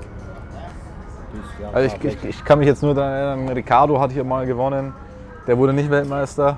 Also 1.73 1.95
ich, 1.95 2.03
ich, 2.03 2.23
ich 2.23 2.45
kann 2.45 2.59
mich 2.59 2.67
jetzt 2.67 2.81
nur 2.81 2.95
daran 2.95 3.11
erinnern, 3.11 3.49
Ricardo 3.49 3.99
hat 3.99 4.11
hier 4.11 4.23
mal 4.23 4.45
gewonnen. 4.45 4.93
Der 5.45 5.57
wurde 5.57 5.73
nicht 5.73 5.89
Weltmeister. 5.89 6.57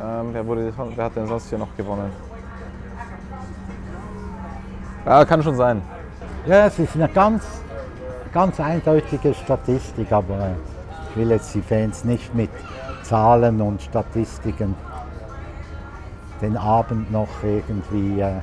Ähm, 0.00 0.28
wer, 0.32 0.46
wurde, 0.46 0.72
wer 0.94 1.04
hat 1.04 1.16
denn 1.16 1.26
sonst 1.26 1.48
hier 1.48 1.58
noch 1.58 1.76
gewonnen? 1.76 2.10
Ja, 5.04 5.24
kann 5.24 5.42
schon 5.42 5.56
sein. 5.56 5.82
Ja, 6.46 6.66
es 6.66 6.78
ist 6.78 6.94
eine 6.94 7.08
ganz, 7.08 7.44
ganz 8.32 8.58
eindeutige 8.58 9.34
Statistik, 9.34 10.10
aber 10.12 10.52
ich 11.10 11.16
will 11.16 11.30
jetzt 11.30 11.54
die 11.54 11.60
Fans 11.60 12.04
nicht 12.04 12.34
mit 12.34 12.50
Zahlen 13.12 13.60
und 13.60 13.82
Statistiken 13.82 14.74
den 16.40 16.56
Abend 16.56 17.12
noch 17.12 17.28
irgendwie 17.42 18.22
äh, 18.22 18.40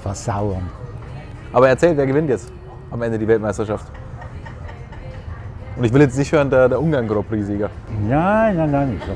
versauern. 0.00 0.70
Aber 1.52 1.68
erzähl, 1.68 1.96
wer 1.96 2.06
gewinnt 2.06 2.28
jetzt 2.28 2.52
am 2.92 3.02
Ende 3.02 3.18
die 3.18 3.26
Weltmeisterschaft. 3.26 3.90
Und 5.76 5.82
ich 5.82 5.92
will 5.92 6.02
jetzt 6.02 6.16
nicht 6.16 6.30
hören, 6.30 6.50
der, 6.50 6.68
der 6.68 6.80
Ungarn 6.80 7.08
Grand 7.08 7.28
Prix-Sieger. 7.28 7.68
Nein, 8.08 8.58
nein, 8.58 8.70
nein. 8.70 9.00
Ich 9.02 9.08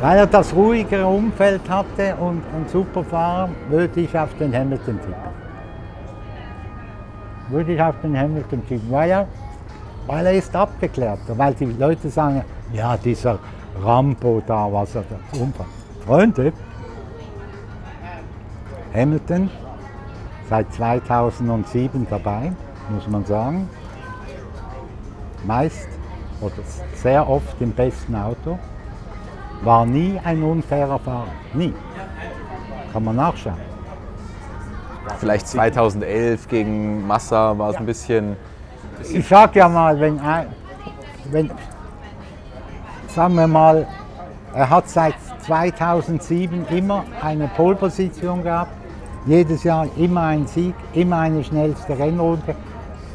Weil 0.00 0.18
er 0.18 0.26
das 0.28 0.54
ruhigere 0.54 1.06
Umfeld 1.08 1.68
hatte 1.68 2.14
und 2.20 2.44
ein 2.54 2.68
super 2.68 3.02
Fahrer, 3.02 3.48
würde 3.68 4.00
ich 4.00 4.16
auf 4.16 4.32
den 4.38 4.54
Hamilton 4.54 5.00
tippen. 5.00 5.31
Würde 7.52 7.74
ich 7.74 7.80
auf 7.80 7.94
den 8.02 8.18
Hamilton 8.18 8.66
tippen, 8.66 8.90
weil 8.90 9.26
weil 10.06 10.26
er 10.26 10.32
ist 10.32 10.54
abgeklärt. 10.56 11.20
Weil 11.28 11.54
die 11.54 11.66
Leute 11.66 12.08
sagen, 12.08 12.42
ja, 12.72 12.96
dieser 12.96 13.38
Rambo 13.82 14.42
da, 14.46 14.72
was 14.72 14.94
er 14.94 15.04
da 15.08 15.38
umfasst. 15.38 15.70
Freunde, 16.04 16.52
Hamilton 18.94 19.50
seit 20.48 20.72
2007 20.72 22.06
dabei, 22.10 22.52
muss 22.90 23.06
man 23.08 23.24
sagen. 23.24 23.68
Meist 25.44 25.88
oder 26.40 26.54
sehr 26.94 27.28
oft 27.28 27.60
im 27.60 27.72
besten 27.72 28.14
Auto 28.14 28.58
war 29.62 29.86
nie 29.86 30.20
ein 30.24 30.42
unfairer 30.42 30.98
Fahrer. 30.98 31.28
Nie. 31.54 31.72
Kann 32.92 33.04
man 33.04 33.16
nachschauen. 33.16 33.71
Vielleicht 35.18 35.48
2011 35.48 36.48
gegen 36.48 37.06
Massa 37.06 37.56
war 37.58 37.70
es 37.70 37.76
ein 37.76 37.86
bisschen. 37.86 38.36
Ich 39.12 39.26
sag 39.26 39.56
ja 39.56 39.68
mal, 39.68 39.98
wenn, 39.98 40.20
wenn, 41.30 41.50
sagen 43.08 43.34
wir 43.34 43.46
mal, 43.46 43.86
er 44.54 44.70
hat 44.70 44.88
seit 44.88 45.14
2007 45.40 46.66
immer 46.68 47.04
eine 47.20 47.48
Polposition 47.48 48.42
gehabt, 48.42 48.72
jedes 49.26 49.64
Jahr 49.64 49.86
immer 49.96 50.22
ein 50.22 50.46
Sieg, 50.46 50.74
immer 50.92 51.18
eine 51.20 51.42
schnellste 51.42 51.98
Rennrunde, 51.98 52.54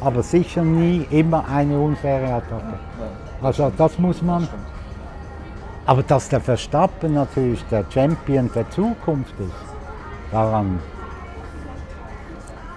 aber 0.00 0.22
sicher 0.22 0.62
nie 0.62 1.06
immer 1.10 1.44
eine 1.48 1.78
unfaire 1.78 2.34
Attacke. 2.34 2.78
Also 3.42 3.72
das 3.76 3.98
muss 3.98 4.20
man 4.22 4.48
aber 5.88 6.02
dass 6.02 6.28
der 6.28 6.42
Verstappen 6.42 7.14
natürlich 7.14 7.64
der 7.70 7.82
Champion 7.88 8.50
der 8.54 8.68
Zukunft 8.68 9.32
ist, 9.40 9.54
daran 10.30 10.80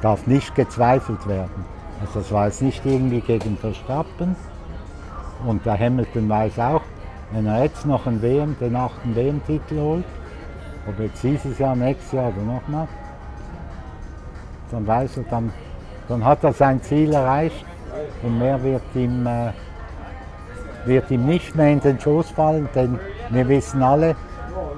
darf 0.01 0.27
nicht 0.27 0.55
gezweifelt 0.55 1.27
werden. 1.27 1.65
Also 2.01 2.19
das 2.19 2.31
war 2.31 2.47
jetzt 2.47 2.61
nicht 2.61 2.85
irgendwie 2.85 3.21
gegen 3.21 3.57
Verstappen. 3.57 4.35
Und 5.45 5.65
der 5.65 5.77
Hamilton 5.77 6.29
weiß 6.29 6.59
auch, 6.59 6.81
wenn 7.31 7.45
er 7.45 7.63
jetzt 7.63 7.85
noch 7.85 8.05
einen 8.05 8.21
WM, 8.21 8.55
den 8.59 8.75
achten 8.75 9.15
WM-Titel 9.15 9.79
holt, 9.79 10.05
ob 10.87 10.99
jetzt 10.99 11.23
dieses 11.23 11.57
Jahr, 11.57 11.75
nächstes 11.75 12.11
Jahr 12.11 12.29
oder 12.29 12.53
nochmal, 12.53 12.87
dann 14.71 14.85
weiß 14.85 15.17
er, 15.17 15.23
dann, 15.23 15.51
dann 16.07 16.25
hat 16.25 16.43
er 16.43 16.53
sein 16.53 16.81
Ziel 16.81 17.13
erreicht 17.13 17.65
und 18.23 18.39
mehr 18.39 18.61
wird 18.63 18.83
ihm 18.95 19.25
äh, 19.25 19.51
wird 20.85 21.11
ihm 21.11 21.25
nicht 21.25 21.55
mehr 21.55 21.71
in 21.71 21.79
den 21.79 21.99
Schoß 21.99 22.31
fallen, 22.31 22.67
denn 22.73 22.99
wir 23.29 23.47
wissen 23.47 23.83
alle, 23.83 24.15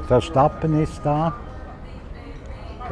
Verstappen 0.07 0.81
ist 0.81 1.01
da 1.03 1.33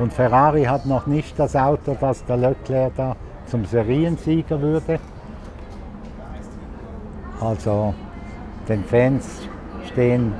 und 0.01 0.11
Ferrari 0.11 0.63
hat 0.63 0.85
noch 0.85 1.05
nicht 1.05 1.37
das 1.37 1.55
Auto, 1.55 1.95
das 1.99 2.25
der 2.25 2.37
Leclerc 2.37 2.93
da 2.97 3.15
zum 3.45 3.65
Seriensieger 3.65 4.59
würde. 4.59 4.99
Also 7.39 7.93
den 8.67 8.83
Fans 8.83 9.41
stehen 9.91 10.33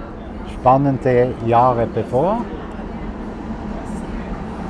spannende 0.54 1.34
Jahre 1.46 1.88
bevor. 1.88 2.42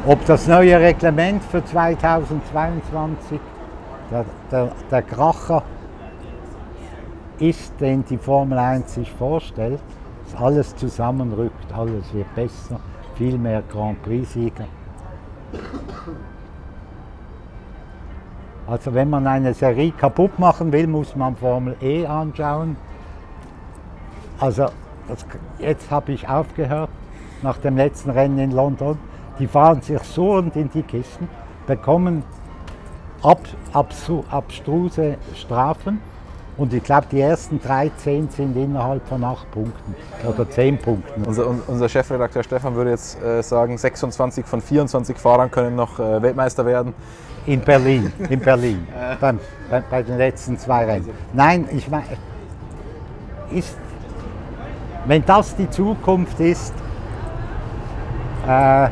Ob 0.08 0.26
das 0.26 0.48
neue 0.48 0.80
Reglement 0.80 1.44
für 1.44 1.64
2022 1.64 3.40
der, 4.10 4.26
der, 4.52 4.72
der 4.90 5.02
Kracher 5.04 5.64
ist, 7.40 7.80
den 7.80 8.04
die 8.06 8.18
Formel 8.18 8.58
1 8.58 8.94
sich 8.96 9.12
vorstellt, 9.12 9.80
dass 10.26 10.42
alles 10.42 10.76
zusammenrückt, 10.76 11.74
alles 11.74 12.14
wird 12.14 12.34
besser, 12.36 12.80
viel 13.16 13.38
mehr 13.38 13.64
Grand 13.72 14.02
Prix-Sieger. 14.04 14.66
Also 18.68 18.94
wenn 18.94 19.10
man 19.10 19.28
eine 19.28 19.54
Serie 19.54 19.92
kaputt 19.92 20.40
machen 20.40 20.72
will, 20.72 20.88
muss 20.88 21.16
man 21.16 21.36
Formel 21.36 21.76
E 21.82 22.06
anschauen. 22.06 22.78
Also 24.40 24.68
das, 25.08 25.26
jetzt 25.60 25.92
habe 25.92 26.14
ich 26.14 26.28
aufgehört 26.28 26.90
nach 27.42 27.58
dem 27.58 27.76
letzten 27.76 28.12
Rennen 28.12 28.40
in 28.40 28.52
London. 28.52 28.98
Die 29.40 29.48
fahren 29.48 29.82
sich 29.82 30.02
so 30.04 30.34
und 30.34 30.56
in 30.56 30.70
die 30.70 30.84
Kisten, 30.84 31.28
bekommen 31.68 32.24
ab, 33.24 33.42
abstruse 33.74 35.18
Strafen 35.36 36.00
und 36.62 36.72
ich 36.76 36.84
glaube, 36.84 37.08
die 37.12 37.20
ersten 37.20 37.60
13 37.60 38.30
sind 38.30 38.56
innerhalb 38.56 39.08
von 39.08 39.24
8 39.24 39.50
Punkten 39.50 39.96
oder 40.28 40.48
10 40.48 40.78
Punkten. 40.78 41.24
Unser, 41.24 41.48
unser 41.66 41.90
Chefredakteur 41.90 42.44
Stefan 42.44 42.76
würde 42.76 42.92
jetzt 42.92 43.20
äh, 43.20 43.42
sagen, 43.42 43.76
26 43.76 44.46
von 44.46 44.62
24 44.62 45.18
Fahrern 45.18 45.50
können 45.50 45.76
noch 45.76 46.00
äh, 46.00 46.22
Weltmeister 46.22 46.64
werden. 46.64 46.94
In 47.48 47.62
Berlin, 47.62 48.14
in 48.30 48.40
Berlin, 48.40 48.88
beim, 49.20 49.40
bei, 49.72 49.82
bei, 49.90 50.04
den 50.04 50.20
letzten 50.20 50.60
zwei 50.60 50.86
Rennen. 50.86 51.10
Nein, 51.34 51.68
ich 51.72 51.90
meine, 51.90 52.06
ist, 53.52 53.76
wenn 55.08 55.26
das 55.26 55.56
die 55.56 55.68
Zukunft 55.68 56.40
ist, 56.40 56.76
äh, 58.48 58.88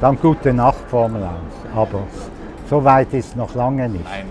dann 0.00 0.18
gute 0.18 0.54
Nacht 0.54 0.80
Formel 0.88 1.22
1. 1.22 1.32
Aber 1.76 2.04
so 2.68 2.84
weit 2.84 3.12
ist 3.14 3.36
noch 3.36 3.54
lange 3.54 3.88
nicht. 3.88 4.04
Nein. 4.04 4.26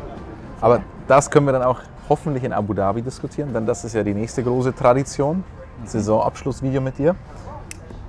Aber 0.61 0.81
das 1.07 1.29
können 1.29 1.45
wir 1.45 1.53
dann 1.53 1.63
auch 1.63 1.79
hoffentlich 2.09 2.43
in 2.43 2.53
Abu 2.53 2.73
Dhabi 2.73 3.01
diskutieren, 3.01 3.53
denn 3.53 3.65
das 3.65 3.83
ist 3.83 3.93
ja 3.93 4.03
die 4.03 4.13
nächste 4.13 4.43
große 4.43 4.73
Tradition. 4.75 5.43
Saisonabschlussvideo 5.85 6.81
mit 6.81 6.97
dir. 6.97 7.15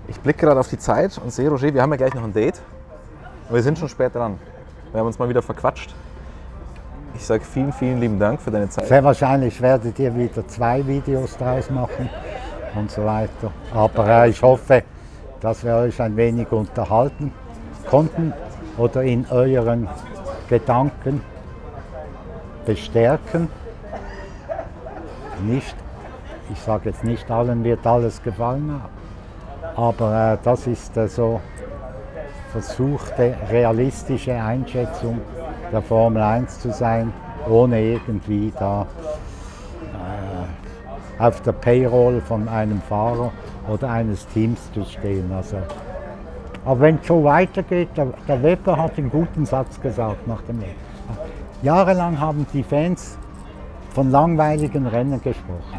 Ich 0.06 0.18
blicke 0.20 0.46
gerade 0.46 0.60
auf 0.60 0.68
die 0.68 0.78
Zeit 0.78 1.18
und 1.18 1.30
sehe, 1.30 1.50
Roger, 1.50 1.72
wir 1.72 1.82
haben 1.82 1.90
ja 1.90 1.96
gleich 1.96 2.14
noch 2.14 2.24
ein 2.24 2.32
Date. 2.32 2.60
Wir 3.50 3.62
sind 3.62 3.78
schon 3.78 3.88
spät 3.88 4.14
dran. 4.14 4.38
Wir 4.90 5.00
haben 5.00 5.06
uns 5.06 5.18
mal 5.18 5.28
wieder 5.28 5.42
verquatscht. 5.42 5.94
Ich 7.14 7.26
sage 7.26 7.44
vielen, 7.44 7.72
vielen 7.72 8.00
lieben 8.00 8.18
Dank 8.18 8.40
für 8.40 8.50
deine 8.50 8.68
Zeit. 8.70 8.86
Sehr 8.86 9.04
wahrscheinlich 9.04 9.60
werdet 9.60 9.98
ihr 9.98 10.14
wieder 10.14 10.46
zwei 10.46 10.86
Videos 10.86 11.36
draus 11.36 11.68
machen 11.68 12.08
und 12.74 12.90
so 12.90 13.04
weiter. 13.04 13.50
Aber 13.74 14.26
ich 14.26 14.40
hoffe, 14.40 14.82
dass 15.40 15.64
wir 15.64 15.74
euch 15.74 16.00
ein 16.00 16.16
wenig 16.16 16.50
unterhalten 16.52 17.32
konnten 17.90 18.32
oder 18.78 19.02
in 19.02 19.26
euren 19.30 19.88
Gedanken 20.48 21.22
bestärken. 22.66 23.48
Nicht, 25.46 25.76
ich 26.52 26.60
sage 26.60 26.90
jetzt 26.90 27.04
nicht 27.04 27.30
allen 27.30 27.62
wird 27.64 27.86
alles 27.86 28.22
gefallen 28.22 28.80
aber 29.78 30.32
äh, 30.32 30.38
das 30.42 30.66
ist 30.66 30.96
äh, 30.96 31.06
so 31.06 31.40
versuchte 32.50 33.36
realistische 33.48 34.34
Einschätzung 34.34 35.20
der 35.70 35.82
Formel 35.82 36.20
1 36.20 36.58
zu 36.58 36.72
sein, 36.72 37.12
ohne 37.48 37.80
irgendwie 37.80 38.52
da 38.58 38.86
äh, 39.94 41.22
auf 41.22 41.40
der 41.42 41.52
Payroll 41.52 42.20
von 42.22 42.48
einem 42.48 42.82
Fahrer 42.82 43.30
oder 43.68 43.88
eines 43.88 44.26
Teams 44.26 44.72
zu 44.72 44.84
stehen. 44.84 45.30
Also 45.32 45.58
aber 46.68 46.80
wenn 46.80 46.96
es 46.96 47.06
so 47.06 47.24
weitergeht, 47.24 47.88
der, 47.96 48.08
der 48.28 48.42
Weber 48.42 48.76
hat 48.76 48.98
einen 48.98 49.10
guten 49.10 49.46
Satz 49.46 49.80
gesagt 49.80 50.28
nach 50.28 50.42
dem 50.42 50.58
Rennen. 50.58 50.74
Jahrelang 51.62 52.20
haben 52.20 52.46
die 52.52 52.62
Fans 52.62 53.16
von 53.94 54.10
langweiligen 54.10 54.86
Rennen 54.86 55.18
gesprochen. 55.22 55.78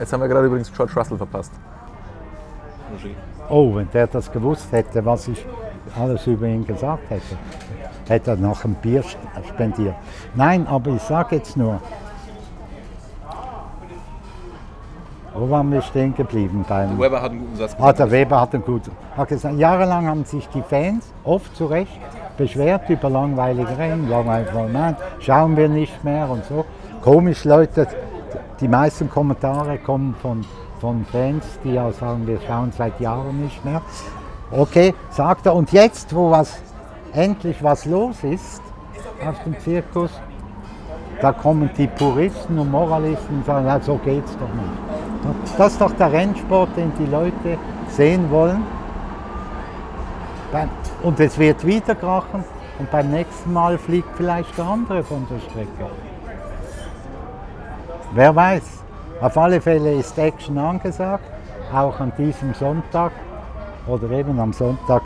Jetzt 0.00 0.12
haben 0.14 0.20
wir 0.22 0.28
gerade 0.28 0.46
übrigens 0.46 0.72
George 0.72 0.94
Russell 0.96 1.18
verpasst. 1.18 1.52
Oh, 3.50 3.74
wenn 3.74 3.90
der 3.90 4.06
das 4.06 4.32
gewusst 4.32 4.72
hätte, 4.72 5.04
was 5.04 5.28
ich 5.28 5.44
alles 6.00 6.26
über 6.26 6.46
ihn 6.46 6.66
gesagt 6.66 7.10
hätte, 7.10 7.36
hätte 8.08 8.30
er 8.30 8.36
noch 8.38 8.64
ein 8.64 8.76
Bier 8.76 9.04
spendiert. 9.46 9.94
Nein, 10.34 10.66
aber 10.66 10.92
ich 10.92 11.02
sage 11.02 11.36
jetzt 11.36 11.54
nur, 11.54 11.82
Wo 15.34 15.50
waren 15.50 15.72
wir 15.72 15.82
stehen 15.82 16.14
geblieben? 16.14 16.64
Beim 16.68 16.90
der 16.90 16.98
Weber 17.06 17.20
hat 17.20 17.32
einen 17.32 17.40
guten 17.40 17.56
Satz 17.56 17.74
gesagt. 17.74 17.82
Ah, 17.82 17.92
der 17.92 18.10
Weber 18.10 18.40
hat 18.40 18.54
einen 18.54 18.64
guten 18.64 18.92
hat 19.16 19.28
gesagt. 19.28 19.58
Jahrelang 19.58 20.06
haben 20.06 20.24
sich 20.24 20.48
die 20.50 20.62
Fans, 20.62 21.12
oft 21.24 21.56
zu 21.56 21.66
Recht, 21.66 21.98
beschwert 22.36 22.88
über 22.88 23.10
langweilige 23.10 23.76
Rennen. 23.76 24.08
Langweilig, 24.08 24.48
nein, 24.72 24.96
schauen 25.18 25.56
wir 25.56 25.68
nicht 25.68 26.04
mehr 26.04 26.30
und 26.30 26.44
so. 26.44 26.64
Komisch, 27.02 27.44
Leute, 27.44 27.88
die 28.60 28.68
meisten 28.68 29.10
Kommentare 29.10 29.78
kommen 29.78 30.14
von, 30.22 30.44
von 30.80 31.04
Fans, 31.10 31.44
die 31.64 31.72
ja 31.72 31.90
sagen, 31.90 32.26
wir 32.26 32.38
schauen 32.46 32.70
seit 32.70 33.00
Jahren 33.00 33.42
nicht 33.42 33.64
mehr. 33.64 33.82
Okay, 34.52 34.94
sagt 35.10 35.46
er. 35.46 35.54
Und 35.54 35.72
jetzt, 35.72 36.14
wo 36.14 36.30
was, 36.30 36.60
endlich 37.12 37.62
was 37.62 37.86
los 37.86 38.22
ist 38.22 38.62
auf 39.26 39.42
dem 39.44 39.58
Zirkus, 39.58 40.10
da 41.20 41.32
kommen 41.32 41.70
die 41.76 41.86
Puristen 41.86 42.58
und 42.58 42.70
Moralisten 42.70 43.36
und 43.36 43.46
sagen, 43.46 43.66
ja, 43.66 43.80
so 43.80 43.96
geht's 43.96 44.32
doch 44.32 44.54
nicht. 44.54 45.58
Das 45.58 45.72
ist 45.72 45.80
doch 45.80 45.92
der 45.92 46.12
Rennsport, 46.12 46.76
den 46.76 46.92
die 46.98 47.06
Leute 47.06 47.58
sehen 47.88 48.30
wollen. 48.30 48.62
Und 51.02 51.18
es 51.20 51.38
wird 51.38 51.66
wieder 51.66 51.94
krachen 51.94 52.44
und 52.78 52.90
beim 52.90 53.10
nächsten 53.10 53.52
Mal 53.52 53.78
fliegt 53.78 54.08
vielleicht 54.16 54.56
der 54.56 54.66
andere 54.66 55.02
von 55.02 55.26
der 55.28 55.40
Strecke. 55.40 55.90
Wer 58.12 58.34
weiß. 58.34 58.62
Auf 59.20 59.38
alle 59.38 59.60
Fälle 59.60 59.92
ist 59.92 60.18
Action 60.18 60.58
angesagt, 60.58 61.24
auch 61.72 61.98
an 62.00 62.12
diesem 62.18 62.52
Sonntag 62.52 63.12
oder 63.86 64.10
eben 64.10 64.38
am 64.38 64.52
Sonntag 64.52 65.02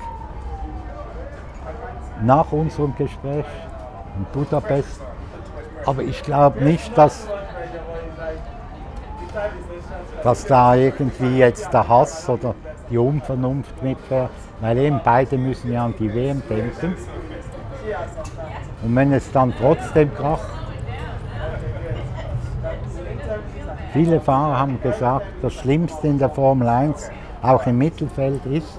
nach 2.22 2.50
unserem 2.50 2.94
Gespräch 2.96 3.46
in 4.16 4.26
Budapest. 4.32 5.00
Aber 5.88 6.02
ich 6.02 6.22
glaube 6.22 6.62
nicht, 6.62 6.98
dass, 6.98 7.26
dass 10.22 10.44
da 10.44 10.74
irgendwie 10.74 11.38
jetzt 11.38 11.72
der 11.72 11.88
Hass 11.88 12.28
oder 12.28 12.54
die 12.90 12.98
Unvernunft 12.98 13.82
mitfährt, 13.82 14.28
weil 14.60 14.76
eben 14.76 15.00
beide 15.02 15.38
müssen 15.38 15.72
ja 15.72 15.86
an 15.86 15.94
die 15.98 16.12
WM 16.12 16.42
denken. 16.46 16.94
Und 18.82 18.96
wenn 18.96 19.14
es 19.14 19.32
dann 19.32 19.54
trotzdem 19.58 20.14
kracht, 20.14 20.50
viele 23.94 24.20
Fahrer 24.20 24.58
haben 24.58 24.82
gesagt, 24.82 25.24
das 25.40 25.54
Schlimmste 25.54 26.06
in 26.06 26.18
der 26.18 26.28
Formel 26.28 26.68
1, 26.68 27.10
auch 27.40 27.66
im 27.66 27.78
Mittelfeld 27.78 28.44
ist, 28.44 28.78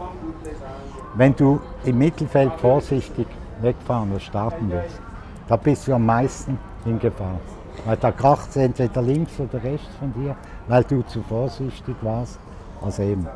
wenn 1.15 1.35
du 1.35 1.59
im 1.85 1.97
Mittelfeld 1.97 2.53
vorsichtig 2.61 3.25
wegfahren 3.61 4.11
oder 4.11 4.19
starten 4.19 4.69
willst. 4.69 5.01
Da 5.47 5.55
bist 5.55 5.87
du 5.87 5.95
am 5.95 6.05
meisten 6.05 6.59
in 6.89 6.99
Gefahr. 6.99 7.39
Weil 7.85 7.97
da 7.97 8.11
kracht 8.11 8.49
es 8.49 8.57
entweder 8.57 9.01
links 9.01 9.39
oder 9.39 9.63
rechts 9.63 9.95
von 9.99 10.13
dir, 10.13 10.35
weil 10.67 10.83
du 10.83 11.01
zu 11.03 11.21
vorsichtig 11.23 11.95
warst. 12.01 12.39
Also 12.81 13.03
eben. 13.03 13.27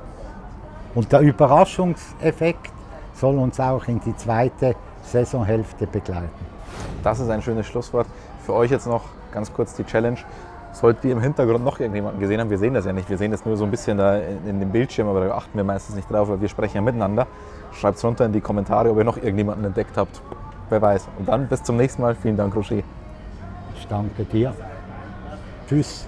Und 0.95 1.11
der 1.11 1.21
Überraschungseffekt 1.21 2.71
soll 3.13 3.37
uns 3.37 3.59
auch 3.59 3.87
in 3.87 3.99
die 3.99 4.15
zweite 4.15 4.75
Saisonhälfte 5.03 5.87
begleiten. 5.87 6.29
Das 7.03 7.19
ist 7.19 7.29
ein 7.29 7.41
schönes 7.41 7.65
Schlusswort. 7.65 8.07
Für 8.45 8.53
euch 8.53 8.71
jetzt 8.71 8.87
noch 8.87 9.03
ganz 9.31 9.51
kurz 9.51 9.75
die 9.75 9.83
Challenge. 9.83 10.17
Sollten 10.71 11.03
wir 11.03 11.11
im 11.11 11.21
Hintergrund 11.21 11.63
noch 11.63 11.79
irgendjemanden 11.79 12.19
gesehen 12.19 12.39
haben, 12.39 12.49
wir 12.49 12.57
sehen 12.57 12.73
das 12.73 12.85
ja 12.85 12.93
nicht, 12.93 13.07
wir 13.07 13.17
sehen 13.19 13.29
das 13.29 13.45
nur 13.45 13.55
so 13.55 13.63
ein 13.63 13.69
bisschen 13.69 13.99
da 13.99 14.17
in, 14.17 14.59
dem 14.59 14.71
Bildschirm, 14.71 15.07
aber 15.07 15.27
da 15.27 15.35
achten 15.35 15.55
wir 15.55 15.63
meistens 15.63 15.95
nicht 15.95 16.09
drauf, 16.09 16.29
weil 16.29 16.41
wir 16.41 16.49
sprechen 16.49 16.77
ja 16.77 16.81
miteinander. 16.81 17.27
Schreibt 17.73 17.97
es 17.97 18.03
runter 18.03 18.25
in 18.25 18.33
die 18.33 18.41
Kommentare, 18.41 18.89
ob 18.89 18.97
ihr 18.97 19.03
noch 19.03 19.17
irgendjemanden 19.17 19.65
entdeckt 19.65 19.97
habt. 19.97 20.21
Wer 20.69 20.81
weiß. 20.81 21.07
Und 21.19 21.27
dann 21.27 21.47
bis 21.47 21.61
zum 21.61 21.77
nächsten 21.77 22.01
Mal. 22.01 22.15
Vielen 22.15 22.37
Dank, 22.37 22.55
Roger. 22.55 22.81
Danke 23.93 24.25
dir. 24.25 24.55
Tschüss. 25.69 26.07